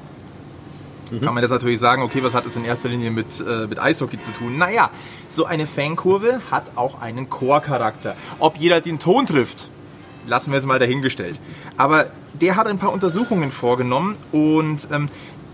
Mhm. 1.11 1.21
Kann 1.21 1.33
man 1.33 1.43
jetzt 1.43 1.51
natürlich 1.51 1.79
sagen, 1.79 2.01
okay, 2.01 2.23
was 2.23 2.33
hat 2.33 2.45
das 2.45 2.55
in 2.55 2.65
erster 2.65 2.89
Linie 2.89 3.11
mit, 3.11 3.39
äh, 3.39 3.67
mit 3.67 3.79
Eishockey 3.79 4.19
zu 4.19 4.31
tun? 4.31 4.57
Naja, 4.57 4.89
so 5.29 5.45
eine 5.45 5.67
Fankurve 5.67 6.41
hat 6.51 6.71
auch 6.75 7.01
einen 7.01 7.29
Chorcharakter. 7.29 8.15
Ob 8.39 8.57
jeder 8.57 8.81
den 8.81 8.99
Ton 8.99 9.27
trifft, 9.27 9.69
lassen 10.25 10.51
wir 10.51 10.57
es 10.57 10.65
mal 10.65 10.79
dahingestellt. 10.79 11.39
Aber 11.77 12.07
der 12.33 12.55
hat 12.55 12.67
ein 12.67 12.79
paar 12.79 12.91
Untersuchungen 12.91 13.51
vorgenommen 13.51 14.17
und 14.31 14.87
ähm, 14.91 15.05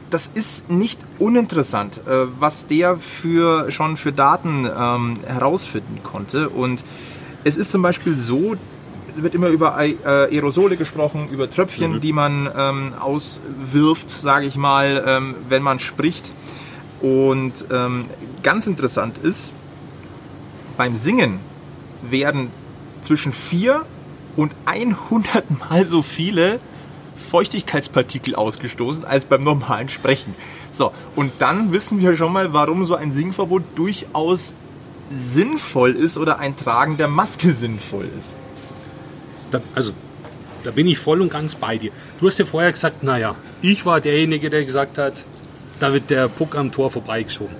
das 0.09 0.27
ist 0.27 0.69
nicht 0.69 0.99
uninteressant, 1.19 2.01
äh, 2.07 2.25
was 2.39 2.67
der 2.67 2.97
für, 2.97 3.71
schon 3.71 3.97
für 3.97 4.11
Daten 4.11 4.65
ähm, 4.65 5.13
herausfinden 5.25 5.99
konnte. 6.03 6.49
Und 6.49 6.83
es 7.43 7.57
ist 7.57 7.71
zum 7.71 7.81
Beispiel 7.81 8.15
so, 8.15 8.55
wird 9.15 9.35
immer 9.35 9.49
über 9.49 9.77
äh, 9.79 9.95
Aerosole 10.03 10.77
gesprochen, 10.77 11.29
über 11.29 11.49
Tröpfchen, 11.49 11.93
mhm. 11.93 11.99
die 12.01 12.13
man 12.13 12.49
ähm, 12.55 12.93
auswirft, 12.99 14.09
sage 14.09 14.45
ich 14.45 14.55
mal, 14.55 15.03
ähm, 15.05 15.35
wenn 15.47 15.63
man 15.63 15.79
spricht. 15.79 16.31
Und 17.01 17.65
ähm, 17.71 18.05
ganz 18.43 18.67
interessant 18.67 19.17
ist, 19.19 19.53
beim 20.77 20.95
Singen 20.95 21.39
werden 22.01 22.49
zwischen 23.01 23.33
4 23.33 23.85
und 24.35 24.53
100 24.65 25.69
mal 25.69 25.85
so 25.85 26.01
viele 26.01 26.59
Feuchtigkeitspartikel 27.19 28.35
ausgestoßen 28.35 29.05
als 29.05 29.25
beim 29.25 29.43
normalen 29.43 29.89
Sprechen. 29.89 30.33
So, 30.71 30.91
und 31.15 31.33
dann 31.39 31.71
wissen 31.71 31.99
wir 32.01 32.15
schon 32.15 32.33
mal, 32.33 32.53
warum 32.53 32.85
so 32.85 32.95
ein 32.95 33.11
Singverbot 33.11 33.63
durchaus 33.75 34.53
sinnvoll 35.11 35.95
ist 35.95 36.17
oder 36.17 36.39
ein 36.39 36.55
Tragen 36.55 36.97
der 36.97 37.07
Maske 37.07 37.51
sinnvoll 37.51 38.07
ist. 38.17 38.37
Da, 39.51 39.61
also, 39.75 39.93
da 40.63 40.71
bin 40.71 40.87
ich 40.87 40.97
voll 40.97 41.21
und 41.21 41.31
ganz 41.31 41.55
bei 41.55 41.77
dir. 41.77 41.91
Du 42.19 42.27
hast 42.27 42.39
ja 42.39 42.45
vorher 42.45 42.71
gesagt, 42.71 43.03
naja, 43.03 43.35
ich 43.61 43.85
war 43.85 44.01
derjenige, 44.01 44.49
der 44.49 44.65
gesagt 44.65 44.97
hat, 44.97 45.25
da 45.79 45.93
wird 45.93 46.09
der 46.09 46.27
Puck 46.27 46.55
am 46.55 46.71
Tor 46.71 46.91
vorbeigeschoben. 46.91 47.55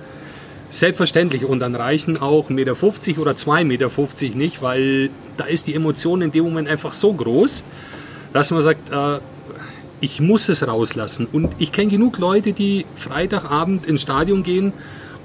Selbstverständlich 0.68 1.44
und 1.44 1.58
dann 1.60 1.74
reichen 1.74 2.20
auch 2.20 2.48
1,50 2.48 2.52
Meter 2.52 2.72
oder 3.20 3.32
2,50 3.32 3.64
Meter 3.64 4.38
nicht, 4.38 4.62
weil 4.62 5.10
da 5.36 5.44
ist 5.44 5.66
die 5.66 5.74
Emotion 5.74 6.22
in 6.22 6.30
dem 6.30 6.44
Moment 6.44 6.68
einfach 6.68 6.92
so 6.92 7.12
groß, 7.12 7.64
dass 8.32 8.50
man 8.52 8.62
sagt, 8.62 8.90
äh, 8.90 9.18
ich 10.00 10.20
muss 10.20 10.48
es 10.48 10.66
rauslassen. 10.66 11.26
Und 11.30 11.50
ich 11.58 11.72
kenne 11.72 11.90
genug 11.90 12.18
Leute, 12.18 12.52
die 12.52 12.86
Freitagabend 12.94 13.86
ins 13.86 14.02
Stadion 14.02 14.42
gehen, 14.42 14.72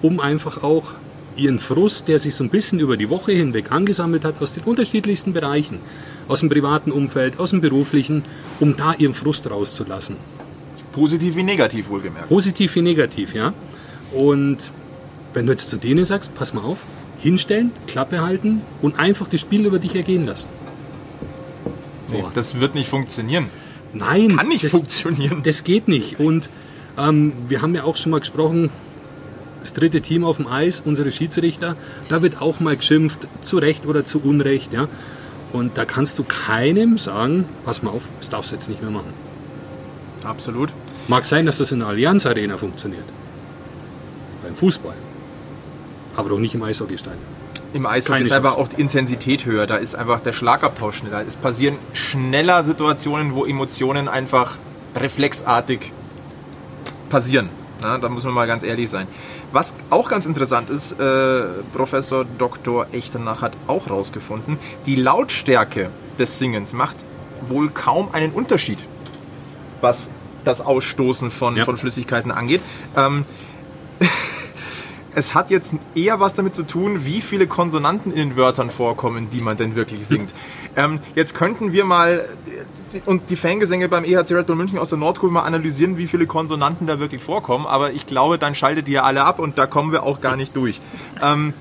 um 0.01 0.19
einfach 0.19 0.63
auch 0.63 0.93
ihren 1.37 1.59
Frust, 1.59 2.07
der 2.07 2.19
sich 2.19 2.35
so 2.35 2.43
ein 2.43 2.49
bisschen 2.49 2.79
über 2.79 2.97
die 2.97 3.09
Woche 3.09 3.31
hinweg 3.33 3.71
angesammelt 3.71 4.23
hat, 4.23 4.41
aus 4.41 4.53
den 4.53 4.63
unterschiedlichsten 4.63 5.33
Bereichen, 5.33 5.79
aus 6.27 6.39
dem 6.39 6.49
privaten 6.49 6.91
Umfeld, 6.91 7.39
aus 7.39 7.49
dem 7.49 7.61
beruflichen, 7.61 8.23
um 8.59 8.77
da 8.77 8.93
ihren 8.93 9.13
Frust 9.13 9.49
rauszulassen. 9.49 10.15
Positiv 10.93 11.35
wie 11.35 11.43
negativ 11.43 11.89
wohlgemerkt. 11.89 12.29
Positiv 12.29 12.75
wie 12.75 12.81
negativ, 12.81 13.33
ja. 13.33 13.53
Und 14.13 14.71
wenn 15.33 15.45
du 15.45 15.51
jetzt 15.51 15.69
zu 15.69 15.77
denen 15.77 16.05
sagst, 16.05 16.33
pass 16.35 16.53
mal 16.53 16.63
auf, 16.63 16.85
hinstellen, 17.19 17.71
Klappe 17.87 18.21
halten 18.21 18.61
und 18.81 18.97
einfach 18.97 19.27
das 19.27 19.41
Spiel 19.41 19.65
über 19.65 19.79
dich 19.79 19.95
ergehen 19.95 20.25
lassen. 20.25 20.47
Nee, 22.09 22.23
das 22.33 22.59
wird 22.59 22.75
nicht 22.75 22.87
funktionieren. 22.87 23.49
Nein, 23.95 24.29
das 24.29 24.37
kann 24.37 24.47
nicht 24.47 24.63
das- 24.63 24.71
funktionieren. 24.71 25.41
Das 25.43 25.63
geht 25.63 25.87
nicht. 25.87 26.19
Und 26.19 26.49
ähm, 26.97 27.33
wir 27.47 27.61
haben 27.61 27.73
ja 27.75 27.83
auch 27.83 27.95
schon 27.95 28.11
mal 28.11 28.19
gesprochen, 28.19 28.69
das 29.61 29.73
dritte 29.73 30.01
Team 30.01 30.23
auf 30.23 30.37
dem 30.37 30.47
Eis, 30.47 30.81
unsere 30.85 31.11
Schiedsrichter, 31.11 31.75
da 32.09 32.21
wird 32.21 32.41
auch 32.41 32.59
mal 32.59 32.75
geschimpft, 32.77 33.27
zu 33.41 33.57
Recht 33.57 33.85
oder 33.87 34.05
zu 34.05 34.21
Unrecht. 34.21 34.71
Ja? 34.73 34.87
Und 35.53 35.77
da 35.77 35.85
kannst 35.85 36.19
du 36.19 36.23
keinem 36.23 36.97
sagen, 36.97 37.45
pass 37.65 37.81
mal 37.81 37.89
auf, 37.91 38.03
das 38.19 38.29
darfst 38.29 38.51
du 38.51 38.55
jetzt 38.55 38.69
nicht 38.69 38.81
mehr 38.81 38.91
machen. 38.91 39.13
Absolut. 40.23 40.69
Mag 41.07 41.25
sein, 41.25 41.45
dass 41.45 41.57
das 41.59 41.71
in 41.71 41.79
der 41.79 41.87
Allianz 41.87 42.25
Arena 42.25 42.57
funktioniert. 42.57 43.03
Beim 44.43 44.55
Fußball. 44.55 44.95
Aber 46.15 46.29
doch 46.29 46.39
nicht 46.39 46.55
im 46.55 46.63
Eishockeystadion. 46.63 47.21
Im 47.75 47.85
Eishockey 47.85 48.13
Keine 48.13 48.25
ist 48.25 48.31
einfach 48.31 48.55
auch 48.55 48.69
die 48.69 48.79
Intensität 48.79 49.45
höher. 49.45 49.67
Da 49.67 49.75
ist 49.75 49.95
einfach 49.95 50.21
der 50.21 50.31
Schlagabtausch 50.31 50.95
schneller. 50.99 51.25
Es 51.27 51.35
passieren 51.35 51.75
schneller 51.91 52.63
Situationen, 52.63 53.35
wo 53.35 53.43
Emotionen 53.43 54.07
einfach 54.07 54.57
reflexartig 54.95 55.91
passieren. 57.09 57.49
Ja, 57.83 57.97
da 57.97 58.07
muss 58.07 58.23
man 58.23 58.33
mal 58.33 58.47
ganz 58.47 58.63
ehrlich 58.63 58.89
sein. 58.89 59.07
Was 59.51 59.75
auch 59.89 60.07
ganz 60.07 60.25
interessant 60.25 60.69
ist, 60.69 60.93
äh, 60.93 61.43
Professor 61.73 62.23
Dr. 62.37 62.87
Echternach 62.93 63.41
hat 63.41 63.57
auch 63.67 63.89
rausgefunden, 63.89 64.57
die 64.85 64.95
Lautstärke 64.95 65.89
des 66.17 66.39
Singens 66.39 66.71
macht 66.71 67.03
wohl 67.41 67.69
kaum 67.71 68.07
einen 68.13 68.31
Unterschied, 68.31 68.79
was 69.81 70.09
das 70.45 70.61
Ausstoßen 70.61 71.29
von, 71.29 71.57
Ja. 71.57 71.65
von 71.65 71.75
Flüssigkeiten 71.75 72.31
angeht. 72.31 72.61
Ähm, 72.95 73.25
es 75.15 75.33
hat 75.33 75.49
jetzt 75.49 75.75
eher 75.95 76.19
was 76.19 76.33
damit 76.33 76.55
zu 76.55 76.63
tun, 76.63 77.05
wie 77.05 77.21
viele 77.21 77.47
Konsonanten 77.47 78.11
in 78.11 78.29
den 78.29 78.37
Wörtern 78.37 78.69
vorkommen, 78.69 79.29
die 79.29 79.41
man 79.41 79.57
denn 79.57 79.75
wirklich 79.75 80.05
singt. 80.05 80.33
Ähm, 80.75 80.99
jetzt 81.15 81.33
könnten 81.33 81.71
wir 81.71 81.85
mal 81.85 82.25
und 83.05 83.29
die 83.29 83.35
Fangesänge 83.35 83.89
beim 83.89 84.03
EHC 84.03 84.33
Red 84.33 84.47
Bull 84.47 84.55
München 84.55 84.77
aus 84.77 84.89
der 84.89 84.97
Nordkurve 84.97 85.33
mal 85.33 85.43
analysieren, 85.43 85.97
wie 85.97 86.07
viele 86.07 86.27
Konsonanten 86.27 86.85
da 86.85 86.99
wirklich 86.99 87.23
vorkommen. 87.23 87.65
Aber 87.65 87.91
ich 87.91 88.05
glaube, 88.05 88.37
dann 88.37 88.55
schaltet 88.55 88.87
ihr 88.87 89.03
alle 89.03 89.23
ab 89.23 89.39
und 89.39 89.57
da 89.57 89.67
kommen 89.67 89.91
wir 89.91 90.03
auch 90.03 90.21
gar 90.21 90.35
nicht 90.35 90.55
durch. 90.55 90.81
Ähm, 91.21 91.53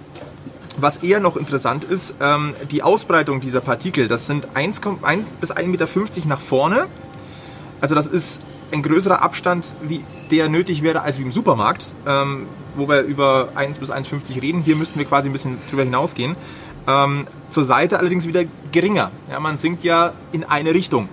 was 0.77 0.99
eher 0.99 1.21
noch 1.21 1.37
interessant 1.37 1.85
ist, 1.85 2.15
ähm, 2.21 2.55
die 2.73 2.83
Ausbreitung 2.83 3.41
dieser 3.41 3.61
Partikel, 3.61 4.09
das 4.09 4.27
sind 4.27 4.49
1, 4.55 4.81
1 5.03 5.25
bis 5.41 5.53
1,50 5.53 5.67
Meter 5.67 5.89
nach 6.29 6.41
vorne. 6.41 6.87
Also 7.81 7.95
das 7.95 8.09
ist 8.09 8.43
ein 8.73 8.83
größerer 8.83 9.23
Abstand, 9.23 9.77
wie 9.83 10.05
der 10.33 10.49
nötig 10.49 10.83
wäre 10.83 11.03
als 11.03 11.19
wie 11.19 11.23
im 11.23 11.33
Supermarkt, 11.33 11.95
ähm, 12.07 12.49
wo 12.75 12.89
wir 12.89 13.03
über 13.03 13.49
1 13.55 13.79
bis 13.79 13.91
1,50 13.91 14.41
reden. 14.41 14.61
Hier 14.61 14.77
müssten 14.77 14.99
wir 14.99 15.07
quasi 15.07 15.29
ein 15.29 15.33
bisschen 15.33 15.59
drüber 15.69 15.83
hinausgehen. 15.83 16.37
Ähm, 16.87 17.27
zur 17.51 17.65
Seite 17.65 17.99
allerdings 17.99 18.27
wieder 18.27 18.45
geringer. 18.73 19.11
Ja, 19.31 19.41
man 19.41 19.59
singt 19.59 19.85
ja 19.85 20.13
in 20.33 20.45
eine 20.45 20.75
Richtung. 20.75 21.09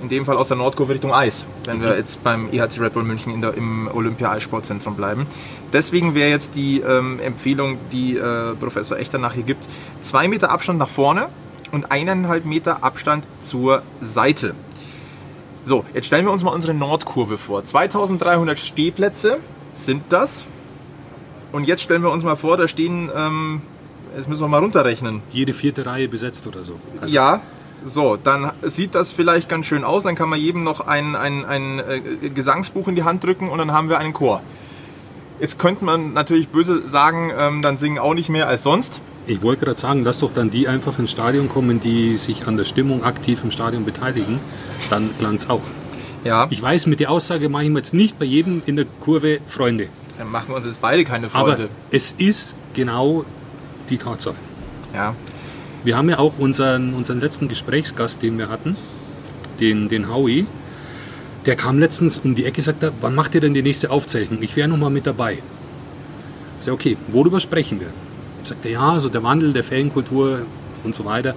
In 0.00 0.08
dem 0.08 0.24
Fall 0.24 0.36
aus 0.36 0.46
der 0.46 0.56
Nordkurve 0.56 0.92
Richtung 0.94 1.12
Eis, 1.12 1.44
wenn 1.64 1.82
wir 1.82 1.96
jetzt 1.96 2.22
beim 2.22 2.52
EHC 2.52 2.78
Red 2.80 2.92
Bull 2.92 3.02
München 3.02 3.34
in 3.34 3.40
der, 3.40 3.54
im 3.54 3.90
Olympia-Eissportzentrum 3.92 4.94
bleiben. 4.94 5.26
Deswegen 5.72 6.14
wäre 6.14 6.30
jetzt 6.30 6.54
die 6.54 6.80
ähm, 6.80 7.18
Empfehlung, 7.18 7.78
die 7.90 8.16
äh, 8.16 8.54
Professor 8.54 8.96
Echter 8.96 9.18
nachher 9.18 9.42
gibt, 9.42 9.66
zwei 10.00 10.28
Meter 10.28 10.52
Abstand 10.52 10.78
nach 10.78 10.88
vorne 10.88 11.28
und 11.72 11.90
eineinhalb 11.90 12.44
Meter 12.44 12.84
Abstand 12.84 13.26
zur 13.40 13.82
Seite. 14.00 14.54
So, 15.64 15.84
jetzt 15.92 16.06
stellen 16.06 16.24
wir 16.24 16.32
uns 16.32 16.44
mal 16.44 16.52
unsere 16.52 16.74
Nordkurve 16.74 17.36
vor. 17.36 17.64
2300 17.64 18.58
Stehplätze 18.58 19.38
sind 19.72 20.04
das. 20.10 20.46
Und 21.52 21.66
jetzt 21.66 21.82
stellen 21.82 22.02
wir 22.02 22.10
uns 22.10 22.24
mal 22.24 22.36
vor, 22.36 22.56
da 22.56 22.68
stehen, 22.68 23.10
ähm, 23.14 23.62
jetzt 24.16 24.28
müssen 24.28 24.42
wir 24.42 24.48
mal 24.48 24.58
runterrechnen. 24.58 25.22
Jede 25.32 25.52
vierte 25.52 25.86
Reihe 25.86 26.08
besetzt 26.08 26.46
oder 26.46 26.64
so. 26.64 26.74
Also, 27.00 27.14
Ja, 27.14 27.40
so, 27.84 28.16
dann 28.16 28.52
sieht 28.62 28.94
das 28.94 29.12
vielleicht 29.12 29.48
ganz 29.48 29.66
schön 29.66 29.84
aus. 29.84 30.02
Dann 30.02 30.14
kann 30.14 30.28
man 30.28 30.38
jedem 30.40 30.64
noch 30.64 30.80
ein, 30.80 31.14
ein, 31.16 31.44
ein 31.44 31.78
äh, 31.78 32.28
Gesangsbuch 32.30 32.88
in 32.88 32.96
die 32.96 33.04
Hand 33.04 33.24
drücken 33.24 33.48
und 33.48 33.58
dann 33.58 33.72
haben 33.72 33.88
wir 33.88 33.98
einen 33.98 34.12
Chor. 34.12 34.42
Jetzt 35.40 35.58
könnte 35.58 35.84
man 35.84 36.12
natürlich 36.12 36.48
böse 36.48 36.88
sagen, 36.88 37.30
ähm, 37.38 37.62
dann 37.62 37.76
singen 37.76 37.98
auch 37.98 38.14
nicht 38.14 38.28
mehr 38.28 38.48
als 38.48 38.64
sonst. 38.64 39.00
Ich 39.28 39.42
wollte 39.42 39.66
gerade 39.66 39.78
sagen, 39.78 40.02
lass 40.04 40.20
doch 40.20 40.32
dann 40.32 40.50
die 40.50 40.66
einfach 40.66 40.98
ins 40.98 41.10
Stadion 41.10 41.48
kommen, 41.48 41.80
die 41.80 42.16
sich 42.16 42.46
an 42.48 42.56
der 42.56 42.64
Stimmung 42.64 43.04
aktiv 43.04 43.44
im 43.44 43.50
Stadion 43.50 43.84
beteiligen. 43.84 44.38
Dann 44.90 45.10
klang's 45.18 45.48
auch. 45.48 45.60
Ja, 46.24 46.48
Ich 46.50 46.60
weiß, 46.60 46.86
mit 46.86 46.98
der 46.98 47.10
Aussage 47.10 47.48
mache 47.48 47.64
ich 47.64 47.70
mir 47.70 47.78
jetzt 47.78 47.94
nicht 47.94 48.18
bei 48.18 48.24
jedem 48.24 48.62
in 48.66 48.74
der 48.74 48.86
Kurve 49.00 49.38
Freunde. 49.46 49.88
Dann 50.18 50.30
machen 50.30 50.48
wir 50.48 50.56
uns 50.56 50.66
jetzt 50.66 50.80
beide 50.80 51.04
keine 51.04 51.28
Aber 51.32 51.52
Freude. 51.56 51.68
es 51.90 52.12
ist 52.18 52.54
genau 52.74 53.24
die 53.88 53.98
Tatsache. 53.98 54.36
Ja, 54.94 55.14
Wir 55.84 55.96
haben 55.96 56.08
ja 56.10 56.18
auch 56.18 56.38
unseren, 56.38 56.94
unseren 56.94 57.20
letzten 57.20 57.48
Gesprächsgast, 57.48 58.22
den 58.22 58.36
wir 58.38 58.48
hatten, 58.48 58.76
den, 59.60 59.88
den 59.88 60.12
Howie, 60.12 60.46
der 61.46 61.56
kam 61.56 61.78
letztens 61.78 62.18
um 62.18 62.34
die 62.34 62.44
Ecke 62.44 62.58
und 62.58 62.64
sagte, 62.64 62.92
wann 63.00 63.14
macht 63.14 63.34
ihr 63.34 63.40
denn 63.40 63.54
die 63.54 63.62
nächste 63.62 63.90
Aufzeichnung? 63.90 64.42
Ich 64.42 64.56
wäre 64.56 64.68
noch 64.68 64.76
mal 64.76 64.90
mit 64.90 65.06
dabei. 65.06 65.34
Ich 66.58 66.64
sag, 66.64 66.74
okay, 66.74 66.96
worüber 67.08 67.40
sprechen 67.40 67.80
wir? 67.80 67.88
Sagt 68.44 68.64
er, 68.66 68.72
ja, 68.72 69.00
so 69.00 69.08
der 69.08 69.22
Wandel 69.22 69.52
der 69.52 69.64
Fankultur 69.64 70.40
und 70.84 70.94
so 70.94 71.04
weiter. 71.04 71.34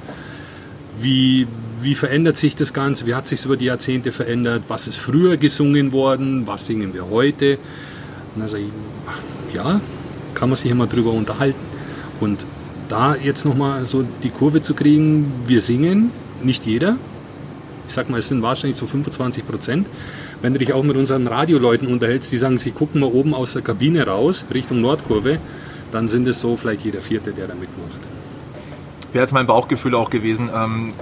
Wie, 0.99 1.47
wie 1.81 1.95
verändert 1.95 2.37
sich 2.37 2.55
das 2.55 2.73
Ganze? 2.73 3.05
Wie 3.05 3.15
hat 3.15 3.27
sich 3.27 3.45
über 3.45 3.57
die 3.57 3.65
Jahrzehnte 3.65 4.11
verändert? 4.11 4.63
Was 4.67 4.87
ist 4.87 4.97
früher 4.97 5.37
gesungen 5.37 5.91
worden? 5.91 6.47
Was 6.47 6.67
singen 6.67 6.93
wir 6.93 7.09
heute? 7.09 7.57
Und 8.33 8.41
dann 8.41 8.47
sage 8.47 8.63
ich, 8.63 9.55
ja, 9.55 9.81
kann 10.33 10.49
man 10.49 10.55
sich 10.55 10.73
mal 10.73 10.87
drüber 10.87 11.11
unterhalten. 11.11 11.59
Und 12.19 12.45
da 12.87 13.15
jetzt 13.15 13.45
nochmal 13.45 13.85
so 13.85 14.05
die 14.23 14.29
Kurve 14.29 14.61
zu 14.61 14.73
kriegen, 14.73 15.31
wir 15.45 15.61
singen, 15.61 16.11
nicht 16.43 16.65
jeder. 16.65 16.97
Ich 17.87 17.93
sag 17.93 18.09
mal, 18.09 18.17
es 18.17 18.27
sind 18.27 18.41
wahrscheinlich 18.41 18.77
so 18.77 18.85
25 18.85 19.45
Prozent. 19.45 19.87
Wenn 20.41 20.53
du 20.53 20.59
dich 20.59 20.73
auch 20.73 20.83
mit 20.83 20.95
unseren 20.95 21.27
Radioleuten 21.27 21.87
unterhältst, 21.87 22.31
die 22.31 22.37
sagen, 22.37 22.57
sie 22.57 22.71
gucken 22.71 23.01
mal 23.01 23.07
oben 23.07 23.33
aus 23.33 23.53
der 23.53 23.61
Kabine 23.61 24.07
raus, 24.07 24.45
Richtung 24.53 24.81
Nordkurve, 24.81 25.39
dann 25.91 26.07
sind 26.07 26.27
es 26.27 26.39
so 26.39 26.55
vielleicht 26.55 26.85
jeder 26.85 27.01
Vierte, 27.01 27.31
der 27.31 27.47
da 27.47 27.53
mitmacht. 27.53 27.99
wäre 29.11 29.23
jetzt 29.23 29.33
mein 29.33 29.45
Bauchgefühl 29.45 29.95
auch 29.95 30.09
gewesen. 30.09 30.49
Ähm, 30.53 30.93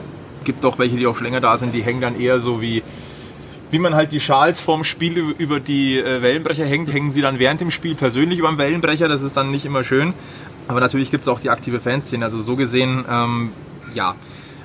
gibt 0.43 0.63
doch 0.63 0.79
welche, 0.79 0.95
die 0.95 1.05
auch 1.05 1.15
schon 1.15 1.25
länger 1.25 1.41
da 1.41 1.57
sind, 1.57 1.73
die 1.73 1.81
hängen 1.83 2.01
dann 2.01 2.19
eher 2.19 2.39
so 2.39 2.61
wie, 2.61 2.81
wie 3.71 3.79
man 3.79 3.93
halt 3.93 4.11
die 4.11 4.19
Schals 4.19 4.59
vorm 4.59 4.83
Spiel 4.83 5.17
über 5.17 5.59
die 5.59 5.99
äh, 5.99 6.21
Wellenbrecher 6.21 6.65
hängt, 6.65 6.91
hängen 6.91 7.11
sie 7.11 7.21
dann 7.21 7.39
während 7.39 7.61
dem 7.61 7.71
Spiel 7.71 7.95
persönlich 7.95 8.39
über 8.39 8.49
den 8.49 8.57
Wellenbrecher. 8.57 9.07
Das 9.07 9.21
ist 9.21 9.37
dann 9.37 9.51
nicht 9.51 9.65
immer 9.65 9.83
schön. 9.83 10.13
Aber 10.67 10.79
natürlich 10.79 11.11
gibt 11.11 11.23
es 11.23 11.27
auch 11.27 11.39
die 11.39 11.49
aktive 11.49 11.79
Fanszene. 11.79 12.25
Also 12.25 12.41
so 12.41 12.55
gesehen, 12.55 13.05
ähm, 13.09 13.51
ja. 13.93 14.15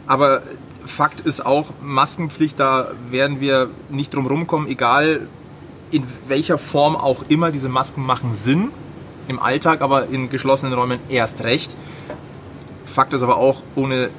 Aber 0.07 0.42
Fakt 0.84 1.20
ist 1.20 1.44
auch, 1.44 1.72
Maskenpflicht, 1.82 2.61
da 2.61 2.88
werden 3.11 3.40
wir 3.40 3.70
nicht 3.88 4.14
drum 4.14 4.26
rumkommen, 4.26 4.68
egal 4.68 5.28
in 5.90 6.05
welcher 6.28 6.59
Form 6.59 6.94
auch 6.96 7.24
immer. 7.28 7.50
Diese 7.50 7.68
Masken 7.68 8.05
machen 8.05 8.34
Sinn 8.34 8.68
im 9.28 9.38
Alltag, 9.38 9.80
aber 9.80 10.09
in 10.09 10.28
geschlossenen 10.28 10.74
Räumen 10.74 10.98
erst 11.09 11.42
recht. 11.42 11.74
Fakt 12.84 13.14
ist 13.14 13.22
aber 13.22 13.36
auch, 13.36 13.62
ohne 13.74 14.11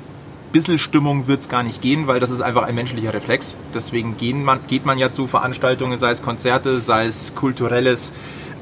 bisschen 0.55 0.79
Stimmung 0.79 1.27
wird 1.27 1.41
es 1.41 1.49
gar 1.49 1.63
nicht 1.63 1.81
gehen, 1.81 2.07
weil 2.07 2.21
das 2.21 2.31
ist 2.31 2.39
einfach 2.39 2.63
ein 2.63 2.75
menschlicher 2.75 3.13
Reflex. 3.13 3.57
Deswegen 3.73 4.15
man, 4.45 4.59
geht 4.67 4.85
man 4.85 4.97
ja 4.97 5.11
zu 5.11 5.27
Veranstaltungen, 5.27 5.99
sei 5.99 6.11
es 6.11 6.23
Konzerte, 6.23 6.79
sei 6.79 7.07
es 7.07 7.35
kulturelles. 7.35 8.13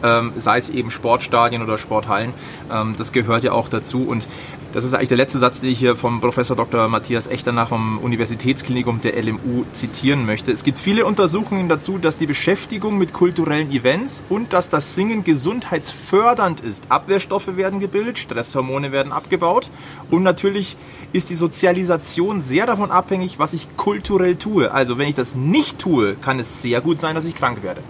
ähm, 0.04 0.34
sei 0.36 0.58
es 0.58 0.70
eben 0.70 0.92
Sportstadien 0.92 1.62
oder 1.62 1.78
Sporthallen. 1.78 2.34
Ähm, 2.72 2.94
das 2.98 3.12
gehört 3.12 3.44
ja 3.44 3.54
auch 3.54 3.70
dazu 3.70 4.04
und 4.04 4.28
das 4.74 4.86
ist 4.86 4.96
eigentlich 4.96 5.10
der 5.10 5.18
letzte 5.18 5.38
Satz, 5.38 5.62
den 5.62 5.70
ich 5.70 5.78
hier 5.78 5.96
vom 5.96 6.20
Professor 6.20 6.58
Dr. 6.58 6.88
Matthias 6.88 7.28
Echternach 7.28 7.68
vom 7.68 8.00
Universitätsklinikum 8.00 9.02
der 9.02 9.22
LMU 9.22 9.66
zitieren 9.72 10.26
möchte. 10.26 10.52
Es 10.52 10.64
gibt 10.64 10.80
viele 10.80 11.06
Untersuchungen 11.06 11.70
dazu, 11.70 12.00
dass 12.00 12.18
die 12.18 12.26
Beschäftigung 12.26 12.98
mit 12.98 13.14
kulturellen 13.14 13.72
Events 13.72 14.24
und 14.30 14.52
dass 14.52 14.70
das 14.70 14.96
Singen 14.96 15.24
gesundheitsfördernd 15.24 16.62
ist. 16.62 16.86
Abwehrstoffe 16.90 17.56
werden 17.56 17.80
gebildet, 17.80 18.18
Stresshormone 18.18 18.92
werden 18.92 19.12
abgebaut 19.12 19.70
und 20.10 20.24
natürlich 20.24 20.76
ist 21.12 21.30
die 21.30 21.36
Sozialisation 21.36 22.42
sehr 22.42 22.66
davon 22.66 22.90
abhängig, 22.90 23.38
was 23.38 23.54
ich 23.54 23.68
kulturell 23.78 24.38
tue. 24.38 24.72
Also 24.72 24.98
wenn 24.98 25.08
ich 25.08 25.16
das 25.16 25.36
nicht 25.36 25.78
tue, 25.78 26.16
kann 26.16 26.40
es 26.40 26.64
sehr 26.64 26.82
gut 26.82 27.00
sein, 27.00 27.14
dass 27.14 27.26
ich 27.26 27.36
krank 27.36 27.62
werde. 27.62 27.84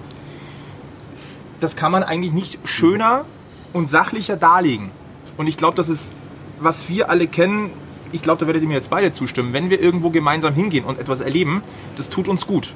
Das 1.62 1.78
kann 1.78 1.94
man 1.94 2.04
eigentlich 2.04 2.34
nicht 2.34 2.60
schöner 2.66 3.24
und 3.72 3.90
sachlicher 3.90 4.36
darlegen. 4.36 4.92
Und 5.38 5.48
ich 5.48 5.56
glaube, 5.56 5.78
das 5.78 5.88
ist 5.88 6.14
was 6.60 6.90
wir 6.90 7.10
alle 7.10 7.28
kennen, 7.28 7.72
ich 8.12 8.22
glaube, 8.22 8.40
da 8.40 8.48
werdet 8.48 8.62
ihr 8.62 8.68
mir 8.68 8.76
jetzt 8.76 8.90
beide 8.90 9.12
zustimmen, 9.12 9.54
wenn 9.54 9.70
wir 9.70 9.82
irgendwo 9.82 10.10
gemeinsam 10.10 10.54
hingehen 10.54 10.86
und 10.86 11.00
etwas 11.00 11.20
erleben, 11.22 11.62
das 11.98 12.10
tut 12.10 12.28
uns 12.28 12.48
gut. 12.48 12.74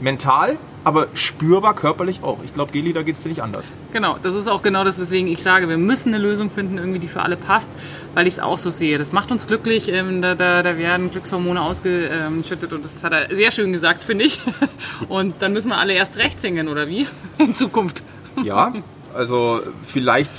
Mental, 0.00 0.58
aber 0.84 1.08
spürbar 1.14 1.74
körperlich 1.74 2.22
auch. 2.22 2.38
Ich 2.44 2.52
glaube, 2.52 2.70
Geli, 2.70 2.92
da 2.92 3.02
geht 3.02 3.16
es 3.16 3.22
dir 3.22 3.30
nicht 3.30 3.42
anders. 3.42 3.72
Genau, 3.92 4.18
das 4.22 4.34
ist 4.34 4.46
auch 4.46 4.62
genau 4.62 4.84
das, 4.84 5.00
weswegen 5.00 5.26
ich 5.26 5.42
sage, 5.42 5.68
wir 5.68 5.78
müssen 5.78 6.14
eine 6.14 6.22
Lösung 6.22 6.50
finden, 6.50 6.78
irgendwie, 6.78 6.98
die 6.98 7.08
für 7.08 7.22
alle 7.22 7.36
passt, 7.36 7.70
weil 8.14 8.26
ich 8.26 8.34
es 8.34 8.40
auch 8.40 8.58
so 8.58 8.70
sehe. 8.70 8.98
Das 8.98 9.12
macht 9.12 9.32
uns 9.32 9.46
glücklich, 9.46 9.88
ähm, 9.88 10.20
da, 10.20 10.34
da, 10.34 10.62
da, 10.62 10.76
werden 10.76 11.10
Glückshormone 11.10 11.60
ausgeschüttet 11.60 12.72
und 12.72 12.84
das 12.84 13.02
hat 13.02 13.12
er 13.12 13.34
sehr 13.34 13.50
schön 13.52 13.72
gesagt, 13.72 14.04
finde 14.04 14.24
ich. 14.24 14.40
Und 15.08 15.36
dann 15.40 15.52
müssen 15.52 15.68
wir 15.68 15.78
alle 15.78 15.94
erst 15.94 16.18
recht 16.18 16.40
singen, 16.40 16.68
oder 16.68 16.88
wie? 16.88 17.06
In 17.38 17.54
Zukunft. 17.54 18.02
Ja, 18.42 18.72
also 19.14 19.60
vielleicht 19.86 20.30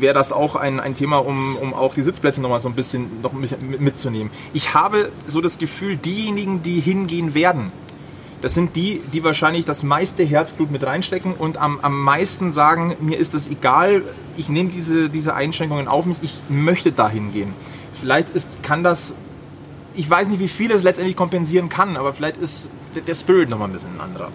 wäre 0.00 0.14
das 0.14 0.32
auch 0.32 0.56
ein, 0.56 0.80
ein 0.80 0.94
Thema, 0.94 1.18
um, 1.18 1.56
um 1.56 1.74
auch 1.74 1.94
die 1.94 2.02
Sitzplätze 2.02 2.40
nochmal 2.40 2.60
so 2.60 2.68
ein 2.68 2.74
bisschen 2.74 3.20
noch 3.22 3.32
mitzunehmen. 3.32 4.30
Ich 4.52 4.74
habe 4.74 5.10
so 5.26 5.40
das 5.40 5.58
Gefühl, 5.58 5.96
diejenigen, 5.96 6.62
die 6.62 6.80
hingehen 6.80 7.34
werden, 7.34 7.72
das 8.42 8.54
sind 8.54 8.76
die, 8.76 9.00
die 9.12 9.24
wahrscheinlich 9.24 9.64
das 9.64 9.82
meiste 9.82 10.22
Herzblut 10.22 10.70
mit 10.70 10.84
reinstecken 10.84 11.34
und 11.34 11.56
am, 11.56 11.80
am 11.80 11.98
meisten 12.00 12.52
sagen, 12.52 12.96
mir 13.00 13.18
ist 13.18 13.34
das 13.34 13.48
egal, 13.48 14.02
ich 14.36 14.48
nehme 14.48 14.70
diese, 14.70 15.08
diese 15.08 15.34
Einschränkungen 15.34 15.88
auf 15.88 16.04
mich, 16.04 16.18
ich 16.22 16.42
möchte 16.48 16.92
dahin 16.92 17.32
gehen. 17.32 17.54
Vielleicht 17.92 18.30
ist, 18.30 18.62
kann 18.62 18.84
das, 18.84 19.14
ich 19.94 20.08
weiß 20.08 20.28
nicht, 20.28 20.38
wie 20.38 20.48
viel 20.48 20.70
es 20.70 20.82
letztendlich 20.82 21.16
kompensieren 21.16 21.68
kann, 21.70 21.96
aber 21.96 22.12
vielleicht 22.12 22.36
ist 22.36 22.68
der 22.94 23.14
Spirit 23.14 23.48
nochmal 23.48 23.68
ein 23.68 23.72
bisschen 23.72 23.94
ein 23.94 24.00
anderer. 24.00 24.30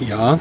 Ja, 0.00 0.38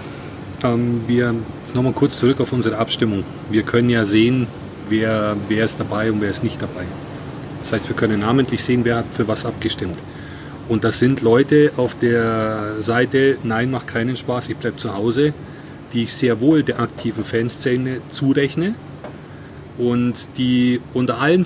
wir 1.07 1.35
jetzt 1.61 1.75
nochmal 1.75 1.93
kurz 1.93 2.19
zurück 2.19 2.39
auf 2.39 2.53
unsere 2.53 2.77
Abstimmung. 2.77 3.23
Wir 3.49 3.63
können 3.63 3.89
ja 3.89 4.05
sehen, 4.05 4.47
wer, 4.89 5.35
wer 5.47 5.65
ist 5.65 5.79
dabei 5.79 6.11
und 6.11 6.21
wer 6.21 6.29
ist 6.29 6.43
nicht 6.43 6.61
dabei. 6.61 6.85
Das 7.59 7.73
heißt, 7.73 7.87
wir 7.87 7.95
können 7.95 8.19
namentlich 8.19 8.63
sehen, 8.63 8.83
wer 8.83 8.97
hat 8.97 9.05
für 9.11 9.27
was 9.27 9.45
abgestimmt. 9.45 9.97
Und 10.69 10.83
das 10.83 10.99
sind 10.99 11.21
Leute 11.21 11.71
auf 11.75 11.97
der 11.97 12.75
Seite, 12.79 13.37
nein, 13.43 13.71
macht 13.71 13.87
keinen 13.87 14.15
Spaß, 14.15 14.49
ich 14.49 14.57
bleibe 14.57 14.77
zu 14.77 14.93
Hause, 14.93 15.33
die 15.91 16.03
ich 16.03 16.13
sehr 16.13 16.39
wohl 16.39 16.63
der 16.63 16.79
aktiven 16.79 17.23
Fanszene 17.23 18.01
zurechne 18.09 18.75
und 19.77 20.29
die 20.37 20.79
unter 20.93 21.19
allen, 21.19 21.45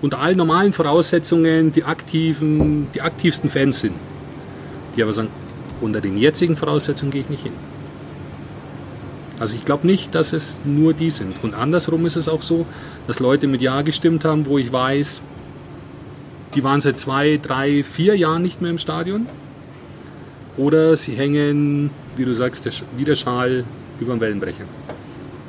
unter 0.00 0.18
allen 0.18 0.36
normalen 0.36 0.72
Voraussetzungen 0.72 1.72
die, 1.72 1.84
aktiven, 1.84 2.88
die 2.94 3.02
aktivsten 3.02 3.50
Fans 3.50 3.80
sind. 3.80 3.94
Die 4.96 5.02
aber 5.02 5.12
sagen, 5.12 5.28
unter 5.80 6.00
den 6.00 6.16
jetzigen 6.16 6.56
Voraussetzungen 6.56 7.12
gehe 7.12 7.22
ich 7.22 7.28
nicht 7.28 7.42
hin. 7.42 7.52
Also 9.40 9.56
ich 9.56 9.64
glaube 9.64 9.86
nicht, 9.86 10.14
dass 10.14 10.32
es 10.32 10.60
nur 10.64 10.94
die 10.94 11.10
sind. 11.10 11.34
Und 11.42 11.54
andersrum 11.54 12.06
ist 12.06 12.16
es 12.16 12.28
auch 12.28 12.42
so, 12.42 12.66
dass 13.06 13.20
Leute 13.20 13.46
mit 13.46 13.60
Ja 13.60 13.82
gestimmt 13.82 14.24
haben, 14.24 14.46
wo 14.46 14.58
ich 14.58 14.72
weiß, 14.72 15.22
die 16.54 16.62
waren 16.62 16.80
seit 16.80 16.98
zwei, 16.98 17.38
drei, 17.42 17.82
vier 17.82 18.16
Jahren 18.16 18.42
nicht 18.42 18.62
mehr 18.62 18.70
im 18.70 18.78
Stadion. 18.78 19.26
Oder 20.56 20.94
sie 20.96 21.14
hängen, 21.14 21.90
wie 22.16 22.24
du 22.24 22.32
sagst, 22.32 22.68
wie 22.96 23.04
der 23.04 23.16
Schal 23.16 23.64
über 23.98 24.14
dem 24.14 24.20
Wellenbrecher. 24.20 24.64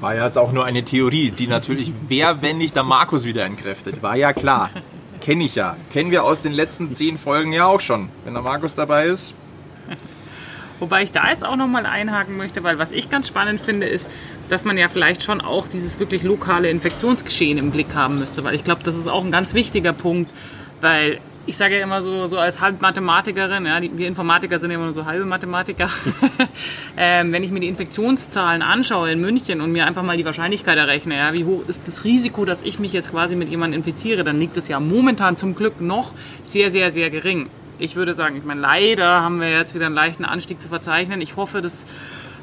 War 0.02 0.16
ja 0.16 0.26
jetzt 0.26 0.38
auch 0.38 0.52
nur 0.52 0.66
eine 0.66 0.84
Theorie, 0.84 1.32
die 1.32 1.48
natürlich, 1.48 1.94
wer, 2.08 2.42
wenn 2.42 2.58
nicht 2.58 2.76
der 2.76 2.84
Markus 2.84 3.24
wieder 3.24 3.46
entkräftet, 3.46 4.02
war 4.02 4.16
ja 4.16 4.34
klar. 4.34 4.72
Kenne 5.22 5.46
ich 5.46 5.56
ja. 5.56 5.78
Kennen 5.94 6.12
wir 6.12 6.24
aus 6.24 6.42
den 6.42 6.54
letzten 6.54 6.94
zehn 6.94 7.18
Folgen 7.18 7.54
ja 7.54 7.66
auch 7.66 7.80
schon. 7.80 8.10
Wenn 8.24 8.34
der 8.34 8.44
Markus 8.44 8.74
dabei 8.74 9.06
ist, 9.06 9.34
Wobei 10.80 11.04
ich 11.04 11.12
da 11.12 11.30
jetzt 11.30 11.46
auch 11.46 11.56
nochmal 11.56 11.86
einhaken 11.86 12.38
möchte, 12.38 12.64
weil 12.64 12.80
was 12.80 12.92
ich 12.92 13.10
ganz 13.10 13.28
spannend 13.28 13.62
finde, 13.62 13.88
ist, 13.88 14.10
dass 14.50 14.66
man 14.66 14.78
ja 14.78 14.90
vielleicht 14.90 15.24
schon 15.24 15.42
auch 15.42 15.68
dieses 15.68 16.00
wirklich 16.00 16.24
lokale 16.24 16.70
Infektionsgeschehen 16.70 17.58
im 17.58 17.72
Blick 17.72 17.96
haben 17.96 18.20
müsste, 18.20 18.44
weil 18.44 18.56
ich 18.56 18.64
glaube, 18.64 18.84
das 18.84 18.96
ist 18.96 19.08
auch 19.08 19.24
ein 19.24 19.32
ganz 19.32 19.54
wichtiger 19.54 19.94
Punkt, 19.94 20.32
weil 20.82 21.20
ich 21.48 21.58
sage 21.58 21.78
ja 21.78 21.84
immer 21.84 22.02
so, 22.02 22.26
so 22.28 22.38
als 22.38 22.60
halb 22.60 22.82
Mathematikerin, 22.82 23.66
ja, 23.66 23.80
wir 23.80 24.08
Informatiker 24.08 24.60
sind 24.60 24.72
ja 24.72 24.76
immer 24.76 24.86
nur 24.86 24.94
so 24.94 25.06
halbe 25.06 25.26
Mathematiker. 25.26 25.90
ähm, 26.98 27.32
wenn 27.32 27.44
ich 27.44 27.52
mir 27.52 27.60
die 27.60 27.68
Infektionszahlen 27.68 28.62
anschaue 28.62 29.12
in 29.12 29.22
München 29.22 29.62
und 29.62 29.72
mir 29.72 29.86
einfach 29.86 30.04
mal 30.04 30.18
die 30.18 30.26
Wahrscheinlichkeit 30.26 30.78
errechne, 30.78 31.16
ja, 31.16 31.34
wie 31.34 31.46
hoch 31.46 31.62
ist 31.68 31.88
das 31.88 32.04
Risiko, 32.04 32.46
dass 32.46 32.64
ich 32.64 32.80
mich 32.80 32.94
jetzt 32.94 33.12
quasi 33.12 33.36
mit 33.36 33.50
jemandem 33.50 33.82
infiziere, 33.82 34.24
dann 34.24 34.40
liegt 34.40 34.58
es 34.58 34.68
ja 34.68 34.80
momentan 34.80 35.38
zum 35.38 35.56
Glück 35.56 35.82
noch 35.82 36.14
sehr, 36.46 36.72
sehr, 36.72 36.92
sehr 36.92 37.10
gering 37.12 37.48
ich 37.80 37.96
würde 37.96 38.14
sagen, 38.14 38.38
ich 38.38 38.44
meine, 38.44 38.62
leider 38.62 39.22
haben 39.22 39.40
wir 39.40 39.50
jetzt 39.50 39.74
wieder 39.74 39.88
einen 39.88 39.96
leichten 39.96 40.26
Anstieg 40.26 40.62
zu 40.62 40.70
verzeichnen. 40.70 41.22
Ich 41.22 41.36
hoffe, 41.36 41.62
das, 41.62 41.86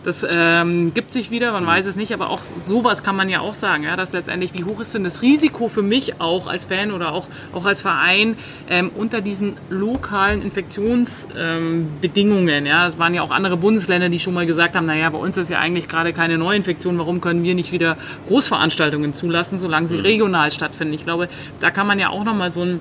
das 0.05 0.25
ähm, 0.29 0.93
gibt 0.95 1.13
sich 1.13 1.31
wieder, 1.31 1.53
man 1.53 1.65
weiß 1.67 1.87
es 1.87 1.95
nicht, 1.97 2.13
aber 2.13 2.29
auch 2.31 2.41
sowas 2.65 3.05
kann 3.05 3.17
man 3.17 3.29
ja 3.29 3.41
auch 3.41 3.55
sagen, 3.55 3.83
ja, 3.85 3.95
dass 3.97 4.13
letztendlich, 4.13 4.53
wie 4.53 4.65
hoch 4.65 4.81
ist 4.81 4.95
denn 4.95 5.05
das 5.05 5.23
Risiko 5.23 5.69
für 5.69 5.83
mich 5.83 6.21
auch 6.21 6.49
als 6.49 6.65
Fan 6.65 6.91
oder 6.91 7.13
auch, 7.13 7.29
auch 7.53 7.67
als 7.67 7.81
Verein 7.81 8.37
ähm, 8.69 8.91
unter 8.95 9.21
diesen 9.21 9.55
lokalen 9.71 10.43
Infektionsbedingungen, 10.43 12.49
ähm, 12.49 12.67
ja, 12.67 12.89
es 12.89 12.99
waren 12.99 13.15
ja 13.15 13.23
auch 13.23 13.31
andere 13.31 13.57
Bundesländer, 13.57 14.09
die 14.09 14.19
schon 14.19 14.35
mal 14.35 14.47
gesagt 14.47 14.75
haben, 14.75 14.87
naja, 14.87 15.09
bei 15.11 15.19
uns 15.19 15.37
ist 15.37 15.51
ja 15.51 15.61
eigentlich 15.61 15.87
gerade 15.89 16.13
keine 16.13 16.37
Neuinfektion, 16.37 16.99
warum 16.99 17.21
können 17.21 17.45
wir 17.45 17.55
nicht 17.55 17.71
wieder 17.71 17.97
Großveranstaltungen 18.27 19.15
zulassen, 19.15 19.59
solange 19.59 19.87
sie 19.87 19.99
mhm. 19.99 20.03
regional 20.03 20.51
stattfinden. 20.51 20.95
Ich 20.95 21.05
glaube, 21.05 21.29
da 21.61 21.71
kann 21.71 21.87
man 21.87 22.01
ja 22.01 22.09
auch 22.09 22.25
nochmal 22.25 22.51
so 22.51 22.63
ein 22.63 22.81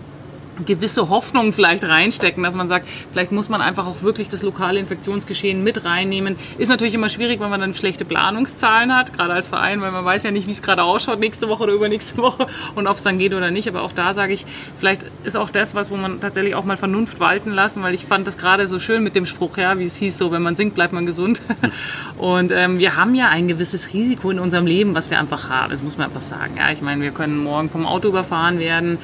gewisse 0.66 1.10
Hoffnung 1.10 1.54
vielleicht 1.54 1.84
reinstecken, 1.84 2.44
dass 2.44 2.56
man 2.56 2.68
sagt, 2.68 2.88
vielleicht 3.12 3.32
muss 3.32 3.50
man 3.50 3.62
einfach 3.62 3.88
auch 3.88 4.02
wirklich 4.02 4.30
das 4.30 4.42
lokale 4.42 4.80
Infektionsgeschehen 4.80 5.64
mit 5.64 5.86
reinnehmen. 5.86 6.36
Ist 6.58 6.70
natürlich 6.70 6.94
immer 6.94 7.10
schwierig, 7.10 7.40
wenn 7.40 7.50
man 7.50 7.60
dann 7.60 7.74
schlechte 7.74 8.06
Planungszahlen 8.06 8.96
hat, 8.96 9.14
gerade 9.14 9.34
als 9.34 9.48
Verein, 9.48 9.82
weil 9.82 9.92
man 9.92 10.06
weiß 10.06 10.24
ja 10.24 10.32
nicht, 10.32 10.48
wie 10.48 10.52
es 10.52 10.62
gerade 10.62 10.84
ausschaut 10.84 11.20
nächste 11.20 11.50
Woche 11.50 11.64
oder 11.64 11.74
übernächste 11.74 12.18
Woche 12.18 12.48
und 12.76 12.88
ob 12.88 12.98
es 12.98 13.04
dann 13.04 13.18
geht 13.18 13.34
oder 13.34 13.52
nicht. 13.52 13.68
Aber 13.68 13.84
auch 13.84 13.92
da 13.92 14.14
sage 14.14 14.34
ich, 14.34 14.46
vielleicht 14.80 15.06
ist 15.24 15.38
auch 15.38 15.50
das 15.50 15.76
was, 15.76 15.92
wo 15.92 15.98
man 15.98 16.20
tatsächlich 16.20 16.56
auch 16.56 16.66
mal 16.66 16.78
Vernunft 16.78 17.20
walten 17.20 17.52
lassen, 17.52 17.84
weil 17.84 17.94
ich 17.94 18.06
fand 18.06 18.28
das 18.28 18.38
gerade 18.38 18.68
so 18.68 18.80
schön 18.80 19.04
mit 19.04 19.16
dem 19.16 19.26
Spruch, 19.26 19.58
ja, 19.58 19.78
wie 19.80 19.86
es 19.86 19.96
hieß, 19.98 20.18
so 20.18 20.32
wenn 20.32 20.42
man 20.42 20.56
singt, 20.56 20.76
bleibt 20.76 20.94
man 20.94 21.06
gesund. 21.06 21.42
Und 22.18 22.52
ähm, 22.52 22.80
wir 22.80 22.96
haben 22.96 23.16
ja 23.16 23.30
ein 23.30 23.48
gewisses 23.48 23.94
Risiko 23.94 24.32
in 24.32 24.40
unserem 24.40 24.66
Leben, 24.66 24.96
was 24.96 25.10
wir 25.10 25.20
einfach 25.20 25.50
haben. 25.50 25.72
Das 25.72 25.84
muss 25.84 25.98
man 25.98 26.08
einfach 26.08 26.22
sagen. 26.22 26.56
Ja, 26.58 26.72
ich 26.72 26.82
meine, 26.82 27.02
wir 27.02 27.12
können 27.12 27.38
morgen 27.38 27.70
vom 27.70 27.86
Auto 27.86 28.10
überfahren 28.10 28.60
werden. 28.60 28.98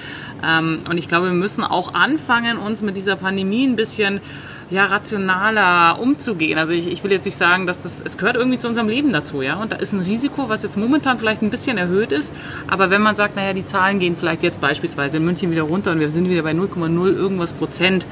Ähm, 0.46 0.80
und 0.90 0.98
ich 0.98 1.08
glaube, 1.08 1.28
wir 1.28 1.34
müssen 1.34 1.64
auch 1.64 1.94
anfangen, 1.94 2.58
uns 2.58 2.82
mit 2.82 2.98
dieser 2.98 3.16
Pandemie 3.16 3.66
ein 3.66 3.76
bisschen 3.76 4.22
ja, 4.70 4.86
rationaler 4.86 6.00
umzugehen. 6.00 6.58
Also 6.58 6.74
ich, 6.74 6.88
ich 6.88 7.04
will 7.04 7.12
jetzt 7.12 7.26
nicht 7.26 7.38
sagen, 7.38 7.68
dass 7.68 7.84
das, 7.84 8.02
es 8.04 8.18
gehört 8.18 8.36
irgendwie 8.36 8.60
zu 8.60 8.68
unserem 8.68 8.90
Leben 8.90 9.14
dazu, 9.14 9.42
ja. 9.42 9.56
Und 9.56 9.72
da 9.72 9.78
ist 9.78 9.94
ein 9.94 10.02
Risiko, 10.02 10.50
was 10.50 10.64
jetzt 10.64 10.78
momentan 10.78 11.20
vielleicht 11.20 11.42
ein 11.42 11.50
bisschen 11.50 11.78
erhöht 11.78 12.12
ist. 12.12 12.34
Aber 12.68 12.90
wenn 12.90 13.02
man 13.02 13.16
sagt, 13.16 13.36
naja, 13.36 13.54
die 13.54 13.66
Zahlen 13.66 14.00
gehen 14.00 14.18
vielleicht 14.18 14.44
jetzt 14.44 14.60
beispielsweise 14.60 15.18
in 15.18 15.26
München 15.26 15.52
wieder 15.52 15.64
runter 15.64 15.92
und 15.92 16.00
wir 16.00 16.10
sind 16.10 16.30
wieder 16.30 16.44
bei 16.44 16.52
0,0 16.52 17.14
irgendwas 17.14 17.54
Prozent 17.54 18.06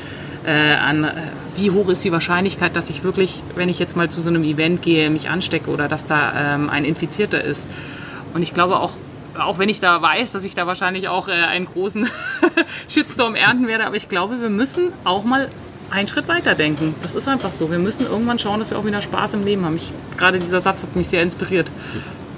äh, 0.46 0.76
an, 0.76 1.04
äh, 1.04 1.12
wie 1.58 1.72
hoch 1.72 1.90
ist 1.90 2.06
die 2.06 2.12
Wahrscheinlichkeit, 2.12 2.76
dass 2.76 2.90
ich 2.90 3.04
wirklich, 3.04 3.44
wenn 3.56 3.68
ich 3.68 3.80
jetzt 3.80 3.98
mal 3.98 4.10
zu 4.10 4.22
so 4.22 4.30
einem 4.30 4.44
Event 4.44 4.82
gehe, 4.82 5.10
mich 5.10 5.30
anstecke 5.30 5.70
oder 5.70 5.88
dass 5.90 6.06
da 6.06 6.56
ähm, 6.56 6.70
ein 6.70 6.86
Infizierter 6.86 7.44
ist. 7.44 7.68
Und 8.34 8.44
ich 8.44 8.54
glaube 8.54 8.78
auch, 8.80 8.92
auch 9.38 9.60
wenn 9.60 9.70
ich 9.70 9.80
da 9.80 10.02
weiß, 10.02 10.32
dass 10.32 10.44
ich 10.44 10.56
da 10.56 10.68
wahrscheinlich 10.68 11.08
auch 11.08 11.28
äh, 11.28 11.32
einen 11.32 11.66
großen 11.66 12.10
Shitstorm 12.88 13.36
ernten 13.36 13.68
werde, 13.68 13.86
aber 13.86 13.96
ich 13.96 14.10
glaube, 14.10 14.42
wir 14.42 14.50
müssen 14.50 14.92
auch 15.04 15.24
mal 15.24 15.50
einen 15.92 16.08
Schritt 16.08 16.28
weiter 16.28 16.56
denken. 16.56 16.96
Das 17.02 17.16
ist 17.16 17.28
einfach 17.28 17.52
so. 17.52 17.70
Wir 17.70 17.80
müssen 17.80 18.06
irgendwann 18.06 18.40
schauen, 18.40 18.60
dass 18.60 18.72
wir 18.72 18.80
auch 18.80 18.86
wieder 18.86 19.02
Spaß 19.02 19.36
im 19.36 19.46
Leben 19.46 19.66
haben. 19.66 19.76
Ich, 19.76 19.94
gerade 20.18 20.40
dieser 20.40 20.62
Satz 20.62 20.84
hat 20.84 20.96
mich 20.96 21.08
sehr 21.08 21.22
inspiriert. 21.22 21.72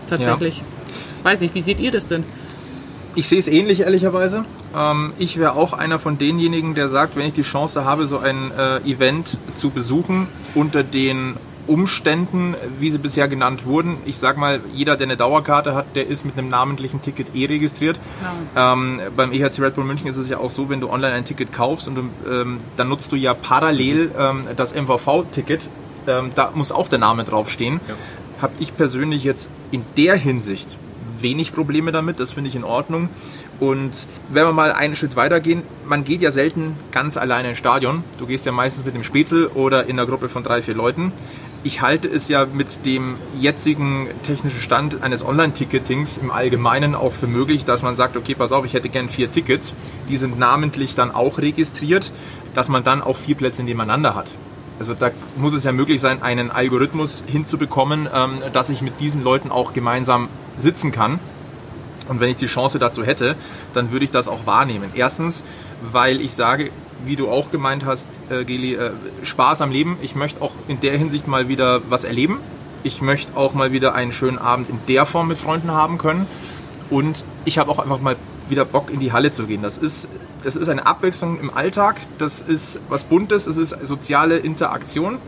Tatsächlich. 0.09 0.59
Ja. 0.59 0.63
Weiß 1.23 1.41
nicht, 1.41 1.55
wie 1.55 1.61
seht 1.61 1.79
ihr 1.79 1.91
das 1.91 2.07
denn? 2.07 2.23
Ich 3.15 3.27
sehe 3.27 3.39
es 3.39 3.47
ähnlich, 3.47 3.81
ehrlicherweise. 3.81 4.45
Ähm, 4.75 5.13
ich 5.17 5.37
wäre 5.37 5.53
auch 5.53 5.73
einer 5.73 5.97
von 5.97 6.17
denjenigen, 6.17 6.75
der 6.75 6.87
sagt, 6.87 7.15
wenn 7.15 7.25
ich 7.25 7.33
die 7.33 7.41
Chance 7.41 7.83
habe, 7.83 8.05
so 8.05 8.19
ein 8.19 8.51
äh, 8.51 8.77
Event 8.89 9.37
zu 9.55 9.71
besuchen 9.71 10.27
unter 10.53 10.83
den 10.83 11.35
Umständen, 11.67 12.55
wie 12.79 12.89
sie 12.89 12.97
bisher 12.97 13.27
genannt 13.27 13.65
wurden. 13.65 13.97
Ich 14.05 14.17
sag 14.17 14.37
mal, 14.37 14.61
jeder, 14.73 14.97
der 14.97 15.07
eine 15.07 15.17
Dauerkarte 15.17 15.75
hat, 15.75 15.95
der 15.95 16.07
ist 16.07 16.25
mit 16.25 16.37
einem 16.37 16.49
namentlichen 16.49 17.01
Ticket 17.01 17.35
eh 17.35 17.45
registriert. 17.45 17.99
Ja. 18.55 18.73
Ähm, 18.73 19.01
beim 19.15 19.31
EHC 19.31 19.59
Red 19.59 19.75
Bull 19.75 19.83
München 19.83 20.07
ist 20.07 20.17
es 20.17 20.29
ja 20.29 20.37
auch 20.37 20.49
so, 20.49 20.69
wenn 20.69 20.81
du 20.81 20.89
online 20.89 21.13
ein 21.13 21.25
Ticket 21.25 21.51
kaufst 21.51 21.87
und 21.87 21.95
du, 21.95 22.09
ähm, 22.29 22.57
dann 22.75 22.89
nutzt 22.89 23.11
du 23.11 23.15
ja 23.15 23.33
parallel 23.33 24.11
ähm, 24.17 24.47
das 24.55 24.73
MVV-Ticket 24.73 25.69
ähm, 26.07 26.31
da 26.33 26.51
muss 26.55 26.71
auch 26.71 26.87
der 26.87 26.99
Name 26.99 27.23
draufstehen. 27.23 27.79
Ja. 27.87 27.95
Habe 28.41 28.53
ich 28.59 28.75
persönlich 28.75 29.23
jetzt 29.23 29.49
in 29.71 29.83
der 29.97 30.15
Hinsicht 30.15 30.77
wenig 31.19 31.53
Probleme 31.53 31.91
damit, 31.91 32.19
das 32.19 32.33
finde 32.33 32.49
ich 32.49 32.55
in 32.55 32.63
Ordnung. 32.63 33.09
Und 33.59 34.07
wenn 34.29 34.45
wir 34.45 34.53
mal 34.53 34.71
einen 34.71 34.95
Schritt 34.95 35.15
weitergehen, 35.15 35.63
man 35.85 36.03
geht 36.03 36.21
ja 36.21 36.31
selten 36.31 36.75
ganz 36.91 37.17
alleine 37.17 37.49
ins 37.49 37.57
Stadion. 37.57 38.03
Du 38.19 38.27
gehst 38.27 38.45
ja 38.45 38.51
meistens 38.51 38.85
mit 38.85 38.93
dem 38.93 39.03
Spätzle 39.03 39.49
oder 39.49 39.85
in 39.85 39.99
einer 39.99 40.07
Gruppe 40.07 40.29
von 40.29 40.43
drei, 40.43 40.61
vier 40.61 40.75
Leuten. 40.75 41.11
Ich 41.63 41.81
halte 41.81 42.07
es 42.07 42.27
ja 42.27 42.45
mit 42.45 42.85
dem 42.85 43.15
jetzigen 43.37 44.09
technischen 44.21 44.61
Stand 44.61 45.01
eines 45.01 45.25
Online-Ticketings 45.25 46.19
im 46.19 46.29
Allgemeinen 46.29 46.93
auch 46.93 47.13
für 47.13 47.27
möglich, 47.27 47.65
dass 47.65 47.81
man 47.81 47.95
sagt, 47.95 48.15
okay, 48.15 48.35
pass 48.35 48.51
auf, 48.51 48.63
ich 48.63 48.73
hätte 48.73 48.89
gern 48.89 49.09
vier 49.09 49.31
Tickets. 49.31 49.73
Die 50.07 50.17
sind 50.17 50.37
namentlich 50.37 50.93
dann 50.93 51.09
auch 51.09 51.39
registriert, 51.39 52.11
dass 52.53 52.69
man 52.69 52.83
dann 52.83 53.01
auch 53.01 53.17
vier 53.17 53.35
Plätze 53.35 53.63
nebeneinander 53.63 54.13
hat. 54.13 54.35
Also 54.79 54.93
da 54.93 55.09
muss 55.35 55.53
es 55.53 55.63
ja 55.63 55.71
möglich 55.71 55.99
sein, 55.99 56.21
einen 56.21 56.51
Algorithmus 56.51 57.23
hinzubekommen, 57.25 58.07
ähm, 58.13 58.37
dass 58.53 58.69
ich 58.69 58.83
mit 58.83 58.99
diesen 58.99 59.23
Leuten 59.23 59.51
auch 59.51 59.73
gemeinsam 59.73 60.29
sitzen 60.57 60.91
kann. 60.91 61.19
Und 62.07 62.19
wenn 62.19 62.29
ich 62.29 62.37
die 62.37 62.47
Chance 62.47 62.79
dazu 62.79 63.03
hätte, 63.03 63.35
dann 63.73 63.91
würde 63.91 64.05
ich 64.05 64.11
das 64.11 64.27
auch 64.27 64.45
wahrnehmen. 64.45 64.91
Erstens, 64.95 65.43
weil 65.81 66.21
ich 66.21 66.33
sage, 66.33 66.71
wie 67.03 67.15
du 67.15 67.29
auch 67.29 67.51
gemeint 67.51 67.85
hast, 67.85 68.07
äh, 68.29 68.43
Geli, 68.43 68.75
äh, 68.75 68.91
Spaß 69.23 69.61
am 69.61 69.71
Leben. 69.71 69.97
Ich 70.01 70.15
möchte 70.15 70.41
auch 70.41 70.53
in 70.67 70.79
der 70.79 70.97
Hinsicht 70.97 71.27
mal 71.27 71.47
wieder 71.47 71.81
was 71.89 72.03
erleben. 72.03 72.39
Ich 72.83 73.01
möchte 73.01 73.35
auch 73.35 73.53
mal 73.53 73.71
wieder 73.71 73.93
einen 73.93 74.11
schönen 74.11 74.37
Abend 74.37 74.69
in 74.69 74.79
der 74.87 75.05
Form 75.05 75.27
mit 75.27 75.37
Freunden 75.37 75.71
haben 75.71 75.97
können. 75.97 76.27
Und 76.89 77.25
ich 77.45 77.57
habe 77.57 77.69
auch 77.69 77.79
einfach 77.79 77.99
mal 77.99 78.15
wieder 78.49 78.65
Bock 78.65 78.91
in 78.91 78.99
die 78.99 79.11
Halle 79.11 79.31
zu 79.31 79.45
gehen. 79.45 79.61
Das 79.61 79.77
ist, 79.77 80.07
das 80.43 80.55
ist 80.55 80.69
eine 80.69 80.85
Abwechslung 80.85 81.39
im 81.39 81.53
Alltag. 81.53 81.97
Das 82.17 82.41
ist 82.41 82.79
was 82.89 83.03
Buntes. 83.03 83.45
Es 83.45 83.57
ist 83.57 83.75
soziale 83.85 84.37
Interaktion. 84.37 85.19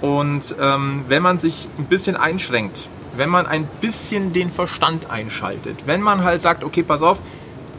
Und 0.00 0.54
ähm, 0.60 1.04
wenn 1.08 1.22
man 1.22 1.38
sich 1.38 1.68
ein 1.78 1.86
bisschen 1.86 2.16
einschränkt, 2.16 2.88
wenn 3.18 3.30
man 3.30 3.46
ein 3.46 3.66
bisschen 3.80 4.32
den 4.32 4.50
Verstand 4.50 5.10
einschaltet, 5.10 5.86
wenn 5.86 6.02
man 6.02 6.24
halt 6.24 6.42
sagt, 6.42 6.64
okay, 6.64 6.82
pass 6.82 7.02
auf, 7.02 7.20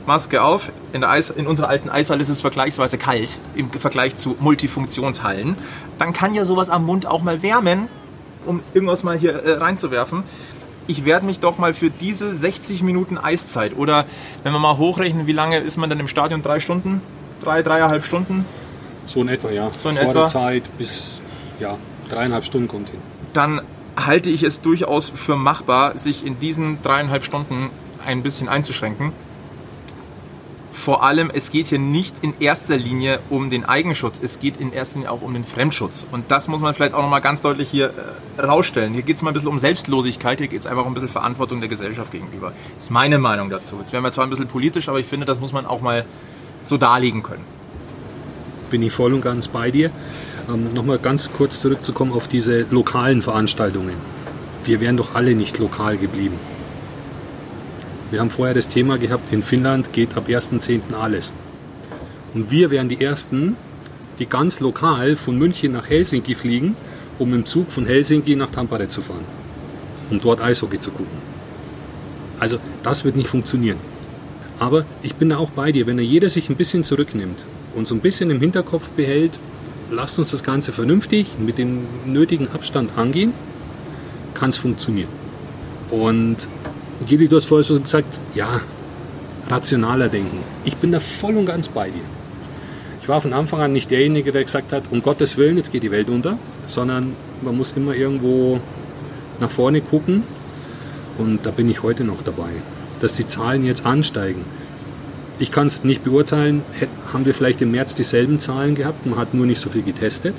Maske 0.05 0.41
auf, 0.41 0.71
in, 0.93 1.01
der 1.01 1.09
Eis, 1.09 1.29
in 1.29 1.47
unserer 1.47 1.67
alten 1.67 1.89
Eishalle 1.89 2.21
ist 2.21 2.29
es 2.29 2.39
vergleichsweise 2.39 2.97
kalt 2.97 3.39
im 3.55 3.69
Vergleich 3.69 4.15
zu 4.15 4.37
Multifunktionshallen, 4.39 5.57
dann 5.97 6.13
kann 6.13 6.33
ja 6.33 6.45
sowas 6.45 6.69
am 6.69 6.85
Mund 6.85 7.05
auch 7.05 7.21
mal 7.21 7.43
wärmen, 7.43 7.89
um 8.45 8.61
irgendwas 8.73 9.03
mal 9.03 9.17
hier 9.17 9.33
äh, 9.43 9.51
reinzuwerfen. 9.57 10.23
Ich 10.87 11.03
werde 11.03 11.25
mich 11.25 11.41
doch 11.41 11.57
mal 11.57 11.73
für 11.73 11.89
diese 11.89 12.33
60 12.33 12.83
Minuten 12.83 13.17
Eiszeit 13.17 13.77
oder 13.77 14.05
wenn 14.43 14.53
wir 14.53 14.59
mal 14.59 14.77
hochrechnen, 14.77 15.27
wie 15.27 15.33
lange 15.33 15.57
ist 15.57 15.75
man 15.75 15.89
dann 15.89 15.99
im 15.99 16.07
Stadion? 16.07 16.41
Drei 16.41 16.61
Stunden? 16.61 17.01
Drei, 17.41 17.61
dreieinhalb 17.61 18.05
Stunden? 18.05 18.45
So 19.05 19.21
in 19.21 19.27
etwa, 19.27 19.49
ja. 19.51 19.69
So 19.77 19.89
in 19.89 19.95
Vor 19.95 20.05
etwa. 20.05 20.19
der 20.19 20.25
Zeit 20.27 20.77
bis 20.77 21.21
ja, 21.59 21.77
dreieinhalb 22.09 22.45
Stunden 22.45 22.69
kommt 22.69 22.89
hin. 22.89 22.99
dann 23.33 23.61
halte 23.97 24.29
ich 24.29 24.43
es 24.43 24.61
durchaus 24.61 25.09
für 25.09 25.35
machbar, 25.35 25.97
sich 25.97 26.25
in 26.25 26.39
diesen 26.39 26.81
dreieinhalb 26.81 27.23
Stunden 27.23 27.69
ein 28.05 28.23
bisschen 28.23 28.47
einzuschränken. 28.47 29.11
Vor 30.71 31.03
allem, 31.03 31.31
es 31.33 31.49
geht 31.49 31.67
hier 31.67 31.79
nicht 31.79 32.15
in 32.21 32.35
erster 32.39 32.77
Linie 32.77 33.19
um 33.31 33.49
den 33.49 33.65
Eigenschutz, 33.65 34.21
es 34.23 34.39
geht 34.39 34.57
in 34.57 34.71
erster 34.71 34.99
Linie 34.99 35.11
auch 35.11 35.21
um 35.21 35.33
den 35.33 35.43
Fremdschutz. 35.43 36.05
Und 36.11 36.29
das 36.29 36.47
muss 36.47 36.61
man 36.61 36.75
vielleicht 36.75 36.93
auch 36.93 37.01
nochmal 37.01 37.19
ganz 37.19 37.41
deutlich 37.41 37.69
hier 37.69 37.93
äh, 38.37 38.41
rausstellen. 38.41 38.93
Hier 38.93 39.01
geht 39.01 39.17
es 39.17 39.23
mal 39.23 39.31
ein 39.31 39.33
bisschen 39.33 39.49
um 39.49 39.59
Selbstlosigkeit, 39.59 40.37
hier 40.37 40.47
geht 40.47 40.61
es 40.61 40.67
einfach 40.67 40.85
um 40.85 40.91
ein 40.91 40.93
bisschen 40.93 41.09
Verantwortung 41.09 41.59
der 41.59 41.67
Gesellschaft 41.67 42.11
gegenüber. 42.11 42.53
Das 42.75 42.85
ist 42.85 42.91
meine 42.91 43.17
Meinung 43.17 43.49
dazu. 43.49 43.77
Jetzt 43.79 43.91
werden 43.91 44.03
wir 44.03 44.11
zwar 44.11 44.25
ein 44.25 44.29
bisschen 44.29 44.47
politisch, 44.47 44.87
aber 44.87 44.99
ich 44.99 45.07
finde, 45.07 45.25
das 45.25 45.39
muss 45.39 45.51
man 45.51 45.65
auch 45.65 45.81
mal 45.81 46.05
so 46.63 46.77
darlegen 46.77 47.23
können. 47.23 47.43
bin 48.69 48.83
ich 48.83 48.93
voll 48.93 49.13
und 49.13 49.21
ganz 49.21 49.47
bei 49.47 49.71
dir. 49.71 49.91
Ähm, 50.49 50.73
Nochmal 50.73 50.99
ganz 50.99 51.31
kurz 51.31 51.61
zurückzukommen 51.61 52.13
auf 52.13 52.27
diese 52.27 52.65
lokalen 52.71 53.21
Veranstaltungen. 53.21 53.95
Wir 54.63 54.81
wären 54.81 54.97
doch 54.97 55.15
alle 55.15 55.35
nicht 55.35 55.59
lokal 55.59 55.97
geblieben. 55.97 56.37
Wir 58.11 58.21
haben 58.21 58.29
vorher 58.29 58.53
das 58.55 58.69
Thema 58.69 58.97
gehabt, 58.97 59.33
in 59.33 59.43
Finnland 59.43 59.91
geht 59.91 60.15
ab 60.15 60.29
1.10. 60.29 60.93
alles. 60.93 61.33
Und 62.33 62.51
wir 62.51 62.71
wären 62.71 62.87
die 62.87 63.01
Ersten, 63.01 63.57
die 64.19 64.25
ganz 64.25 64.59
lokal 64.59 65.15
von 65.15 65.37
München 65.37 65.73
nach 65.73 65.89
Helsinki 65.89 66.35
fliegen, 66.35 66.75
um 67.19 67.33
im 67.33 67.45
Zug 67.45 67.71
von 67.71 67.85
Helsinki 67.85 68.35
nach 68.35 68.51
Tampere 68.51 68.87
zu 68.87 69.01
fahren, 69.01 69.25
um 70.09 70.21
dort 70.21 70.41
Eishockey 70.41 70.79
zu 70.79 70.91
gucken. 70.91 71.17
Also 72.39 72.59
das 72.83 73.03
wird 73.03 73.15
nicht 73.15 73.29
funktionieren. 73.29 73.77
Aber 74.59 74.85
ich 75.03 75.15
bin 75.15 75.29
da 75.29 75.37
auch 75.37 75.49
bei 75.51 75.71
dir, 75.71 75.85
wenn 75.87 75.97
da 75.97 76.03
jeder 76.03 76.29
sich 76.29 76.49
ein 76.49 76.55
bisschen 76.55 76.83
zurücknimmt 76.83 77.45
und 77.75 77.87
so 77.87 77.95
ein 77.95 78.01
bisschen 78.01 78.29
im 78.29 78.39
Hinterkopf 78.39 78.89
behält, 78.89 79.39
lasst 79.91 80.19
uns 80.19 80.31
das 80.31 80.43
Ganze 80.43 80.71
vernünftig 80.71 81.35
mit 81.39 81.57
dem 81.57 81.81
nötigen 82.05 82.47
Abstand 82.49 82.97
angehen, 82.97 83.33
kann 84.33 84.49
es 84.49 84.57
funktionieren. 84.57 85.09
Und 85.89 86.37
Gili, 87.05 87.27
du 87.27 87.35
hast 87.35 87.45
vorher 87.45 87.63
schon 87.63 87.83
gesagt, 87.83 88.19
ja, 88.35 88.61
rationaler 89.47 90.09
denken. 90.09 90.39
Ich 90.65 90.75
bin 90.77 90.91
da 90.91 90.99
voll 90.99 91.37
und 91.37 91.45
ganz 91.45 91.69
bei 91.69 91.89
dir. 91.89 92.01
Ich 93.01 93.07
war 93.07 93.21
von 93.21 93.31
Anfang 93.31 93.61
an 93.61 93.71
nicht 93.71 93.89
derjenige, 93.89 94.31
der 94.33 94.43
gesagt 94.43 94.73
hat, 94.73 94.83
um 94.91 95.01
Gottes 95.01 95.37
Willen, 95.37 95.55
jetzt 95.57 95.71
geht 95.71 95.83
die 95.83 95.91
Welt 95.91 96.09
unter, 96.09 96.37
sondern 96.67 97.15
man 97.41 97.55
muss 97.55 97.71
immer 97.71 97.95
irgendwo 97.95 98.59
nach 99.39 99.49
vorne 99.49 99.81
gucken. 99.81 100.23
Und 101.17 101.45
da 101.45 101.51
bin 101.51 101.69
ich 101.69 101.83
heute 101.83 102.03
noch 102.03 102.21
dabei. 102.21 102.49
Dass 102.99 103.13
die 103.13 103.25
Zahlen 103.25 103.63
jetzt 103.63 103.85
ansteigen. 103.85 104.43
Ich 105.39 105.51
kann 105.51 105.67
es 105.67 105.83
nicht 105.83 106.03
beurteilen. 106.03 106.63
Haben 107.13 107.25
wir 107.25 107.33
vielleicht 107.33 107.61
im 107.61 107.71
März 107.71 107.93
dieselben 107.93 108.39
Zahlen 108.39 108.73
gehabt? 108.73 109.05
Man 109.05 109.19
hat 109.19 109.33
nur 109.33 109.45
nicht 109.45 109.59
so 109.59 109.69
viel 109.69 109.83
getestet 109.83 110.33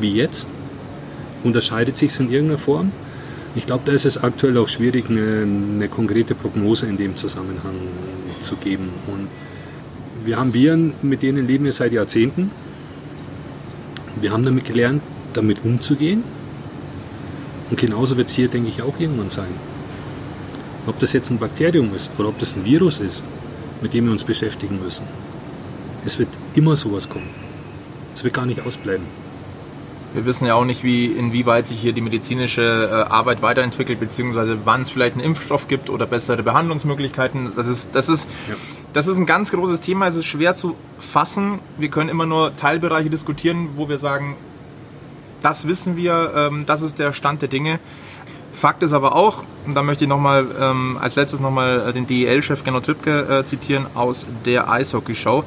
wie 0.00 0.14
jetzt. 0.14 0.46
Unterscheidet 1.44 1.96
sich 1.96 2.10
es 2.10 2.20
in 2.20 2.30
irgendeiner 2.30 2.58
Form? 2.58 2.92
Ich 3.54 3.66
glaube, 3.66 3.82
da 3.84 3.92
ist 3.92 4.04
es 4.04 4.18
aktuell 4.18 4.56
auch 4.58 4.68
schwierig, 4.68 5.10
eine, 5.10 5.42
eine 5.42 5.88
konkrete 5.88 6.34
Prognose 6.34 6.86
in 6.86 6.96
dem 6.96 7.16
Zusammenhang 7.16 7.74
zu 8.40 8.56
geben. 8.56 8.90
Und 9.06 9.28
wir 10.24 10.36
haben 10.36 10.54
Viren, 10.54 10.94
mit 11.02 11.22
denen 11.22 11.46
leben 11.46 11.64
wir 11.64 11.72
seit 11.72 11.92
Jahrzehnten. 11.92 12.50
Wir 14.20 14.32
haben 14.32 14.44
damit 14.44 14.64
gelernt, 14.64 15.02
damit 15.32 15.64
umzugehen. 15.64 16.22
Und 17.70 17.78
genauso 17.78 18.16
wird 18.16 18.28
es 18.28 18.34
hier, 18.34 18.48
denke 18.48 18.68
ich, 18.68 18.82
auch 18.82 18.98
irgendwann 18.98 19.30
sein. 19.30 19.52
Ob 20.86 20.98
das 20.98 21.12
jetzt 21.12 21.30
ein 21.30 21.38
Bakterium 21.38 21.94
ist 21.94 22.10
oder 22.18 22.28
ob 22.28 22.38
das 22.38 22.56
ein 22.56 22.64
Virus 22.64 23.00
ist, 23.00 23.24
mit 23.80 23.94
dem 23.94 24.06
wir 24.06 24.12
uns 24.12 24.24
beschäftigen 24.24 24.80
müssen. 24.82 25.06
Es 26.04 26.18
wird 26.18 26.28
immer 26.54 26.76
sowas 26.76 27.08
kommen. 27.08 27.28
Es 28.14 28.24
wird 28.24 28.34
gar 28.34 28.46
nicht 28.46 28.66
ausbleiben. 28.66 29.06
Wir 30.12 30.26
wissen 30.26 30.44
ja 30.46 30.54
auch 30.54 30.64
nicht, 30.64 30.82
wie, 30.82 31.06
inwieweit 31.06 31.68
sich 31.68 31.78
hier 31.78 31.92
die 31.92 32.00
medizinische 32.00 32.88
äh, 32.90 33.12
Arbeit 33.12 33.42
weiterentwickelt, 33.42 34.00
beziehungsweise 34.00 34.58
wann 34.64 34.82
es 34.82 34.90
vielleicht 34.90 35.14
einen 35.14 35.22
Impfstoff 35.22 35.68
gibt 35.68 35.88
oder 35.88 36.04
bessere 36.06 36.42
Behandlungsmöglichkeiten. 36.42 37.52
Das 37.54 37.68
ist, 37.68 37.94
das, 37.94 38.08
ist, 38.08 38.28
Ja. 38.48 38.56
das 38.92 39.06
ist 39.06 39.18
ein 39.18 39.26
ganz 39.26 39.52
großes 39.52 39.80
Thema. 39.82 40.08
Es 40.08 40.16
ist 40.16 40.26
schwer 40.26 40.56
zu 40.56 40.74
fassen. 40.98 41.60
Wir 41.78 41.90
können 41.90 42.08
immer 42.10 42.26
nur 42.26 42.56
Teilbereiche 42.56 43.08
diskutieren, 43.08 43.68
wo 43.76 43.88
wir 43.88 43.98
sagen, 43.98 44.36
das 45.42 45.68
wissen 45.68 45.96
wir, 45.96 46.32
ähm, 46.34 46.66
das 46.66 46.82
ist 46.82 46.98
der 46.98 47.12
Stand 47.12 47.42
der 47.42 47.48
Dinge. 47.48 47.78
Fakt 48.52 48.82
ist 48.82 48.92
aber 48.92 49.14
auch, 49.14 49.44
und 49.66 49.74
da 49.74 49.82
möchte 49.82 50.04
ich 50.04 50.08
nochmal 50.08 50.46
ähm, 50.60 50.98
als 51.00 51.16
letztes 51.16 51.40
nochmal 51.40 51.92
den 51.92 52.06
DEL-Chef 52.06 52.64
Gernot 52.64 52.84
Trippke 52.84 53.40
äh, 53.40 53.44
zitieren 53.44 53.86
aus 53.94 54.26
der 54.44 54.70
Eishockey-Show. 54.70 55.44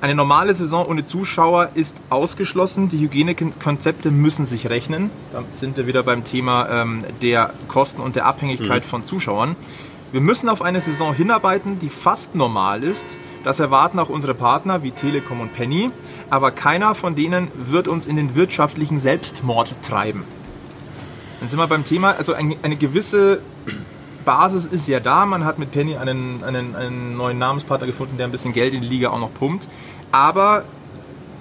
Eine 0.00 0.14
normale 0.14 0.54
Saison 0.54 0.86
ohne 0.86 1.04
Zuschauer 1.04 1.70
ist 1.74 1.98
ausgeschlossen. 2.08 2.88
Die 2.88 2.98
Hygienekonzepte 2.98 4.10
müssen 4.10 4.46
sich 4.46 4.70
rechnen. 4.70 5.10
Da 5.30 5.44
sind 5.52 5.76
wir 5.76 5.86
wieder 5.86 6.02
beim 6.02 6.24
Thema 6.24 6.68
ähm, 6.70 7.04
der 7.20 7.52
Kosten 7.68 8.00
und 8.00 8.16
der 8.16 8.24
Abhängigkeit 8.24 8.86
von 8.86 9.04
Zuschauern. 9.04 9.56
Wir 10.10 10.22
müssen 10.22 10.48
auf 10.48 10.62
eine 10.62 10.80
Saison 10.80 11.14
hinarbeiten, 11.14 11.78
die 11.78 11.90
fast 11.90 12.34
normal 12.34 12.82
ist. 12.82 13.18
Das 13.44 13.60
erwarten 13.60 13.98
auch 13.98 14.08
unsere 14.08 14.34
Partner 14.34 14.82
wie 14.82 14.90
Telekom 14.90 15.40
und 15.40 15.52
Penny. 15.52 15.90
Aber 16.30 16.50
keiner 16.50 16.94
von 16.94 17.14
denen 17.14 17.48
wird 17.54 17.86
uns 17.86 18.06
in 18.06 18.16
den 18.16 18.34
wirtschaftlichen 18.34 18.98
Selbstmord 18.98 19.82
treiben. 19.82 20.24
Dann 21.40 21.48
sind 21.48 21.58
wir 21.58 21.66
beim 21.66 21.84
Thema, 21.84 22.14
also 22.16 22.34
ein, 22.34 22.54
eine 22.62 22.76
gewisse 22.76 23.40
Basis 24.24 24.66
ist 24.66 24.86
ja 24.88 25.00
da. 25.00 25.26
Man 25.26 25.44
hat 25.44 25.58
mit 25.58 25.72
Penny 25.72 25.96
einen, 25.96 26.44
einen, 26.44 26.76
einen 26.76 27.16
neuen 27.16 27.38
Namenspartner 27.38 27.86
gefunden, 27.86 28.16
der 28.18 28.26
ein 28.26 28.32
bisschen 28.32 28.52
Geld 28.52 28.74
in 28.74 28.82
die 28.82 28.88
Liga 28.88 29.10
auch 29.10 29.18
noch 29.18 29.32
pumpt. 29.32 29.68
Aber 30.12 30.64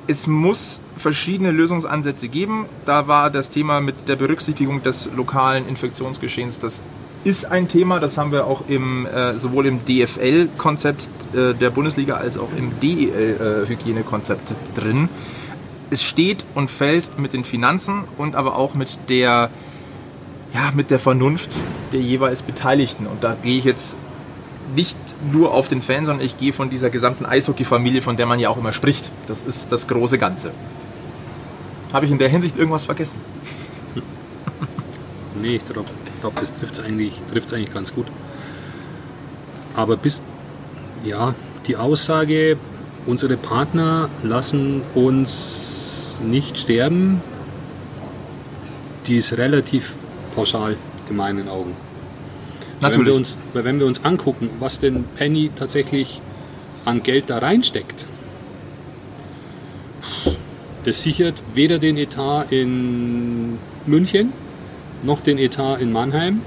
es 0.08 0.26
muss 0.26 0.80
verschiedene 0.98 1.52
Lösungsansätze 1.52 2.30
geben. 2.30 2.66
Da 2.86 3.08
war 3.08 3.30
das 3.30 3.52
Thema 3.52 3.82
mit 3.82 4.08
der 4.08 4.16
Berücksichtigung 4.16 4.82
des 4.82 5.10
lokalen 5.16 5.68
Infektionsgeschehens, 5.68 6.60
das 6.60 6.82
ist 7.24 7.46
ein 7.46 7.68
Thema, 7.68 8.00
das 8.00 8.18
haben 8.18 8.32
wir 8.32 8.48
auch 8.48 8.64
im, 8.68 9.06
äh, 9.06 9.38
sowohl 9.38 9.66
im 9.66 9.86
DFL-Konzept 9.86 11.10
äh, 11.36 11.54
der 11.54 11.70
Bundesliga 11.70 12.16
als 12.16 12.38
auch 12.38 12.50
im 12.58 12.80
DEL-Hygienekonzept 12.80 14.54
drin. 14.76 15.10
Es 15.90 16.02
steht 16.04 16.46
und 16.56 16.72
fällt 16.72 17.20
mit 17.20 17.34
den 17.34 17.44
Finanzen 17.44 18.06
und 18.18 18.36
aber 18.36 18.56
auch 18.56 18.74
mit 18.74 18.98
der, 19.10 19.50
ja, 20.54 20.72
mit 20.74 20.92
der 20.92 21.00
Vernunft 21.00 21.56
der 21.92 22.02
jeweils 22.02 22.42
Beteiligten. 22.42 23.08
Und 23.08 23.24
da 23.24 23.36
gehe 23.42 23.58
ich 23.58 23.66
jetzt 23.66 23.98
nicht 24.76 24.98
nur 25.32 25.54
auf 25.54 25.68
den 25.68 25.82
Fan, 25.82 26.06
sondern 26.06 26.26
ich 26.26 26.38
gehe 26.38 26.54
von 26.54 26.70
dieser 26.70 26.90
gesamten 26.90 27.26
Eishockey-Familie, 27.26 28.02
von 28.02 28.18
der 28.18 28.26
man 28.26 28.40
ja 28.40 28.50
auch 28.50 28.58
immer 28.58 28.74
spricht. 28.74 29.10
Das 29.28 29.42
ist 29.42 29.72
das 29.72 29.88
große 29.88 30.18
Ganze. 30.18 30.52
Habe 31.94 32.06
ich 32.06 32.12
in 32.12 32.18
der 32.18 32.30
Hinsicht 32.30 32.58
irgendwas 32.58 32.86
vergessen? 32.86 33.20
Nee, 35.42 35.56
ich 35.56 35.66
glaube, 35.66 35.90
glaub, 36.20 36.38
das 36.38 36.54
trifft 36.54 36.74
es 36.74 36.80
eigentlich, 36.82 37.14
eigentlich 37.32 37.74
ganz 37.74 37.96
gut. 37.96 38.08
Aber 39.74 39.96
bis, 39.96 40.22
ja, 41.06 41.34
die 41.66 41.78
Aussage, 41.78 42.58
unsere 43.06 43.38
Partner 43.38 44.10
lassen 44.22 44.82
uns 44.96 46.20
nicht 46.22 46.60
sterben, 46.60 47.22
die 49.08 49.16
ist 49.16 49.38
relativ 49.38 49.96
pauschal 50.40 50.78
in 51.10 51.16
meinen 51.16 51.50
Augen. 51.50 51.76
Weil 52.80 52.94
Wenn 52.94 53.06
wir, 53.06 53.16
uns, 53.16 53.38
wenn 53.54 53.80
wir 53.80 53.86
uns 53.86 54.06
angucken, 54.06 54.50
was 54.60 54.80
denn 54.80 55.04
Penny 55.18 55.52
tatsächlich 55.54 56.22
an 56.86 57.04
Geld 57.04 57.30
da 57.30 57.40
reinsteckt, 57.40 58.06
das 60.86 61.02
sichert 61.02 61.44
weder 61.54 61.78
den 61.78 61.98
Etat 61.98 62.46
in 62.52 63.58
München 63.86 64.32
noch 65.04 65.20
den 65.20 65.38
Etat 65.38 65.78
in 65.82 65.92
Mannheim, 65.92 66.42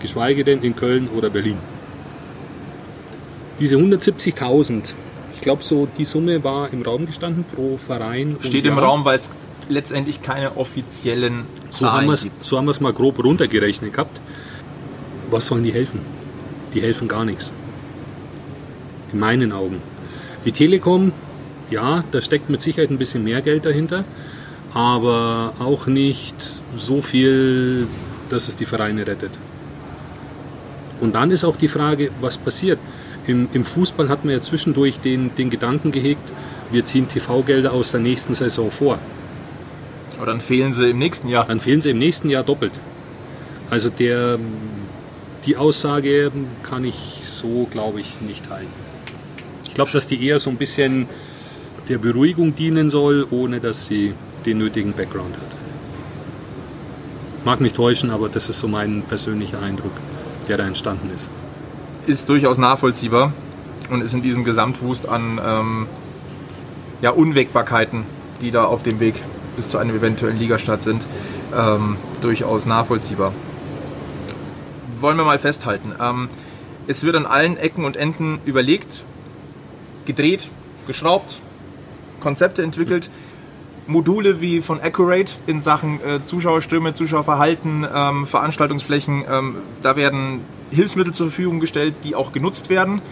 geschweige 0.00 0.44
denn 0.44 0.62
in 0.62 0.76
Köln 0.76 1.08
oder 1.16 1.30
Berlin. 1.30 1.56
Diese 3.58 3.76
170.000, 3.76 4.94
ich 5.34 5.40
glaube 5.40 5.62
so 5.62 5.88
die 5.98 6.04
Summe 6.04 6.44
war 6.44 6.72
im 6.72 6.82
Raum 6.82 7.06
gestanden 7.06 7.44
pro 7.44 7.78
Verein. 7.78 8.36
Steht 8.40 8.66
im 8.66 8.78
Raum, 8.78 9.04
weil 9.04 9.16
es 9.16 9.30
letztendlich 9.70 10.22
keine 10.22 10.56
offiziellen 10.56 11.44
so 11.70 11.86
Zahlen 11.86 12.10
haben 12.10 12.20
gibt. 12.22 12.42
So 12.42 12.58
haben 12.58 12.66
wir 12.66 12.72
es 12.72 12.80
mal 12.80 12.92
grob 12.92 13.22
runtergerechnet 13.22 13.92
gehabt. 13.92 14.20
Was 15.30 15.46
sollen 15.46 15.64
die 15.64 15.72
helfen? 15.72 16.00
Die 16.74 16.82
helfen 16.82 17.08
gar 17.08 17.24
nichts. 17.24 17.52
In 19.12 19.18
meinen 19.18 19.52
Augen. 19.52 19.80
Die 20.44 20.52
Telekom, 20.52 21.12
ja, 21.70 22.04
da 22.10 22.20
steckt 22.20 22.50
mit 22.50 22.62
Sicherheit 22.62 22.90
ein 22.90 22.98
bisschen 22.98 23.24
mehr 23.24 23.42
Geld 23.42 23.64
dahinter 23.64 24.04
aber 24.72 25.54
auch 25.58 25.86
nicht 25.86 26.62
so 26.76 27.00
viel, 27.00 27.86
dass 28.28 28.48
es 28.48 28.56
die 28.56 28.66
Vereine 28.66 29.06
rettet. 29.06 29.38
Und 31.00 31.14
dann 31.14 31.30
ist 31.30 31.44
auch 31.44 31.56
die 31.56 31.68
Frage, 31.68 32.10
was 32.20 32.38
passiert. 32.38 32.78
Im, 33.26 33.48
im 33.52 33.64
Fußball 33.64 34.08
hat 34.08 34.24
man 34.24 34.34
ja 34.34 34.40
zwischendurch 34.40 35.00
den, 35.00 35.34
den 35.34 35.50
Gedanken 35.50 35.92
gehegt, 35.92 36.32
wir 36.70 36.84
ziehen 36.84 37.08
TV-Gelder 37.08 37.72
aus 37.72 37.90
der 37.90 38.00
nächsten 38.00 38.34
Saison 38.34 38.70
vor. 38.70 38.98
Aber 40.20 40.26
dann 40.26 40.42
fehlen 40.42 40.74
sie 40.74 40.90
im 40.90 40.98
nächsten 40.98 41.28
Jahr. 41.28 41.46
Dann 41.46 41.60
fehlen 41.60 41.80
sie 41.80 41.88
im 41.88 41.98
nächsten 41.98 42.28
Jahr 42.28 42.42
doppelt. 42.42 42.78
Also 43.70 43.88
der, 43.88 44.38
die 45.46 45.56
Aussage 45.56 46.30
kann 46.62 46.84
ich 46.84 47.22
so, 47.24 47.66
glaube 47.70 48.00
ich, 48.00 48.20
nicht 48.20 48.46
teilen. 48.46 48.68
Ich 49.64 49.72
glaube, 49.72 49.90
dass 49.92 50.06
die 50.06 50.22
eher 50.22 50.38
so 50.38 50.50
ein 50.50 50.56
bisschen 50.56 51.08
der 51.88 51.96
Beruhigung 51.96 52.54
dienen 52.54 52.90
soll, 52.90 53.26
ohne 53.30 53.60
dass 53.60 53.86
sie 53.86 54.12
den 54.44 54.58
nötigen 54.58 54.92
Background 54.92 55.36
hat. 55.36 55.56
Mag 57.46 57.62
mich 57.62 57.72
täuschen, 57.72 58.10
aber 58.10 58.28
das 58.28 58.50
ist 58.50 58.58
so 58.58 58.68
mein 58.68 59.00
persönlicher 59.08 59.62
Eindruck, 59.62 59.92
der 60.48 60.58
da 60.58 60.66
entstanden 60.66 61.08
ist. 61.16 61.30
Ist 62.06 62.28
durchaus 62.28 62.58
nachvollziehbar 62.58 63.32
und 63.88 64.02
ist 64.02 64.12
in 64.12 64.20
diesem 64.20 64.44
Gesamtwust 64.44 65.08
an 65.08 65.40
ähm, 65.42 65.86
ja, 67.00 67.08
Unwägbarkeiten, 67.08 68.04
die 68.42 68.50
da 68.50 68.64
auf 68.64 68.82
dem 68.82 69.00
Weg 69.00 69.14
bis 69.60 69.68
zu 69.68 69.76
einem 69.76 69.94
eventuellen 69.94 70.38
Ligastart 70.38 70.80
sind, 70.80 71.06
ähm, 71.54 71.98
durchaus 72.22 72.64
nachvollziehbar. 72.64 73.34
Wollen 74.98 75.18
wir 75.18 75.24
mal 75.26 75.38
festhalten. 75.38 75.92
Ähm, 76.00 76.30
es 76.86 77.04
wird 77.04 77.14
an 77.14 77.26
allen 77.26 77.58
Ecken 77.58 77.84
und 77.84 77.98
Enden 77.98 78.40
überlegt, 78.46 79.04
gedreht, 80.06 80.48
geschraubt, 80.86 81.40
Konzepte 82.20 82.62
entwickelt. 82.62 83.10
Module 83.86 84.40
wie 84.40 84.62
von 84.62 84.80
Accurate 84.80 85.32
in 85.46 85.60
Sachen 85.60 86.00
äh, 86.02 86.24
Zuschauerströme, 86.24 86.94
Zuschauerverhalten, 86.94 87.86
ähm, 87.94 88.26
Veranstaltungsflächen. 88.26 89.24
Ähm, 89.30 89.56
da 89.82 89.94
werden 89.94 90.40
Hilfsmittel 90.70 91.12
zur 91.12 91.26
Verfügung 91.26 91.60
gestellt, 91.60 91.96
die 92.04 92.14
auch 92.14 92.32
genutzt 92.32 92.70
werden. 92.70 93.02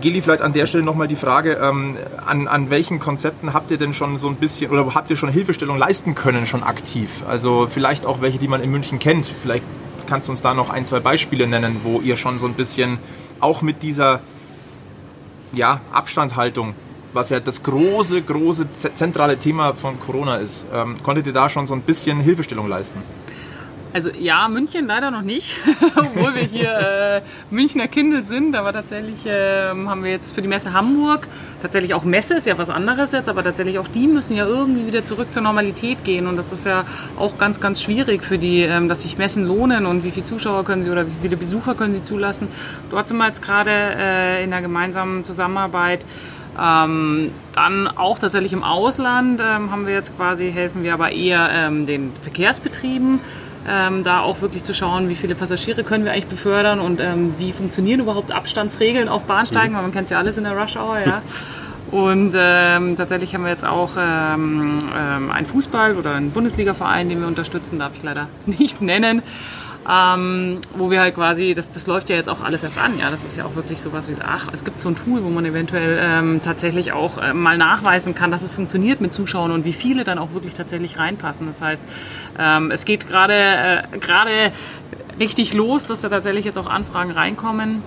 Geli, 0.00 0.22
vielleicht 0.22 0.42
an 0.42 0.52
der 0.52 0.66
Stelle 0.66 0.84
nochmal 0.84 1.08
die 1.08 1.16
Frage, 1.16 1.54
ähm, 1.54 1.96
an, 2.24 2.48
an 2.48 2.70
welchen 2.70 2.98
Konzepten 2.98 3.54
habt 3.54 3.70
ihr 3.70 3.78
denn 3.78 3.94
schon 3.94 4.16
so 4.16 4.28
ein 4.28 4.36
bisschen 4.36 4.70
oder 4.70 4.94
habt 4.94 5.10
ihr 5.10 5.16
schon 5.16 5.30
Hilfestellung 5.30 5.78
leisten 5.78 6.14
können, 6.14 6.46
schon 6.46 6.62
aktiv? 6.62 7.24
Also 7.28 7.66
vielleicht 7.68 8.06
auch 8.06 8.20
welche, 8.20 8.38
die 8.38 8.48
man 8.48 8.62
in 8.62 8.70
München 8.70 8.98
kennt. 8.98 9.32
Vielleicht 9.42 9.64
kannst 10.06 10.28
du 10.28 10.32
uns 10.32 10.42
da 10.42 10.54
noch 10.54 10.70
ein, 10.70 10.86
zwei 10.86 11.00
Beispiele 11.00 11.46
nennen, 11.46 11.80
wo 11.82 12.00
ihr 12.00 12.16
schon 12.16 12.38
so 12.38 12.46
ein 12.46 12.54
bisschen 12.54 12.98
auch 13.40 13.62
mit 13.62 13.82
dieser 13.82 14.20
ja, 15.52 15.80
Abstandshaltung 15.92 16.74
was 17.12 17.30
ja 17.30 17.40
das 17.40 17.62
große, 17.62 18.22
große 18.22 18.66
zentrale 18.94 19.38
Thema 19.38 19.74
von 19.74 19.98
Corona 19.98 20.36
ist. 20.36 20.66
Ähm, 20.72 20.96
konntet 21.02 21.26
ihr 21.26 21.32
da 21.32 21.48
schon 21.48 21.66
so 21.66 21.74
ein 21.74 21.82
bisschen 21.82 22.20
Hilfestellung 22.20 22.68
leisten? 22.68 23.02
Also 23.92 24.10
ja, 24.10 24.48
München 24.48 24.86
leider 24.86 25.10
noch 25.10 25.22
nicht, 25.22 25.56
obwohl 25.96 26.34
wir 26.34 26.42
hier 26.42 26.70
äh, 26.70 27.22
Münchner 27.50 27.88
Kindle 27.88 28.22
sind. 28.22 28.54
Aber 28.54 28.72
tatsächlich 28.72 29.24
äh, 29.26 29.68
haben 29.68 30.04
wir 30.04 30.10
jetzt 30.10 30.34
für 30.34 30.42
die 30.42 30.48
Messe 30.48 30.72
Hamburg 30.72 31.26
tatsächlich 31.62 31.94
auch 31.94 32.04
Messe, 32.04 32.34
ist 32.34 32.46
ja 32.46 32.58
was 32.58 32.70
anderes 32.70 33.12
jetzt, 33.12 33.28
aber 33.28 33.42
tatsächlich 33.42 33.78
auch 33.78 33.88
die 33.88 34.06
müssen 34.06 34.36
ja 34.36 34.46
irgendwie 34.46 34.86
wieder 34.86 35.04
zurück 35.04 35.32
zur 35.32 35.42
Normalität 35.42 36.04
gehen. 36.04 36.26
Und 36.26 36.36
das 36.36 36.52
ist 36.52 36.66
ja 36.66 36.84
auch 37.16 37.38
ganz, 37.38 37.60
ganz 37.60 37.82
schwierig 37.82 38.22
für 38.22 38.38
die, 38.38 38.62
ähm, 38.62 38.88
dass 38.88 39.02
sich 39.02 39.18
Messen 39.18 39.44
lohnen 39.44 39.86
und 39.86 40.04
wie 40.04 40.10
viele 40.10 40.24
Zuschauer 40.24 40.64
können 40.64 40.82
sie 40.82 40.90
oder 40.90 41.06
wie 41.06 41.22
viele 41.22 41.36
Besucher 41.36 41.74
können 41.74 41.94
sie 41.94 42.02
zulassen. 42.02 42.48
Dort 42.90 43.08
sind 43.08 43.16
wir 43.16 43.26
jetzt 43.26 43.42
gerade 43.42 43.70
äh, 43.70 44.44
in 44.44 44.50
der 44.50 44.60
gemeinsamen 44.60 45.24
Zusammenarbeit 45.24 46.04
ähm, 46.60 47.30
dann 47.54 47.86
auch 47.86 48.18
tatsächlich 48.18 48.52
im 48.52 48.64
Ausland 48.64 49.40
ähm, 49.40 49.70
haben 49.70 49.86
wir 49.86 49.94
jetzt 49.94 50.16
quasi, 50.16 50.50
helfen 50.50 50.82
wir 50.82 50.92
aber 50.92 51.12
eher 51.12 51.48
ähm, 51.52 51.86
den 51.86 52.12
Verkehrsbetrieben, 52.22 53.20
ähm, 53.68 54.04
da 54.04 54.20
auch 54.20 54.40
wirklich 54.40 54.64
zu 54.64 54.74
schauen, 54.74 55.08
wie 55.08 55.14
viele 55.14 55.34
Passagiere 55.34 55.84
können 55.84 56.04
wir 56.04 56.12
eigentlich 56.12 56.26
befördern 56.26 56.80
und 56.80 57.00
ähm, 57.00 57.34
wie 57.38 57.52
funktionieren 57.52 58.00
überhaupt 58.00 58.32
Abstandsregeln 58.32 59.08
auf 59.08 59.24
Bahnsteigen, 59.24 59.72
mhm. 59.72 59.76
weil 59.76 59.82
man 59.82 59.92
kennt 59.92 60.10
ja 60.10 60.18
alles 60.18 60.38
in 60.38 60.44
der 60.44 60.56
Rush 60.56 60.76
Hour, 60.76 60.98
ja. 61.04 61.22
Und 61.90 62.34
ähm, 62.36 62.96
tatsächlich 62.96 63.34
haben 63.34 63.44
wir 63.44 63.50
jetzt 63.50 63.64
auch 63.64 63.92
ähm, 63.98 64.76
ähm, 64.94 65.30
einen 65.30 65.46
Fußball- 65.46 65.96
oder 65.96 66.16
einen 66.16 66.32
Bundesliga-Verein, 66.32 67.08
den 67.08 67.20
wir 67.20 67.26
unterstützen, 67.26 67.78
darf 67.78 67.92
ich 67.96 68.02
leider 68.02 68.26
nicht 68.46 68.82
nennen 68.82 69.22
ähm, 69.90 70.60
wo 70.74 70.90
wir 70.90 71.00
halt 71.00 71.14
quasi, 71.14 71.54
das, 71.54 71.72
das 71.72 71.86
läuft 71.86 72.10
ja 72.10 72.16
jetzt 72.16 72.28
auch 72.28 72.42
alles 72.42 72.62
erst 72.62 72.76
an, 72.76 72.98
ja, 72.98 73.10
das 73.10 73.24
ist 73.24 73.38
ja 73.38 73.46
auch 73.46 73.54
wirklich 73.54 73.80
sowas 73.80 74.08
wie, 74.08 74.16
ach, 74.22 74.48
es 74.52 74.64
gibt 74.64 74.80
so 74.80 74.90
ein 74.90 74.96
Tool, 74.96 75.24
wo 75.24 75.30
man 75.30 75.46
eventuell 75.46 75.98
ähm, 76.02 76.40
tatsächlich 76.44 76.92
auch 76.92 77.16
äh, 77.16 77.32
mal 77.32 77.56
nachweisen 77.56 78.14
kann, 78.14 78.30
dass 78.30 78.42
es 78.42 78.52
funktioniert 78.52 79.00
mit 79.00 79.14
Zuschauern 79.14 79.50
und 79.50 79.64
wie 79.64 79.72
viele 79.72 80.04
dann 80.04 80.18
auch 80.18 80.34
wirklich 80.34 80.54
tatsächlich 80.54 80.98
reinpassen. 80.98 81.46
Das 81.46 81.62
heißt, 81.62 81.80
ähm, 82.38 82.70
es 82.70 82.84
geht 82.84 83.08
gerade 83.08 83.32
äh, 83.32 83.98
gerade 83.98 84.52
richtig 85.18 85.54
los, 85.54 85.86
dass 85.86 86.02
da 86.02 86.10
tatsächlich 86.10 86.44
jetzt 86.44 86.58
auch 86.58 86.68
Anfragen 86.68 87.10
reinkommen. 87.10 87.82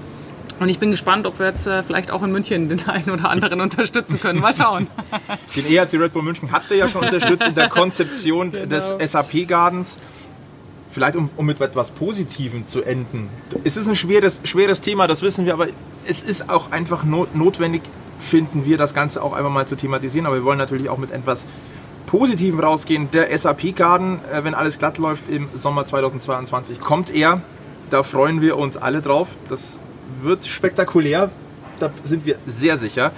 Und 0.59 0.69
ich 0.69 0.77
bin 0.77 0.91
gespannt, 0.91 1.25
ob 1.25 1.39
wir 1.39 1.47
jetzt 1.47 1.65
äh, 1.65 1.81
vielleicht 1.81 2.11
auch 2.11 2.21
in 2.23 2.31
München 2.31 2.69
den 2.69 2.87
einen 2.87 3.09
oder 3.11 3.29
anderen 3.29 3.61
unterstützen 3.61 4.19
können. 4.19 4.39
Mal 4.39 4.53
schauen. 4.55 4.87
Den 5.55 5.65
EHC 5.65 5.95
Red 5.95 6.13
Bull 6.13 6.23
München 6.23 6.51
hat 6.51 6.63
er 6.69 6.77
ja 6.77 6.87
schon 6.87 7.03
unterstützt 7.03 7.47
in 7.47 7.55
der 7.55 7.69
Konzeption 7.69 8.51
genau. 8.51 8.65
des 8.67 9.11
SAP-Gardens 9.11 9.97
vielleicht 10.91 11.15
um, 11.15 11.29
um, 11.37 11.45
mit 11.45 11.59
etwas 11.61 11.91
Positivem 11.91 12.67
zu 12.67 12.83
enden. 12.83 13.29
Es 13.63 13.77
ist 13.77 13.87
ein 13.87 13.95
schweres, 13.95 14.41
schweres 14.43 14.81
Thema, 14.81 15.07
das 15.07 15.21
wissen 15.21 15.45
wir, 15.45 15.53
aber 15.53 15.67
es 16.05 16.21
ist 16.21 16.49
auch 16.49 16.71
einfach 16.71 17.03
not, 17.03 17.35
notwendig, 17.35 17.81
finden 18.19 18.65
wir, 18.65 18.77
das 18.77 18.93
Ganze 18.93 19.23
auch 19.23 19.33
einfach 19.33 19.49
mal 19.49 19.67
zu 19.67 19.75
thematisieren. 19.75 20.25
Aber 20.27 20.35
wir 20.35 20.43
wollen 20.43 20.57
natürlich 20.57 20.89
auch 20.89 20.97
mit 20.97 21.11
etwas 21.11 21.47
Positivem 22.05 22.59
rausgehen. 22.59 23.09
Der 23.11 23.35
SAP-Garden, 23.37 24.19
äh, 24.31 24.43
wenn 24.43 24.53
alles 24.53 24.77
glatt 24.77 24.97
läuft, 24.97 25.27
im 25.29 25.49
Sommer 25.53 25.85
2022 25.85 26.79
kommt 26.79 27.09
er. 27.09 27.41
Da 27.89 28.03
freuen 28.03 28.41
wir 28.41 28.57
uns 28.57 28.77
alle 28.77 29.01
drauf. 29.01 29.37
Das 29.49 29.79
wird 30.21 30.45
spektakulär, 30.45 31.31
da 31.79 31.91
sind 32.03 32.25
wir 32.25 32.37
sehr 32.45 32.77
sicher. 32.77 33.11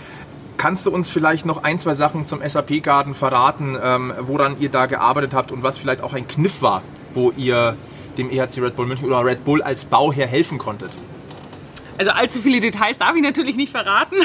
Kannst 0.57 0.85
du 0.85 0.91
uns 0.91 1.09
vielleicht 1.09 1.45
noch 1.45 1.63
ein, 1.63 1.79
zwei 1.79 1.93
Sachen 1.93 2.25
zum 2.25 2.41
SAP-Garden 2.47 3.15
verraten, 3.15 3.77
ähm, 3.81 4.13
woran 4.21 4.55
ihr 4.59 4.69
da 4.69 4.85
gearbeitet 4.85 5.33
habt 5.33 5.51
und 5.51 5.63
was 5.63 5.77
vielleicht 5.77 6.01
auch 6.01 6.13
ein 6.13 6.27
Kniff 6.27 6.61
war, 6.61 6.83
wo 7.13 7.31
ihr 7.31 7.75
dem 8.17 8.29
EHC 8.29 8.59
Red 8.59 8.75
Bull 8.75 8.85
München 8.85 9.07
oder 9.07 9.25
Red 9.25 9.43
Bull 9.43 9.61
als 9.61 9.85
Bauherr 9.85 10.27
helfen 10.27 10.57
konntet? 10.57 10.91
Also 11.97 12.11
allzu 12.11 12.41
viele 12.41 12.59
Details 12.59 12.97
darf 12.97 13.15
ich 13.15 13.21
natürlich 13.21 13.55
nicht 13.55 13.71
verraten. 13.71 14.15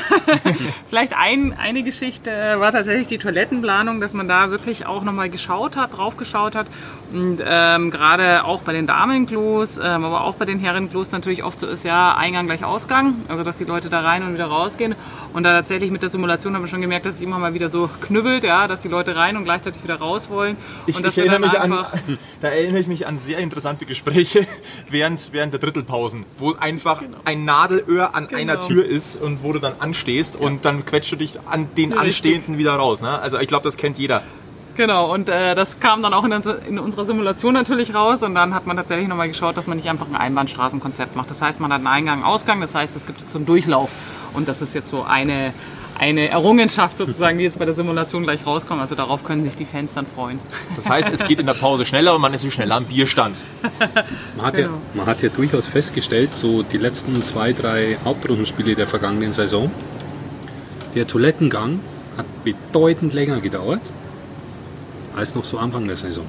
Vielleicht 0.88 1.14
ein, 1.14 1.52
eine 1.52 1.82
Geschichte 1.82 2.30
war 2.58 2.72
tatsächlich 2.72 3.06
die 3.06 3.18
Toilettenplanung, 3.18 4.00
dass 4.00 4.14
man 4.14 4.26
da 4.26 4.50
wirklich 4.50 4.86
auch 4.86 5.04
nochmal 5.04 5.28
geschaut 5.28 5.76
hat, 5.76 5.96
drauf 5.96 6.16
geschaut 6.16 6.54
hat. 6.54 6.66
Und 7.12 7.42
ähm, 7.44 7.90
gerade 7.90 8.44
auch 8.44 8.62
bei 8.62 8.72
den 8.72 8.86
Damenklos, 8.86 9.78
ähm, 9.78 10.04
aber 10.04 10.24
auch 10.24 10.34
bei 10.36 10.44
den 10.44 10.58
Herrenklos 10.58 11.12
natürlich 11.12 11.44
oft 11.44 11.60
so 11.60 11.66
ist, 11.66 11.84
ja, 11.84 12.14
Eingang 12.16 12.46
gleich 12.46 12.64
Ausgang. 12.64 13.22
Also 13.28 13.44
dass 13.44 13.56
die 13.56 13.64
Leute 13.64 13.90
da 13.90 14.00
rein 14.00 14.22
und 14.22 14.34
wieder 14.34 14.46
rausgehen. 14.46 14.94
Und 15.32 15.42
da 15.42 15.52
tatsächlich 15.52 15.90
mit 15.90 16.02
der 16.02 16.10
Simulation 16.10 16.54
haben 16.54 16.62
wir 16.62 16.68
schon 16.68 16.80
gemerkt, 16.80 17.06
dass 17.06 17.14
es 17.14 17.20
immer 17.20 17.38
mal 17.38 17.54
wieder 17.54 17.68
so 17.68 17.90
knüppelt, 18.00 18.44
ja, 18.44 18.66
dass 18.66 18.80
die 18.80 18.88
Leute 18.88 19.14
rein 19.14 19.36
und 19.36 19.44
gleichzeitig 19.44 19.82
wieder 19.82 19.96
raus 19.96 20.30
wollen. 20.30 20.56
Ich, 20.86 20.96
und 20.96 21.06
ich 21.06 21.18
erinnere 21.18 21.40
mich 21.40 21.58
an, 21.58 21.70
da 22.40 22.48
erinnere 22.48 22.80
ich 22.80 22.86
mich 22.86 23.06
an 23.06 23.18
sehr 23.18 23.38
interessante 23.38 23.84
Gespräche 23.86 24.46
während, 24.90 25.32
während 25.32 25.52
der 25.52 25.60
Drittelpausen, 25.60 26.24
wo 26.38 26.54
einfach 26.54 27.00
genau. 27.00 27.18
ein 27.24 27.44
Nadelöhr 27.58 28.14
an 28.14 28.28
genau. 28.28 28.40
einer 28.40 28.60
Tür 28.60 28.84
ist 28.84 29.20
und 29.20 29.42
wo 29.42 29.52
du 29.52 29.58
dann 29.58 29.74
anstehst 29.80 30.36
ja. 30.36 30.46
und 30.46 30.64
dann 30.64 30.84
quetscht 30.84 31.12
du 31.12 31.16
dich 31.16 31.38
an 31.46 31.68
den 31.76 31.92
Richtig. 31.92 31.98
Anstehenden 31.98 32.58
wieder 32.58 32.74
raus. 32.74 33.02
Ne? 33.02 33.18
Also 33.18 33.38
ich 33.38 33.48
glaube, 33.48 33.64
das 33.64 33.76
kennt 33.76 33.98
jeder. 33.98 34.22
Genau, 34.76 35.12
und 35.12 35.28
äh, 35.28 35.56
das 35.56 35.80
kam 35.80 36.02
dann 36.02 36.14
auch 36.14 36.22
in, 36.22 36.32
in, 36.68 36.78
unserer 36.78 37.04
Simulation 37.04 37.52
natürlich 37.52 37.96
raus 37.96 38.22
und 38.22 38.36
dann 38.36 38.54
hat 38.54 38.64
man 38.64 38.76
tatsächlich 38.76 39.08
nochmal 39.08 39.26
geschaut, 39.26 39.56
dass 39.56 39.66
man 39.66 39.76
nicht 39.76 39.90
einfach 39.90 40.06
ein 40.06 40.14
Einbahnstraßenkonzept 40.14 41.16
macht. 41.16 41.30
Das 41.30 41.42
heißt, 41.42 41.58
man 41.58 41.72
hat 41.72 41.78
einen 41.78 41.88
Eingang, 41.88 42.22
Ausgang, 42.22 42.60
das 42.60 42.76
heißt, 42.76 42.94
es 42.94 43.04
gibt 43.04 43.20
jetzt 43.20 43.32
so 43.32 43.38
einen 43.38 43.46
Durchlauf 43.46 43.90
und 44.34 44.46
das 44.46 44.62
ist 44.62 44.74
jetzt 44.74 44.88
so 44.88 45.02
eine, 45.02 45.52
eine 45.98 46.28
Errungenschaft 46.28 46.98
sozusagen, 46.98 47.38
die 47.38 47.44
jetzt 47.44 47.58
bei 47.58 47.64
der 47.64 47.74
Simulation 47.74 48.22
gleich 48.22 48.46
rauskommt. 48.46 48.80
Also 48.80 48.94
darauf 48.94 49.24
können 49.24 49.44
sich 49.44 49.56
die 49.56 49.64
Fans 49.64 49.94
dann 49.94 50.06
freuen. 50.06 50.38
Das 50.76 50.88
heißt, 50.88 51.08
es 51.12 51.24
geht 51.24 51.40
in 51.40 51.46
der 51.46 51.54
Pause 51.54 51.84
schneller 51.84 52.14
und 52.14 52.20
man 52.20 52.32
ist 52.32 52.50
schneller 52.52 52.76
am 52.76 52.84
Bierstand. 52.84 53.36
Man 54.36 54.46
hat, 54.46 54.54
genau. 54.54 54.68
ja, 54.68 54.74
man 54.94 55.06
hat 55.06 55.22
ja 55.22 55.28
durchaus 55.28 55.66
festgestellt, 55.66 56.34
so 56.34 56.62
die 56.62 56.78
letzten 56.78 57.22
zwei, 57.24 57.52
drei 57.52 57.98
Hauptrundenspiele 58.04 58.74
der 58.74 58.86
vergangenen 58.86 59.32
Saison, 59.32 59.70
der 60.94 61.06
Toilettengang 61.06 61.80
hat 62.16 62.26
bedeutend 62.44 63.12
länger 63.12 63.40
gedauert 63.40 63.82
als 65.16 65.34
noch 65.34 65.44
so 65.44 65.58
Anfang 65.58 65.86
der 65.86 65.96
Saison. 65.96 66.26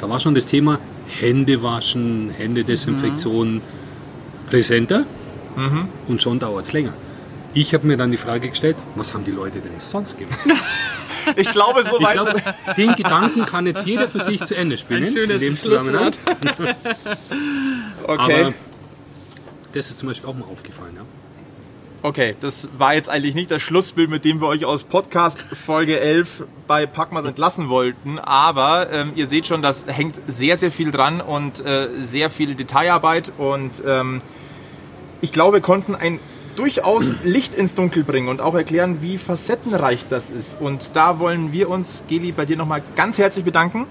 Da 0.00 0.08
war 0.08 0.20
schon 0.20 0.34
das 0.34 0.46
Thema 0.46 0.78
Hände 1.06 1.62
waschen, 1.62 2.30
Händedesinfektion 2.30 3.54
mhm. 3.54 3.62
präsenter 4.48 5.04
mhm. 5.56 5.88
und 6.08 6.22
schon 6.22 6.38
dauert 6.38 6.66
es 6.66 6.72
länger. 6.72 6.94
Ich 7.52 7.74
habe 7.74 7.86
mir 7.86 7.96
dann 7.96 8.10
die 8.10 8.16
Frage 8.16 8.48
gestellt, 8.48 8.76
was 8.94 9.12
haben 9.12 9.24
die 9.24 9.32
Leute 9.32 9.60
denn 9.60 9.72
sonst 9.78 10.16
gemacht? 10.18 10.38
ich 11.36 11.50
glaube, 11.50 11.82
so 11.82 12.00
weit. 12.00 12.14
Glaub, 12.14 12.76
den 12.76 12.94
Gedanken 12.94 13.44
kann 13.44 13.66
jetzt 13.66 13.86
jeder 13.86 14.08
für 14.08 14.20
sich 14.20 14.44
zu 14.44 14.56
Ende 14.56 14.76
spielen. 14.76 15.04
Ein 15.04 15.12
schönes 15.12 15.42
in 15.42 15.48
dem 15.48 15.56
Zusammenhang. 15.56 16.12
okay. 18.06 18.44
Aber 18.44 18.54
das 19.72 19.90
ist 19.90 19.98
zum 19.98 20.08
Beispiel 20.08 20.28
auch 20.28 20.34
mal 20.34 20.46
aufgefallen. 20.46 20.94
Ja? 20.96 21.02
Okay, 22.02 22.34
das 22.40 22.68
war 22.78 22.94
jetzt 22.94 23.10
eigentlich 23.10 23.34
nicht 23.34 23.50
das 23.50 23.60
Schlussbild, 23.60 24.08
mit 24.08 24.24
dem 24.24 24.40
wir 24.40 24.46
euch 24.46 24.64
aus 24.64 24.84
Podcast 24.84 25.44
Folge 25.52 26.00
11 26.00 26.44
bei 26.66 26.86
Packmas 26.86 27.26
entlassen 27.26 27.68
wollten, 27.68 28.18
aber 28.18 28.90
ähm, 28.90 29.12
ihr 29.16 29.26
seht 29.26 29.46
schon, 29.46 29.60
das 29.60 29.84
hängt 29.86 30.18
sehr, 30.26 30.56
sehr 30.56 30.70
viel 30.70 30.92
dran 30.92 31.20
und 31.20 31.64
äh, 31.64 31.88
sehr 31.98 32.30
viel 32.30 32.54
Detailarbeit 32.54 33.32
und 33.36 33.82
ähm, 33.86 34.22
ich 35.20 35.30
glaube, 35.30 35.58
wir 35.58 35.60
konnten 35.60 35.94
ein 35.94 36.20
durchaus 36.56 37.14
Licht 37.24 37.54
ins 37.54 37.74
Dunkel 37.74 38.04
bringen 38.04 38.28
und 38.28 38.40
auch 38.40 38.54
erklären, 38.54 38.98
wie 39.00 39.18
facettenreich 39.18 40.06
das 40.08 40.30
ist. 40.30 40.60
Und 40.60 40.96
da 40.96 41.18
wollen 41.18 41.52
wir 41.52 41.68
uns, 41.70 42.04
Geli, 42.08 42.32
bei 42.32 42.44
dir 42.44 42.56
nochmal 42.56 42.82
ganz 42.96 43.18
herzlich 43.18 43.44
bedanken. 43.44 43.86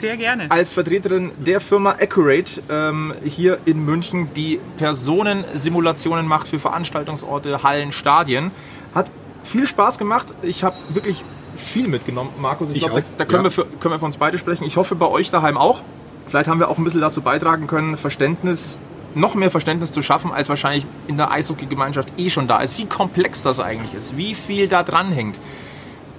Sehr 0.00 0.16
gerne. 0.16 0.50
Als 0.50 0.72
Vertreterin 0.72 1.32
der 1.38 1.60
Firma 1.60 1.92
Accurate 1.92 2.62
ähm, 2.70 3.14
hier 3.24 3.58
in 3.64 3.84
München, 3.84 4.28
die 4.34 4.60
Personensimulationen 4.76 6.26
macht 6.26 6.48
für 6.48 6.58
Veranstaltungsorte, 6.58 7.62
Hallen, 7.62 7.92
Stadien. 7.92 8.50
Hat 8.94 9.10
viel 9.44 9.66
Spaß 9.66 9.98
gemacht. 9.98 10.34
Ich 10.42 10.64
habe 10.64 10.76
wirklich 10.90 11.24
viel 11.56 11.88
mitgenommen, 11.88 12.30
Markus. 12.40 12.70
Ich, 12.70 12.76
ich 12.76 12.82
glaube, 12.84 13.02
da, 13.02 13.06
da, 13.18 13.24
können, 13.24 13.44
ja. 13.44 13.44
wir 13.44 13.50
für, 13.50 13.64
können 13.64 13.94
wir 13.94 13.98
für 13.98 14.06
uns 14.06 14.16
beide 14.16 14.38
sprechen. 14.38 14.64
Ich 14.64 14.76
hoffe, 14.76 14.94
bei 14.94 15.08
euch 15.08 15.30
daheim 15.30 15.56
auch. 15.56 15.80
Vielleicht 16.26 16.48
haben 16.48 16.58
wir 16.58 16.68
auch 16.68 16.78
ein 16.78 16.84
bisschen 16.84 17.00
dazu 17.00 17.20
beitragen 17.20 17.66
können, 17.66 17.96
Verständnis, 17.96 18.78
noch 19.14 19.34
mehr 19.34 19.50
Verständnis 19.50 19.92
zu 19.92 20.02
schaffen, 20.02 20.32
als 20.32 20.48
wahrscheinlich 20.48 20.86
in 21.06 21.16
der 21.16 21.30
Eishockey-Gemeinschaft 21.30 22.12
eh 22.18 22.30
schon 22.30 22.48
da 22.48 22.60
ist. 22.60 22.78
Wie 22.78 22.86
komplex 22.86 23.42
das 23.42 23.60
eigentlich 23.60 23.94
ist, 23.94 24.16
wie 24.16 24.34
viel 24.34 24.68
da 24.68 24.82
dran 24.82 25.12
hängt 25.12 25.40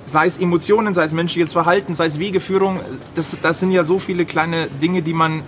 sei 0.06 0.28
es 0.28 0.38
Emotionen, 0.38 0.93
sei 0.93 1.04
es 1.04 1.14
menschliches 1.14 1.54
Verhalten, 1.54 1.96
sei 1.96 2.06
es 2.06 2.20
Wegeführung, 2.20 2.80
das, 3.16 3.38
das 3.41 3.60
sind 3.60 3.72
ja 3.72 3.84
so 3.84 4.00
viele 4.00 4.26
kleine 4.26 4.68
Dinge, 4.68 5.02
die 5.02 5.14
man 5.14 5.43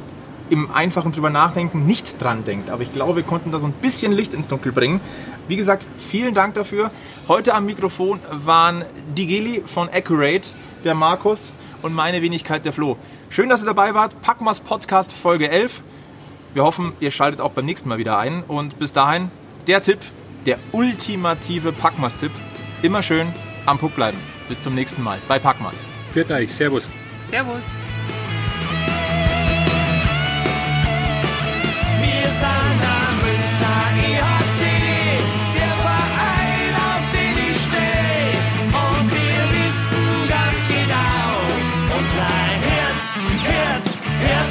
im 0.50 0.72
einfachen 0.72 1.12
drüber 1.12 1.30
nachdenken 1.30 1.86
nicht 1.86 2.22
dran 2.22 2.44
denkt. 2.44 2.70
Aber 2.70 2.82
ich 2.82 2.94
glaube, 2.94 3.18
wir 3.18 3.24
konnten 3.24 3.52
da 3.52 3.60
so 3.60 3.68
ein 3.68 3.74
bisschen 3.74 4.12
Licht 4.12 4.34
ins 4.34 4.48
Dunkel 4.48 4.72
bringen. 4.72 5.02
Wie 5.48 5.58
gesagt, 5.58 5.86
vielen 5.98 6.34
Dank 6.34 6.56
dafür. 6.56 6.92
Heute 7.28 7.54
am 7.54 7.66
Mikrofon 7.66 8.20
waren 8.32 8.86
die 9.16 9.28
Geli 9.28 9.64
von 9.66 9.90
Accurate, 9.90 10.50
der 10.84 10.96
Markus 10.96 11.54
und 11.82 11.94
meine 11.94 12.22
Wenigkeit, 12.22 12.66
der 12.66 12.74
Flo. 12.74 12.98
Schön, 13.30 13.50
dass 13.50 13.62
ihr 13.62 13.68
dabei 13.68 13.94
wart. 13.94 14.22
Packmas 14.22 14.62
Podcast 14.62 15.12
Folge 15.12 15.50
11. 15.50 15.84
Wir 16.54 16.64
hoffen, 16.64 16.94
ihr 17.00 17.12
schaltet 17.12 17.42
auch 17.42 17.52
beim 17.52 17.66
nächsten 17.66 17.90
Mal 17.90 17.98
wieder 17.98 18.18
ein. 18.18 18.44
Und 18.44 18.80
bis 18.80 18.94
dahin, 18.94 19.32
der 19.68 19.82
Tipp, 19.82 20.00
der 20.46 20.58
ultimative 20.72 21.72
Packmas-Tipp. 21.72 22.32
Immer 22.82 23.04
schön 23.04 23.28
am 23.66 23.78
Puck 23.78 23.96
bleiben. 23.96 24.18
Bis 24.48 24.62
zum 24.62 24.76
nächsten 24.76 25.04
Mal 25.04 25.20
bei 25.28 25.40
Packmas. 25.40 25.84
Viert 26.14 26.32
euch. 26.32 26.54
Servus. 26.54 26.90
Servus. 27.22 27.64
Wir 32.00 32.30
sind 32.30 32.82
am 32.82 33.18
Münchner 33.22 34.37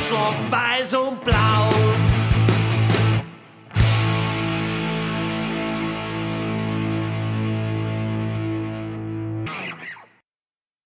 Schwarz, 0.06 0.36
Weiß 0.50 0.94
und 0.94 1.24
Blau. 1.24 2.05